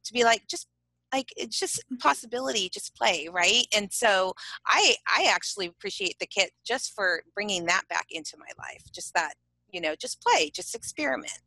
to 0.04 0.14
be 0.14 0.24
like 0.24 0.44
just 0.48 0.68
like 1.14 1.30
it's 1.38 1.58
just 1.58 1.84
possibility 2.00 2.70
just 2.70 2.96
play 2.96 3.30
right? 3.32 3.66
And 3.76 3.92
so 3.92 4.34
i 4.66 4.96
i 5.08 5.28
actually 5.30 5.68
appreciate 5.68 6.18
the 6.20 6.28
kit 6.28 6.52
just 6.66 6.94
for 6.94 7.22
bringing 7.34 7.66
that 7.66 7.84
back 7.90 8.08
into 8.12 8.38
my 8.38 8.50
life 8.58 8.84
just 8.94 9.14
that 9.14 9.34
you 9.72 9.82
know 9.82 9.96
just 9.96 10.22
play 10.22 10.50
just 10.50 10.76
experiment 10.76 11.40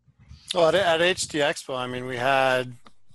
Well, 0.52 0.68
at, 0.68 0.74
at 0.74 1.00
HT 1.00 1.40
Expo, 1.40 1.76
I 1.76 1.86
mean, 1.86 2.06
we 2.06 2.16
had, 2.16 2.72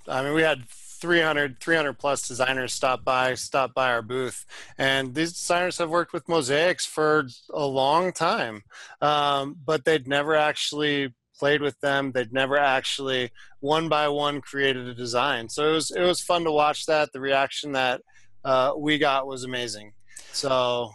I 0.07 0.23
mean, 0.23 0.33
we 0.33 0.41
had 0.41 0.69
300, 0.69 1.59
300 1.59 1.93
plus 1.93 2.25
designers 2.27 2.73
stop 2.73 3.03
by, 3.03 3.33
stop 3.35 3.73
by 3.73 3.91
our 3.91 4.01
booth, 4.01 4.45
and 4.77 5.13
these 5.13 5.33
designers 5.33 5.77
have 5.79 5.89
worked 5.89 6.13
with 6.13 6.29
mosaics 6.29 6.85
for 6.85 7.27
a 7.53 7.65
long 7.65 8.13
time, 8.13 8.63
um, 9.01 9.57
but 9.65 9.83
they'd 9.83 10.07
never 10.07 10.35
actually 10.35 11.13
played 11.37 11.61
with 11.61 11.77
them. 11.81 12.13
They'd 12.13 12.31
never 12.31 12.57
actually 12.57 13.31
one 13.59 13.89
by 13.89 14.07
one 14.07 14.39
created 14.39 14.87
a 14.87 14.93
design. 14.93 15.49
So 15.49 15.69
it 15.69 15.73
was 15.73 15.91
it 15.91 16.01
was 16.01 16.21
fun 16.21 16.43
to 16.45 16.51
watch 16.51 16.85
that. 16.85 17.11
The 17.11 17.19
reaction 17.19 17.73
that 17.73 18.01
uh, 18.43 18.73
we 18.77 18.97
got 18.97 19.27
was 19.27 19.43
amazing. 19.43 19.91
So 20.31 20.91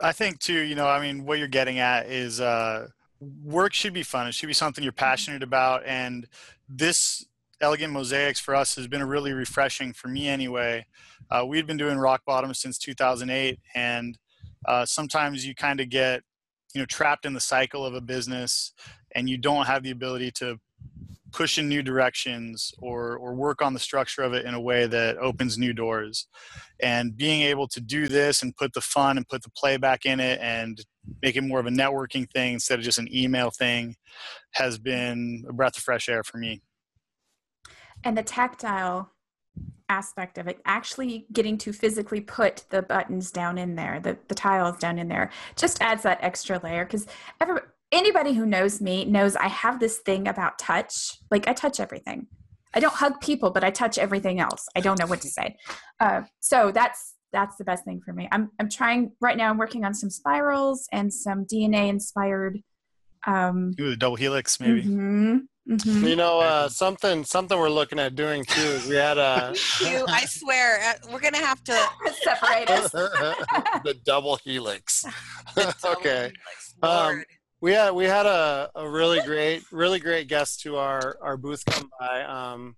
I 0.00 0.12
think 0.12 0.40
too, 0.40 0.60
you 0.60 0.74
know, 0.74 0.88
I 0.88 1.00
mean, 1.00 1.24
what 1.24 1.38
you're 1.38 1.48
getting 1.48 1.78
at 1.78 2.06
is 2.06 2.40
uh, 2.40 2.88
work 3.20 3.74
should 3.74 3.92
be 3.92 4.02
fun. 4.02 4.26
It 4.26 4.34
should 4.34 4.46
be 4.46 4.52
something 4.52 4.82
you're 4.82 4.92
passionate 4.92 5.42
about. 5.42 5.84
And 5.84 6.26
this 6.68 7.26
elegant 7.60 7.92
mosaics 7.92 8.40
for 8.40 8.54
us 8.54 8.74
has 8.76 8.86
been 8.86 9.02
really 9.04 9.32
refreshing 9.32 9.92
for 9.92 10.08
me 10.08 10.28
anyway. 10.28 10.86
Uh, 11.30 11.44
we'd 11.46 11.66
been 11.66 11.76
doing 11.76 11.98
rock 11.98 12.22
bottom 12.24 12.52
since 12.54 12.78
2008, 12.78 13.60
and 13.74 14.18
uh, 14.66 14.84
sometimes 14.84 15.46
you 15.46 15.54
kind 15.54 15.80
of 15.80 15.88
get, 15.90 16.22
you 16.74 16.80
know, 16.80 16.86
trapped 16.86 17.26
in 17.26 17.34
the 17.34 17.40
cycle 17.40 17.84
of 17.84 17.94
a 17.94 18.00
business, 18.00 18.72
and 19.14 19.28
you 19.28 19.36
don't 19.36 19.66
have 19.66 19.82
the 19.82 19.90
ability 19.90 20.30
to 20.30 20.58
push 21.32 21.58
in 21.58 21.68
new 21.68 21.82
directions 21.82 22.72
or 22.78 23.16
or 23.16 23.34
work 23.34 23.62
on 23.62 23.72
the 23.74 23.80
structure 23.80 24.22
of 24.22 24.32
it 24.32 24.44
in 24.44 24.54
a 24.54 24.60
way 24.60 24.86
that 24.86 25.18
opens 25.18 25.58
new 25.58 25.72
doors. 25.72 26.26
And 26.82 27.16
being 27.16 27.42
able 27.42 27.68
to 27.68 27.80
do 27.80 28.08
this 28.08 28.42
and 28.42 28.56
put 28.56 28.72
the 28.72 28.80
fun 28.80 29.16
and 29.16 29.28
put 29.28 29.42
the 29.42 29.50
play 29.50 29.76
back 29.76 30.06
in 30.06 30.20
it 30.20 30.40
and 30.40 30.80
make 31.22 31.36
it 31.36 31.42
more 31.42 31.60
of 31.60 31.66
a 31.66 31.70
networking 31.70 32.30
thing 32.30 32.54
instead 32.54 32.78
of 32.78 32.84
just 32.84 32.98
an 32.98 33.08
email 33.14 33.50
thing 33.50 33.96
has 34.52 34.78
been 34.78 35.44
a 35.48 35.52
breath 35.52 35.76
of 35.76 35.82
fresh 35.82 36.08
air 36.08 36.22
for 36.22 36.38
me. 36.38 36.60
And 38.04 38.16
the 38.16 38.22
tactile 38.22 39.10
aspect 39.88 40.38
of 40.38 40.46
it 40.46 40.60
actually 40.64 41.26
getting 41.32 41.58
to 41.58 41.72
physically 41.72 42.20
put 42.20 42.64
the 42.70 42.80
buttons 42.80 43.32
down 43.32 43.58
in 43.58 43.74
there 43.74 43.98
the, 44.00 44.16
the 44.28 44.34
tiles 44.34 44.78
down 44.78 44.98
in 45.00 45.08
there 45.08 45.28
just 45.56 45.82
adds 45.82 46.04
that 46.04 46.18
extra 46.22 46.60
layer 46.62 46.84
because 46.84 47.08
every 47.40 47.60
anybody 47.92 48.32
who 48.32 48.46
knows 48.46 48.80
me 48.80 49.04
knows 49.04 49.36
i 49.36 49.48
have 49.48 49.80
this 49.80 49.98
thing 49.98 50.28
about 50.28 50.58
touch 50.58 51.18
like 51.30 51.48
i 51.48 51.52
touch 51.52 51.80
everything 51.80 52.26
i 52.74 52.80
don't 52.80 52.94
hug 52.94 53.20
people 53.20 53.50
but 53.50 53.64
i 53.64 53.70
touch 53.70 53.98
everything 53.98 54.40
else 54.40 54.66
i 54.76 54.80
don't 54.80 54.98
know 54.98 55.06
what 55.06 55.20
to 55.20 55.28
say 55.28 55.56
uh, 56.00 56.22
so 56.40 56.70
that's 56.72 57.14
that's 57.32 57.56
the 57.56 57.64
best 57.64 57.84
thing 57.84 58.00
for 58.04 58.12
me 58.12 58.28
i'm, 58.32 58.50
I'm 58.60 58.68
trying 58.68 59.12
right 59.20 59.36
now 59.36 59.50
i'm 59.50 59.58
working 59.58 59.84
on 59.84 59.94
some 59.94 60.10
spirals 60.10 60.86
and 60.92 61.12
some 61.12 61.44
dna 61.44 61.88
inspired 61.88 62.60
um, 63.26 63.74
Ooh, 63.78 63.90
the 63.90 63.96
double 63.96 64.16
helix 64.16 64.58
maybe 64.60 64.82
mhm, 64.82 65.40
mhm. 65.68 66.08
you 66.08 66.16
know 66.16 66.40
uh, 66.40 66.68
something 66.68 67.22
something 67.22 67.58
we're 67.58 67.68
looking 67.68 67.98
at 67.98 68.14
doing 68.14 68.44
too 68.44 68.60
is 68.60 68.86
we 68.86 68.94
had 68.94 69.18
a 69.18 69.54
you 69.82 70.04
i 70.08 70.24
swear 70.24 70.80
uh, 70.80 71.12
we're 71.12 71.20
gonna 71.20 71.36
have 71.36 71.62
to 71.64 71.78
separate 72.22 72.70
us 72.70 72.90
the 72.92 73.94
double 74.04 74.36
helix. 74.36 75.04
okay. 75.84 76.32
Lord. 76.82 77.24
We 77.60 77.72
had 77.72 77.90
we 77.90 78.04
had 78.04 78.26
a, 78.26 78.70
a 78.74 78.88
really 78.88 79.20
great 79.20 79.64
really 79.70 80.00
great 80.00 80.28
guest 80.28 80.60
to 80.62 80.76
our 80.76 81.16
our 81.20 81.36
booth 81.36 81.64
come 81.66 81.90
by. 81.98 82.22
Um, 82.24 82.76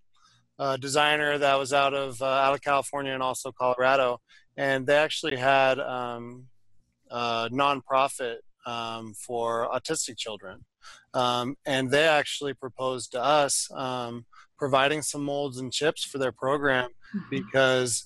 a 0.58 0.78
designer 0.78 1.38
that 1.38 1.58
was 1.58 1.72
out 1.72 1.94
of 1.94 2.20
uh, 2.22 2.26
out 2.26 2.54
of 2.54 2.60
California 2.62 3.12
and 3.12 3.22
also 3.22 3.52
Colorado, 3.52 4.20
and 4.56 4.86
they 4.86 4.96
actually 4.96 5.36
had 5.36 5.80
um, 5.80 6.46
a 7.10 7.48
nonprofit 7.50 8.36
um, 8.66 9.14
for 9.14 9.68
autistic 9.74 10.16
children, 10.16 10.64
um, 11.14 11.56
and 11.66 11.90
they 11.90 12.06
actually 12.06 12.54
proposed 12.54 13.12
to 13.12 13.22
us 13.22 13.68
um, 13.74 14.24
providing 14.58 15.02
some 15.02 15.24
molds 15.24 15.58
and 15.58 15.72
chips 15.72 16.04
for 16.04 16.18
their 16.18 16.32
program 16.32 16.90
because 17.30 18.04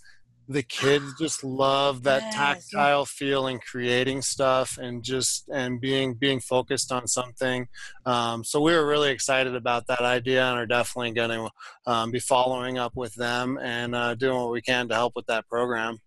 the 0.49 0.63
kids 0.63 1.15
just 1.19 1.43
love 1.43 2.03
that 2.05 2.23
Yes. 2.31 2.69
tactile 2.71 3.05
feel 3.05 3.47
and 3.49 3.61
creating 3.63 4.23
stuff 4.23 4.79
and 4.79 5.03
just 5.03 5.49
and 5.53 5.81
being 5.81 6.15
being 6.15 6.41
focused 6.41 6.93
on 6.93 7.07
something 7.07 7.67
um, 8.05 8.45
so 8.45 8.61
we 8.61 8.73
were 8.73 8.87
really 8.87 9.11
excited 9.11 9.55
about 9.57 9.87
that 9.89 10.01
idea 10.03 10.45
and 10.45 10.59
are 10.59 10.67
definitely 10.67 11.11
going 11.13 11.31
to 11.31 11.51
um, 11.91 12.11
be 12.11 12.21
following 12.21 12.79
up 12.79 12.93
with 12.95 13.15
them 13.15 13.59
and 13.61 13.95
uh, 13.95 14.15
doing 14.15 14.37
what 14.37 14.53
we 14.53 14.63
can 14.63 14.89
to 14.89 14.95
help 14.95 15.15
with 15.17 15.27
that 15.27 15.47
program 15.49 15.99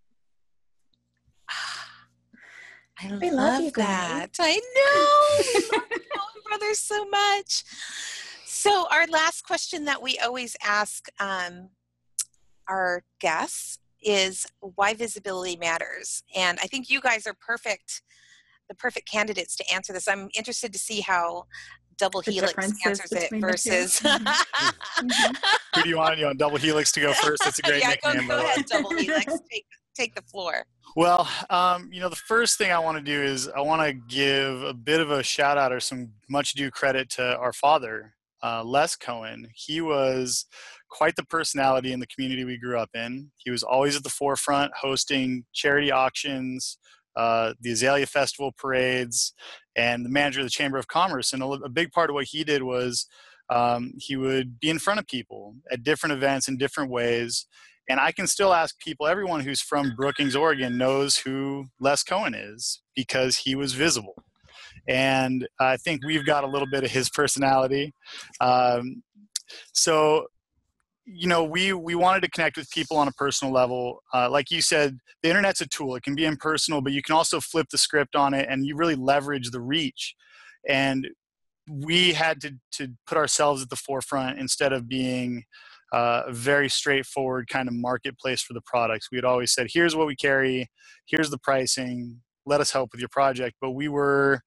I 3.01 3.17
We 3.21 3.29
love, 3.31 3.53
love 3.53 3.61
you 3.63 3.71
that. 3.71 4.31
guys. 4.37 4.39
I 4.39 4.55
know. 4.55 5.55
I 5.55 5.61
love 5.71 5.85
my 5.89 5.99
Cohen 6.13 6.41
brothers 6.47 6.79
so 6.79 7.05
much. 7.05 7.63
So, 8.45 8.87
our 8.91 9.07
last 9.07 9.43
question 9.45 9.85
that 9.85 10.01
we 10.01 10.19
always 10.19 10.57
ask 10.61 11.07
um, 11.17 11.69
our 12.67 13.03
guests 13.21 13.79
is 14.01 14.45
why 14.75 14.93
visibility 14.93 15.57
matters. 15.57 16.23
And 16.35 16.57
I 16.61 16.67
think 16.67 16.89
you 16.89 17.01
guys 17.01 17.27
are 17.27 17.33
perfect, 17.33 18.01
the 18.67 18.75
perfect 18.75 19.09
candidates 19.09 19.55
to 19.57 19.73
answer 19.73 19.93
this. 19.93 20.07
I'm 20.07 20.29
interested 20.35 20.71
to 20.73 20.79
see 20.79 21.01
how 21.01 21.45
Double 21.97 22.21
The 22.21 22.31
Helix 22.31 22.53
answers 22.85 23.11
it 23.11 23.29
between 23.29 23.41
the 23.41 23.47
two. 23.47 23.51
versus. 23.51 23.99
Mhm. 23.99 25.35
who 25.75 25.83
do 25.83 25.89
you 25.89 25.97
want 25.97 26.17
you 26.17 26.25
know 26.25 26.33
double 26.33 26.57
helix 26.57 26.91
to 26.93 27.01
go 27.01 27.13
first 27.13 27.43
That's 27.43 27.59
a 27.59 27.61
great 27.61 27.81
yeah, 27.83 27.95
go, 28.01 28.11
nickname 28.11 28.27
by 28.29 28.35
go 28.35 28.45
ahead, 28.45 28.65
Double 28.65 28.95
Helix. 28.95 29.25
Take, 29.51 29.65
take 29.95 30.15
the 30.15 30.21
floor. 30.21 30.65
Well, 30.95 31.27
um, 31.49 31.89
you 31.91 31.99
know, 31.99 32.09
the 32.09 32.15
first 32.15 32.57
thing 32.57 32.71
I 32.71 32.79
want 32.79 32.97
to 32.97 33.03
do 33.03 33.21
is 33.21 33.49
I 33.49 33.59
want 33.59 33.81
to 33.81 33.93
give 33.93 34.63
a 34.63 34.73
bit 34.73 35.01
of 35.01 35.11
a 35.11 35.21
shout 35.21 35.57
out 35.57 35.71
or 35.71 35.79
some 35.79 36.13
much 36.29 36.53
due 36.53 36.71
credit 36.71 37.09
to 37.11 37.37
our 37.37 37.53
father, 37.53 38.15
uh, 38.41 38.63
Les 38.63 38.95
Cohen. 38.95 39.49
He 39.53 39.81
was 39.81 40.45
quite 40.89 41.15
the 41.15 41.25
personality 41.25 41.91
in 41.91 41.99
the 41.99 42.07
community 42.07 42.43
we 42.43 42.57
grew 42.57 42.77
up 42.77 42.89
in. 42.93 43.31
He 43.37 43.51
was 43.51 43.63
always 43.63 43.95
at 43.95 44.03
the 44.03 44.09
forefront 44.09 44.71
hosting 44.75 45.45
charity 45.53 45.91
auctions, 45.91 46.77
uh, 47.15 47.53
the 47.59 47.71
Azalea 47.71 48.05
Festival 48.05 48.51
parades, 48.57 49.33
and 49.75 50.05
the 50.05 50.09
manager 50.09 50.39
of 50.41 50.45
the 50.45 50.51
Chamber 50.51 50.77
of 50.77 50.87
Commerce. 50.87 51.33
And 51.33 51.41
a, 51.41 51.47
a 51.47 51.69
big 51.69 51.91
part 51.91 52.09
of 52.09 52.13
what 52.13 52.25
he 52.25 52.43
did 52.43 52.63
was 52.63 53.07
um, 53.49 53.93
he 53.97 54.15
would 54.15 54.59
be 54.59 54.69
in 54.69 54.79
front 54.79 54.99
of 54.99 55.07
people 55.07 55.55
at 55.71 55.83
different 55.83 56.13
events 56.13 56.47
in 56.47 56.57
different 56.57 56.91
ways. 56.91 57.47
And 57.89 57.99
I 57.99 58.11
can 58.11 58.27
still 58.27 58.53
ask 58.53 58.77
people, 58.79 59.07
everyone 59.07 59.39
who's 59.39 59.61
from 59.61 59.95
Brookings, 59.95 60.35
Oregon 60.35 60.77
knows 60.77 61.17
who 61.17 61.65
Les 61.79 62.03
Cohen 62.03 62.35
is 62.35 62.81
because 62.95 63.37
he 63.37 63.55
was 63.55 63.73
visible. 63.73 64.13
And 64.87 65.47
I 65.59 65.77
think 65.77 66.05
we've 66.05 66.25
got 66.25 66.43
a 66.43 66.47
little 66.47 66.67
bit 66.71 66.83
of 66.83 66.91
his 66.91 67.09
personality. 67.09 67.93
Um, 68.39 69.01
so 69.73 70.27
you 71.05 71.27
know 71.27 71.43
we 71.43 71.73
we 71.73 71.95
wanted 71.95 72.21
to 72.23 72.31
connect 72.31 72.57
with 72.57 72.69
people 72.71 72.97
on 72.97 73.07
a 73.07 73.13
personal 73.13 73.53
level. 73.53 74.03
Uh, 74.13 74.29
like 74.29 74.51
you 74.51 74.61
said 74.61 74.97
the 75.23 75.29
internet's 75.29 75.61
a 75.61 75.67
tool. 75.67 75.95
It 75.95 76.03
can 76.03 76.15
be 76.15 76.25
impersonal 76.25 76.81
but 76.81 76.93
you 76.93 77.01
can 77.03 77.15
also 77.15 77.39
flip 77.41 77.67
the 77.71 77.79
script 77.79 78.15
on 78.15 78.33
it 78.33 78.47
and 78.49 78.65
you 78.65 78.75
really 78.77 78.95
leverage 78.95 79.51
the 79.51 79.61
reach. 79.61 80.15
And 80.67 81.07
we 81.69 82.13
had 82.13 82.41
to 82.41 82.55
to 82.73 82.89
put 83.07 83.17
ourselves 83.17 83.63
at 83.63 83.69
the 83.69 83.75
forefront 83.77 84.39
instead 84.39 84.73
of 84.73 84.89
being 84.89 85.43
uh, 85.93 86.23
a 86.27 86.33
very 86.33 86.69
straightforward 86.69 87.47
kind 87.49 87.67
of 87.69 87.75
marketplace 87.75 88.41
for 88.41 88.53
the 88.53 88.61
products. 88.65 89.09
We 89.11 89.17
had 89.17 89.25
always 89.25 89.53
said 89.53 89.67
here's 89.73 89.95
what 89.95 90.07
we 90.07 90.15
carry. 90.17 90.69
Here's 91.07 91.29
the 91.31 91.39
pricing. 91.39 92.21
Let 92.45 92.61
us 92.61 92.71
help 92.71 92.91
with 92.93 93.01
your 93.01 93.09
project. 93.09 93.57
But 93.61 93.71
we 93.71 93.87
were 93.89 94.41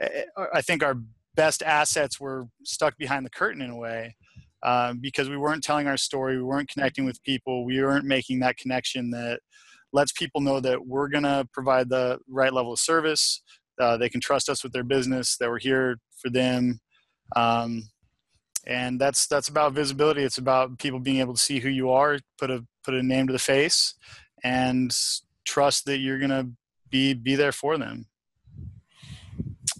eh, 0.00 0.08
eh, 0.38 0.44
i 0.54 0.62
think 0.62 0.82
our 0.82 0.96
best 1.34 1.62
assets 1.62 2.20
were 2.20 2.46
stuck 2.64 2.96
behind 2.98 3.26
the 3.26 3.30
curtain 3.30 3.62
in 3.62 3.70
a 3.70 3.76
way 3.76 4.16
um, 4.62 4.98
because 5.00 5.28
we 5.28 5.36
weren't 5.36 5.62
telling 5.62 5.86
our 5.86 5.96
story, 5.96 6.36
we 6.36 6.42
weren't 6.42 6.68
connecting 6.68 7.04
with 7.04 7.22
people, 7.22 7.64
we 7.64 7.80
weren't 7.82 8.04
making 8.04 8.40
that 8.40 8.56
connection 8.56 9.10
that 9.10 9.40
lets 9.92 10.12
people 10.12 10.40
know 10.40 10.60
that 10.60 10.86
we're 10.86 11.08
going 11.08 11.24
to 11.24 11.46
provide 11.52 11.88
the 11.88 12.18
right 12.28 12.52
level 12.52 12.72
of 12.72 12.78
service. 12.78 13.42
Uh, 13.80 13.96
they 13.96 14.08
can 14.08 14.20
trust 14.20 14.48
us 14.48 14.62
with 14.62 14.72
their 14.72 14.84
business, 14.84 15.36
that 15.38 15.48
we're 15.48 15.58
here 15.58 15.96
for 16.20 16.30
them. 16.30 16.78
Um, 17.34 17.88
and 18.66 19.00
that's 19.00 19.26
that's 19.26 19.48
about 19.48 19.72
visibility. 19.72 20.22
It's 20.22 20.38
about 20.38 20.78
people 20.78 21.00
being 21.00 21.20
able 21.20 21.34
to 21.34 21.40
see 21.40 21.60
who 21.60 21.70
you 21.70 21.90
are, 21.90 22.18
put 22.38 22.50
a 22.50 22.64
put 22.84 22.94
a 22.94 23.02
name 23.02 23.26
to 23.26 23.32
the 23.32 23.38
face, 23.38 23.94
and 24.44 24.94
trust 25.44 25.86
that 25.86 25.98
you're 25.98 26.18
gonna 26.18 26.48
be 26.90 27.14
be 27.14 27.36
there 27.36 27.52
for 27.52 27.78
them. 27.78 28.06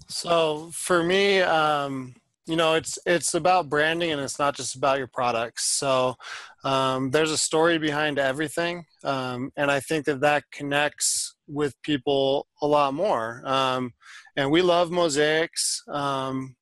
So 0.09 0.70
for 0.72 1.03
me, 1.03 1.41
um, 1.41 2.14
you 2.47 2.57
know 2.57 2.74
it's 2.74 2.99
it's 3.07 3.34
about 3.34 3.68
branding 3.68 4.11
and 4.11 4.20
it's 4.20 4.38
not 4.38 4.57
just 4.57 4.74
about 4.74 4.99
your 4.99 5.07
products. 5.07 5.64
So 5.78 6.16
um, 6.64 7.11
there's 7.11 7.30
a 7.30 7.38
story 7.38 7.78
behind 7.78 8.18
everything 8.18 8.84
um, 9.05 9.51
and 9.57 9.70
i 9.70 9.80
think 9.80 10.05
that 10.05 10.20
that 10.20 10.45
connects 10.53 11.36
with 11.47 11.80
people 11.82 12.47
a 12.62 12.66
lot 12.66 12.95
more. 12.95 13.43
Um, 13.45 13.93
and 14.36 14.51
we 14.51 14.62
love 14.62 14.91
mosaics 14.91 15.82
um, 15.88 16.57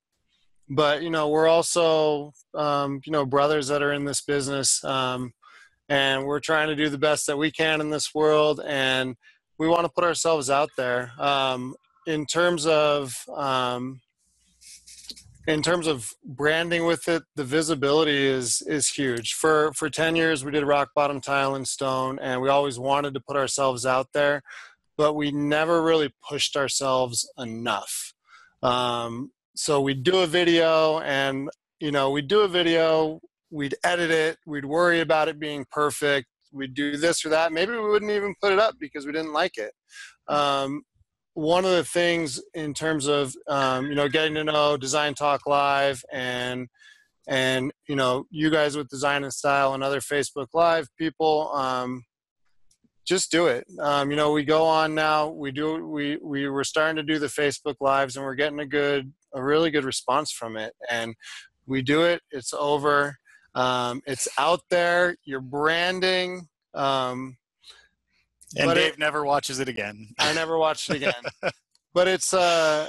but 0.68 1.02
you 1.02 1.10
know 1.10 1.28
we're 1.28 1.48
also 1.48 2.32
um, 2.54 3.00
you 3.04 3.12
know 3.12 3.24
brothers 3.24 3.68
that 3.68 3.82
are 3.82 3.92
in 3.92 4.04
this 4.04 4.20
business 4.20 4.82
um, 4.84 5.32
and 5.88 6.24
we're 6.24 6.40
trying 6.40 6.68
to 6.68 6.76
do 6.76 6.88
the 6.88 6.98
best 6.98 7.26
that 7.26 7.38
we 7.38 7.50
can 7.50 7.80
in 7.80 7.90
this 7.90 8.14
world 8.14 8.60
and 8.66 9.16
we 9.58 9.68
want 9.68 9.84
to 9.84 9.92
put 9.92 10.04
ourselves 10.04 10.50
out 10.50 10.70
there. 10.76 11.12
In 12.06 12.24
terms 12.24 12.64
of 12.64 13.14
in 15.48 15.62
terms 15.62 15.86
of 15.86 16.12
branding 16.22 16.84
with 16.84 17.08
it 17.08 17.22
the 17.34 17.42
visibility 17.42 18.26
is 18.26 18.62
is 18.66 18.88
huge. 18.88 19.32
For 19.32 19.72
for 19.72 19.88
10 19.88 20.14
years 20.14 20.44
we 20.44 20.52
did 20.52 20.64
rock 20.64 20.90
bottom 20.94 21.20
tile 21.20 21.54
and 21.54 21.66
stone 21.66 22.18
and 22.20 22.40
we 22.40 22.50
always 22.50 22.78
wanted 22.78 23.14
to 23.14 23.20
put 23.20 23.36
ourselves 23.36 23.86
out 23.86 24.08
there 24.12 24.42
but 24.96 25.14
we 25.14 25.30
never 25.30 25.82
really 25.82 26.12
pushed 26.28 26.56
ourselves 26.56 27.30
enough. 27.38 28.12
Um, 28.62 29.30
so 29.54 29.80
we'd 29.80 30.02
do 30.02 30.18
a 30.18 30.26
video 30.26 31.00
and 31.00 31.48
you 31.80 31.90
know 31.90 32.10
we'd 32.10 32.28
do 32.28 32.40
a 32.40 32.48
video 32.48 33.20
we'd 33.50 33.74
edit 33.82 34.10
it 34.10 34.36
we'd 34.46 34.66
worry 34.66 35.00
about 35.00 35.28
it 35.28 35.38
being 35.40 35.64
perfect 35.70 36.26
we'd 36.52 36.74
do 36.74 36.96
this 36.96 37.24
or 37.24 37.30
that. 37.30 37.52
Maybe 37.52 37.72
we 37.72 37.88
wouldn't 37.88 38.10
even 38.10 38.34
put 38.40 38.52
it 38.52 38.58
up 38.58 38.74
because 38.78 39.06
we 39.06 39.12
didn't 39.12 39.32
like 39.32 39.56
it. 39.56 39.72
Um, 40.28 40.82
one 41.38 41.64
of 41.64 41.70
the 41.70 41.84
things 41.84 42.42
in 42.54 42.74
terms 42.74 43.06
of 43.06 43.32
um, 43.46 43.86
you 43.86 43.94
know 43.94 44.08
getting 44.08 44.34
to 44.34 44.42
know 44.42 44.76
Design 44.76 45.14
Talk 45.14 45.46
Live 45.46 46.04
and 46.12 46.66
and 47.28 47.72
you 47.88 47.94
know 47.94 48.26
you 48.28 48.50
guys 48.50 48.76
with 48.76 48.88
Design 48.88 49.22
and 49.22 49.32
Style 49.32 49.72
and 49.72 49.84
other 49.84 50.00
Facebook 50.00 50.48
Live 50.52 50.88
people, 50.98 51.52
um, 51.54 52.02
just 53.06 53.30
do 53.30 53.46
it. 53.46 53.64
Um, 53.78 54.10
you 54.10 54.16
know 54.16 54.32
we 54.32 54.42
go 54.42 54.64
on 54.64 54.96
now. 54.96 55.28
We 55.28 55.52
do 55.52 55.86
we 55.86 56.18
we 56.20 56.48
were 56.48 56.64
starting 56.64 56.96
to 56.96 57.04
do 57.04 57.20
the 57.20 57.28
Facebook 57.28 57.76
Lives 57.80 58.16
and 58.16 58.24
we're 58.24 58.34
getting 58.34 58.58
a 58.58 58.66
good 58.66 59.12
a 59.32 59.40
really 59.40 59.70
good 59.70 59.84
response 59.84 60.32
from 60.32 60.56
it. 60.56 60.72
And 60.90 61.14
we 61.66 61.82
do 61.82 62.02
it. 62.02 62.20
It's 62.32 62.52
over. 62.52 63.16
Um, 63.54 64.02
it's 64.06 64.26
out 64.38 64.62
there. 64.70 65.14
You're 65.24 65.40
branding. 65.40 66.48
Um, 66.74 67.36
and 68.56 68.66
but 68.66 68.74
Dave 68.74 68.94
it, 68.94 68.98
never 68.98 69.24
watches 69.24 69.60
it 69.60 69.68
again. 69.68 70.08
I 70.18 70.32
never 70.32 70.58
watched 70.58 70.90
it 70.90 70.96
again. 70.96 71.22
but 71.94 72.08
it's 72.08 72.32
uh 72.32 72.88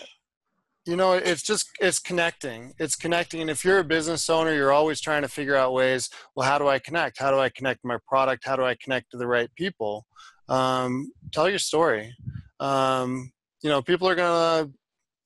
you 0.86 0.96
know 0.96 1.14
it's 1.14 1.44
just 1.44 1.70
it's 1.80 2.00
connecting. 2.00 2.74
It's 2.80 2.96
connecting. 2.96 3.42
And 3.42 3.50
if 3.50 3.64
you're 3.64 3.80
a 3.80 3.84
business 3.84 4.30
owner 4.30 4.54
you're 4.54 4.72
always 4.72 5.02
trying 5.02 5.22
to 5.24 5.28
figure 5.28 5.56
out 5.56 5.74
ways 5.74 6.10
well 6.36 6.48
how 6.48 6.58
do 6.58 6.68
i 6.68 6.80
connect? 6.80 7.20
How 7.20 7.32
do 7.32 7.40
i 7.40 7.50
connect 7.50 7.84
my 7.84 7.98
product? 8.08 8.46
How 8.46 8.56
do 8.56 8.64
i 8.64 8.76
connect 8.76 9.12
to 9.12 9.18
the 9.18 9.28
right 9.28 9.50
people? 9.56 10.06
Um, 10.48 11.12
tell 11.32 11.50
your 11.50 11.60
story. 11.60 12.16
Um, 12.60 13.32
you 13.62 13.70
know 13.70 13.82
people 13.82 14.08
are 14.08 14.16
going 14.16 14.68
to 14.68 14.74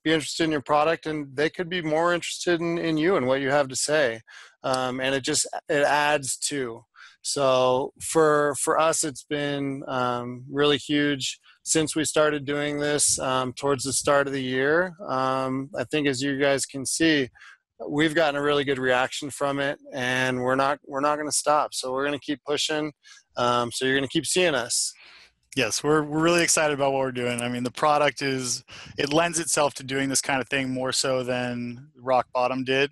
be 0.03 0.11
interested 0.11 0.43
in 0.43 0.51
your 0.51 0.61
product 0.61 1.05
and 1.05 1.35
they 1.35 1.49
could 1.49 1.69
be 1.69 1.81
more 1.81 2.13
interested 2.13 2.59
in, 2.59 2.77
in 2.77 2.97
you 2.97 3.15
and 3.15 3.25
what 3.25 3.41
you 3.41 3.49
have 3.49 3.69
to 3.69 3.75
say. 3.75 4.21
Um, 4.63 4.99
and 4.99 5.15
it 5.15 5.23
just 5.23 5.47
it 5.69 5.83
adds 5.83 6.37
to 6.37 6.83
so 7.23 7.93
for 8.01 8.53
for 8.59 8.77
us, 8.77 9.03
it's 9.03 9.23
been 9.23 9.81
um, 9.87 10.43
really 10.51 10.77
huge 10.77 11.39
since 11.63 11.95
we 11.95 12.03
started 12.03 12.45
doing 12.45 12.79
this 12.79 13.17
um, 13.17 13.53
towards 13.53 13.85
the 13.85 13.93
start 13.93 14.27
of 14.27 14.33
the 14.33 14.43
year. 14.43 14.93
Um, 15.07 15.69
I 15.75 15.85
think, 15.85 16.07
as 16.07 16.21
you 16.21 16.37
guys 16.37 16.65
can 16.65 16.85
see, 16.85 17.29
we've 17.89 18.13
gotten 18.13 18.35
a 18.35 18.43
really 18.43 18.65
good 18.65 18.77
reaction 18.77 19.29
from 19.29 19.59
it, 19.61 19.79
and 19.93 20.41
we're 20.41 20.55
not 20.55 20.79
we're 20.85 20.99
not 20.99 21.15
going 21.15 21.29
to 21.29 21.35
stop. 21.35 21.73
So 21.73 21.93
we're 21.93 22.05
going 22.05 22.19
to 22.19 22.25
keep 22.25 22.41
pushing. 22.45 22.91
Um, 23.37 23.71
so 23.71 23.85
you're 23.85 23.95
going 23.95 24.07
to 24.07 24.11
keep 24.11 24.25
seeing 24.25 24.53
us. 24.53 24.93
Yes, 25.55 25.81
we're 25.81 26.03
we're 26.03 26.21
really 26.21 26.43
excited 26.43 26.73
about 26.73 26.91
what 26.91 26.99
we're 26.99 27.13
doing. 27.13 27.41
I 27.41 27.47
mean, 27.47 27.63
the 27.63 27.71
product 27.71 28.21
is 28.21 28.65
it 28.97 29.13
lends 29.13 29.39
itself 29.39 29.73
to 29.75 29.83
doing 29.83 30.09
this 30.09 30.21
kind 30.21 30.41
of 30.41 30.49
thing 30.49 30.71
more 30.71 30.91
so 30.91 31.23
than 31.23 31.87
Rock 31.95 32.27
Bottom 32.33 32.65
did. 32.65 32.91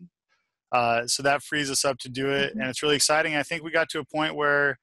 Uh, 0.72 1.06
so 1.06 1.22
that 1.24 1.44
frees 1.44 1.70
us 1.70 1.84
up 1.84 1.98
to 2.00 2.10
do 2.10 2.30
it, 2.30 2.54
and 2.54 2.64
it's 2.64 2.82
really 2.82 2.96
exciting. 2.96 3.36
I 3.36 3.44
think 3.44 3.64
we 3.64 3.72
got 3.72 3.90
to 3.90 4.00
a 4.00 4.06
point 4.06 4.36
where, 4.36 4.80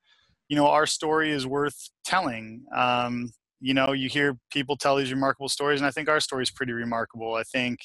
you 0.48 0.56
know, 0.56 0.66
our 0.66 0.86
story 0.86 1.30
is 1.30 1.46
worth 1.46 1.90
telling. 2.04 2.64
Um, 2.74 3.30
you 3.60 3.74
know, 3.74 3.92
you 3.92 4.08
hear 4.08 4.38
people 4.52 4.76
tell 4.76 4.96
these 4.96 5.12
remarkable 5.12 5.48
stories, 5.48 5.80
and 5.80 5.86
I 5.86 5.90
think 5.90 6.08
our 6.08 6.20
story 6.20 6.42
is 6.42 6.50
pretty 6.50 6.72
remarkable. 6.72 7.34
I 7.34 7.42
think 7.42 7.80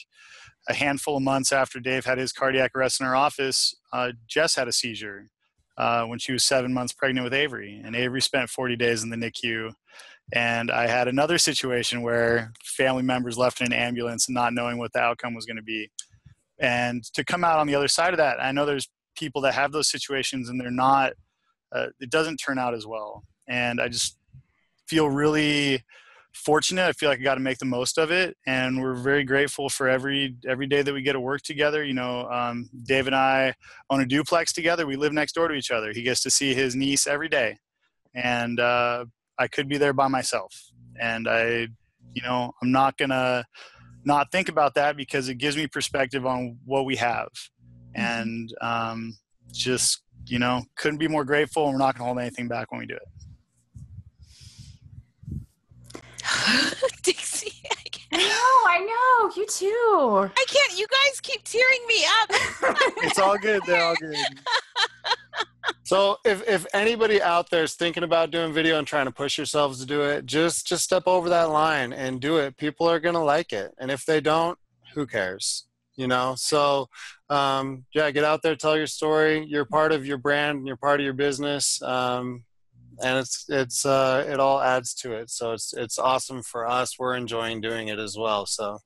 a 0.68 0.74
handful 0.74 1.18
of 1.18 1.24
months 1.24 1.51
after 1.51 1.80
Dave 1.80 2.06
had 2.06 2.18
his 2.18 2.32
cardiac 2.32 2.72
arrest 2.76 2.99
in 2.99 3.08
our 3.08 3.16
office, 3.16 3.74
uh, 3.91 4.12
Jess 4.28 4.56
had 4.56 4.68
a 4.68 4.72
seizure 4.72 5.30
uh, 5.78 6.06
when 6.06 6.20
she 6.20 6.32
was 6.32 6.43
seven 6.43 6.74
months 6.74 6.93
pregnant 6.93 7.24
with 7.24 7.34
Avery, 7.34 7.82
and 7.84 7.95
Avery 7.95 8.22
spent 8.22 8.49
40 8.49 8.76
days 8.76 9.04
in 9.04 9.10
the 9.10 9.18
NICU. 9.18 9.74
And 10.34 10.72
I 10.72 10.88
had 10.88 11.08
another 11.08 11.38
situation 11.38 12.01
where 12.01 12.54
family 12.64 13.04
members 13.04 13.38
left 13.38 13.62
in 13.62 13.68
an 13.68 13.74
ambulance, 13.74 14.30
not 14.30 14.54
knowing 14.54 14.78
what 14.78 14.93
the 14.93 14.99
outcome 14.99 15.34
was 15.34 15.45
going 15.45 15.58
to 15.58 15.64
be 15.64 15.89
and 16.64 17.03
to 17.14 17.24
come 17.24 17.43
out 17.43 17.59
on 17.59 17.68
the 17.68 17.76
other 17.76 17.88
side 17.88 18.14
of 18.14 18.18
that 18.18 18.41
i 18.41 18.51
know 18.51 18.66
there's 18.66 18.89
people 19.16 19.41
that 19.41 19.53
have 19.53 19.72
those 19.72 19.89
situations 19.89 20.49
and 20.49 20.59
they're 20.59 20.72
not 20.72 21.14
uh, 21.74 21.88
it 21.99 22.09
doesn't 22.09 22.38
turn 22.38 22.59
out 22.59 22.74
as 22.74 22.86
well. 22.86 23.24
And 23.47 23.82
i 23.82 23.88
just 23.88 24.18
feel 24.88 25.09
really 25.09 25.84
fortunate. 26.34 26.88
I 26.88 26.93
feel 26.93 27.09
like 27.09 27.20
i 27.20 27.24
got 27.24 27.36
to 27.36 27.41
make 27.41 27.57
the 27.57 27.66
most 27.66 27.97
of 27.97 28.11
it. 28.11 28.36
And 28.47 28.82
we're 28.82 28.95
very 28.95 29.24
grateful 29.24 29.70
for 29.70 29.88
every 29.88 30.36
every 30.47 30.68
day 30.68 30.82
that 30.82 30.93
we 30.93 31.01
get 31.01 31.14
to 31.14 31.20
work 31.20 31.41
together. 31.41 31.84
You 31.84 31.93
know 31.93 32.28
um, 32.30 32.70
dave 32.84 33.07
and 33.07 33.16
i 33.16 33.53
own 33.89 34.01
a 34.01 34.05
duplex 34.05 34.53
together. 34.53 34.86
We 34.86 34.95
live 34.95 35.14
next 35.14 35.34
door 35.34 35.47
to 35.47 35.53
each 35.53 35.72
other. 35.72 35.91
He 35.91 36.03
gets 36.03 36.22
to 36.24 36.30
see 36.30 36.53
his 36.53 36.76
niece 36.76 37.07
every 37.07 37.30
day. 37.30 37.57
And 38.14 38.59
uh, 38.59 39.05
i 39.38 39.47
could 39.47 39.68
be 39.68 39.78
there 39.78 39.93
by 39.93 40.07
myself. 40.07 40.53
And 40.99 41.28
i 41.28 41.68
you 42.14 42.22
know 42.22 42.53
i'm 42.61 42.72
not 42.72 42.97
gonna 42.97 43.43
not 44.06 44.32
think 44.32 44.49
about 44.49 44.74
that 44.76 44.97
because 44.97 45.30
it 45.30 45.36
gives 45.36 45.56
me 45.56 45.68
perspective 45.68 46.26
on 46.26 46.58
what 46.66 46.86
we 46.86 46.95
have 46.95 47.30
mm-hmm. 47.95 48.01
and 48.01 48.54
um, 48.62 49.18
just 49.51 50.01
you 50.26 50.39
know 50.39 50.64
couldn't 50.76 50.99
be 50.99 51.08
more 51.08 51.26
grateful 51.26 51.66
and 51.66 51.74
we're 51.74 51.80
not 51.80 51.95
going 51.95 52.04
to 52.04 52.06
hold 52.06 52.20
anything 52.20 52.47
back 52.47 52.72
when 52.72 52.80
we 52.80 52.86
do 52.86 52.95
it 52.95 53.01
dixie 57.04 57.51
I 58.16 58.18
know, 58.18 58.70
I 58.70 58.80
know, 58.80 59.32
you 59.36 59.47
too. 59.47 60.32
I 60.38 60.45
can't. 60.47 60.78
You 60.78 60.86
guys 60.86 61.20
keep 61.20 61.43
tearing 61.43 61.80
me 61.88 62.06
up. 62.22 62.30
it's 62.97 63.18
all 63.18 63.39
good. 63.39 63.64
They're 63.66 63.84
all 63.84 63.95
good. 63.95 64.16
so 65.84 66.18
if, 66.26 66.47
if 66.47 66.66
anybody 66.74 67.22
out 67.22 67.49
there 67.49 67.64
is 67.64 67.76
thinking 67.76 68.03
about 68.03 68.32
doing 68.32 68.53
video 68.53 68.78
and 68.78 68.88
trying 68.88 69.05
to 69.05 69.11
push 69.11 69.38
yourselves 69.38 69.80
to 69.80 69.86
do 69.86 70.01
it, 70.01 70.26
just 70.26 70.68
just 70.68 70.84
step 70.84 71.03
over 71.07 71.30
that 71.30 71.49
line 71.49 71.93
and 71.93 72.20
do 72.22 72.38
it. 72.38 72.57
People 72.57 72.89
are 72.89 72.99
gonna 72.99 73.24
like 73.24 73.53
it, 73.53 73.74
and 73.80 73.91
if 73.91 74.05
they 74.05 74.22
don't, 74.22 74.57
who 74.93 75.05
cares? 75.05 75.66
You 75.95 76.07
know. 76.07 76.36
So 76.38 76.89
um, 77.30 77.86
yeah, 77.93 78.11
get 78.11 78.24
out 78.24 78.41
there, 78.41 78.55
tell 78.55 78.78
your 78.78 78.88
story. 78.88 79.45
You're 79.45 79.66
part 79.66 79.91
of 79.91 80.05
your 80.05 80.18
brand, 80.18 80.59
and 80.59 80.68
you're 80.68 80.78
part 80.78 80.99
of 80.99 81.03
your 81.03 81.14
business, 81.14 81.82
um, 81.82 82.43
and 83.03 83.20
it's 83.20 83.45
it's 83.49 83.86
uh, 83.86 84.26
it 84.28 84.39
all 84.39 84.61
adds 84.61 84.93
to 84.95 85.14
it. 85.14 85.30
So 85.30 85.53
it's 85.53 85.74
it's 85.74 85.99
awesome 85.99 86.43
for 86.43 86.68
us. 86.68 86.97
We're 86.97 87.16
enjoying 87.16 87.61
doing 87.61 87.88
it 87.88 87.99
as 87.99 88.18
well. 88.18 88.45
So. 88.45 88.80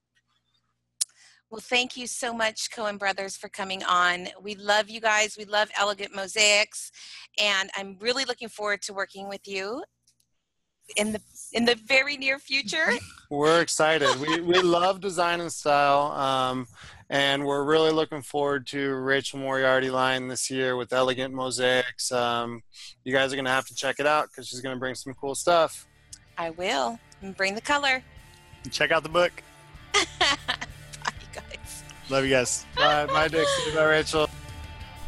Well, 1.49 1.61
thank 1.61 1.95
you 1.95 2.07
so 2.07 2.33
much, 2.33 2.71
Cohen 2.71 2.97
Brothers, 2.97 3.37
for 3.37 3.47
coming 3.47 3.81
on. 3.83 4.27
We 4.41 4.55
love 4.55 4.89
you 4.89 4.99
guys. 4.99 5.37
We 5.37 5.45
love 5.45 5.69
Elegant 5.79 6.13
Mosaics, 6.13 6.91
and 7.41 7.69
I'm 7.77 7.95
really 8.01 8.25
looking 8.25 8.49
forward 8.49 8.81
to 8.83 8.93
working 8.93 9.29
with 9.29 9.47
you 9.47 9.83
in 10.97 11.13
the 11.13 11.21
in 11.53 11.63
the 11.63 11.75
very 11.75 12.17
near 12.17 12.37
future. 12.37 12.89
We're 13.29 13.61
excited. 13.61 14.13
we 14.19 14.41
we 14.41 14.59
love 14.59 14.99
design 14.99 15.39
and 15.39 15.51
style, 15.51 16.11
um, 16.11 16.67
and 17.09 17.45
we're 17.45 17.63
really 17.63 17.91
looking 17.91 18.21
forward 18.21 18.67
to 18.67 18.95
Rachel 18.95 19.39
Moriarty 19.39 19.89
line 19.89 20.27
this 20.27 20.49
year 20.49 20.75
with 20.75 20.91
Elegant 20.91 21.33
Mosaics. 21.33 22.11
Um, 22.11 22.61
you 23.05 23.13
guys 23.13 23.31
are 23.31 23.35
gonna 23.37 23.49
have 23.49 23.67
to 23.67 23.75
check 23.75 23.99
it 23.99 24.05
out 24.05 24.29
because 24.29 24.47
she's 24.47 24.61
gonna 24.61 24.77
bring 24.77 24.95
some 24.95 25.13
cool 25.13 25.35
stuff. 25.35 25.87
I 26.37 26.51
will. 26.51 26.99
And 27.21 27.35
bring 27.35 27.55
the 27.55 27.61
color. 27.61 28.03
Check 28.69 28.91
out 28.91 29.03
the 29.03 29.09
book. 29.09 29.31
Love 32.09 32.23
you 32.23 32.29
guys. 32.31 32.65
Bye, 32.75 33.05
bye, 33.05 33.27
Dixie. 33.27 33.75
Bye, 33.75 33.83
Rachel. 33.83 34.29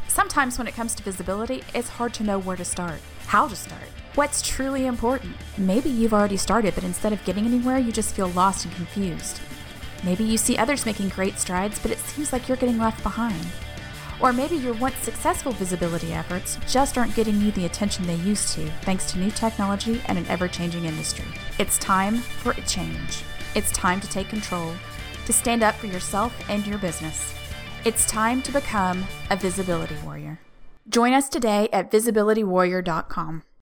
Sometimes 0.08 0.58
when 0.58 0.68
it 0.68 0.76
comes 0.76 0.93
to 0.95 1.04
visibility, 1.04 1.64
it's 1.74 1.88
hard 1.88 2.14
to 2.16 2.24
know 2.24 2.39
where 2.39 2.58
to 2.58 2.66
start, 2.66 3.00
how 3.28 3.47
to 3.47 3.56
start, 3.56 3.84
what's 4.16 4.41
truly 4.41 4.86
important. 4.86 5.36
Maybe 5.58 5.89
you've 5.89 6.14
already 6.14 6.36
started, 6.36 6.76
but 6.76 6.84
instead 6.84 7.14
of 7.14 7.24
getting 7.24 7.45
anywhere, 7.45 7.78
you 7.78 7.91
just 7.91 8.16
feel 8.16 8.28
lost 8.30 8.66
and 8.66 8.76
confused. 8.76 9.39
Maybe 10.04 10.24
you 10.24 10.38
see 10.38 10.58
others 10.58 10.86
making 10.86 11.10
great 11.10 11.39
strides, 11.39 11.80
but 11.80 11.91
it 11.91 12.00
seems 12.00 12.34
like 12.34 12.47
you're 12.47 12.58
getting 12.58 12.78
left 12.78 13.02
behind. 13.02 13.45
Or 14.20 14.34
maybe 14.34 14.58
your 14.58 14.74
once 14.74 14.97
successful 14.97 15.54
visibility 15.54 16.12
efforts 16.12 16.60
just 16.68 16.97
aren't 16.97 17.16
getting 17.16 17.39
you 17.39 17.52
the 17.52 17.66
attention 17.66 18.06
they 18.06 18.16
used 18.16 18.54
to 18.56 18.70
thanks 18.82 19.10
to 19.12 19.20
new 19.20 19.32
technology 19.32 20.02
and 20.08 20.18
an 20.18 20.26
ever 20.28 20.50
changing 20.50 20.84
industry. 20.84 21.26
It's 21.58 21.78
time 21.78 22.18
for 22.18 22.52
a 22.52 22.62
change. 22.62 23.24
It's 23.56 23.72
time 23.72 24.02
to 24.02 24.10
take 24.10 24.28
control 24.28 24.74
to 25.30 25.34
stand 25.34 25.62
up 25.62 25.76
for 25.76 25.86
yourself 25.86 26.34
and 26.50 26.66
your 26.66 26.80
business. 26.80 27.36
It's 27.86 28.08
time 28.08 28.42
to 28.42 28.52
become 28.52 29.06
a 29.30 29.36
visibility 29.36 29.96
warrior. 30.04 30.40
Join 30.88 31.14
us 31.14 31.30
today 31.30 31.70
at 31.72 31.92
visibilitywarrior.com. 31.92 33.44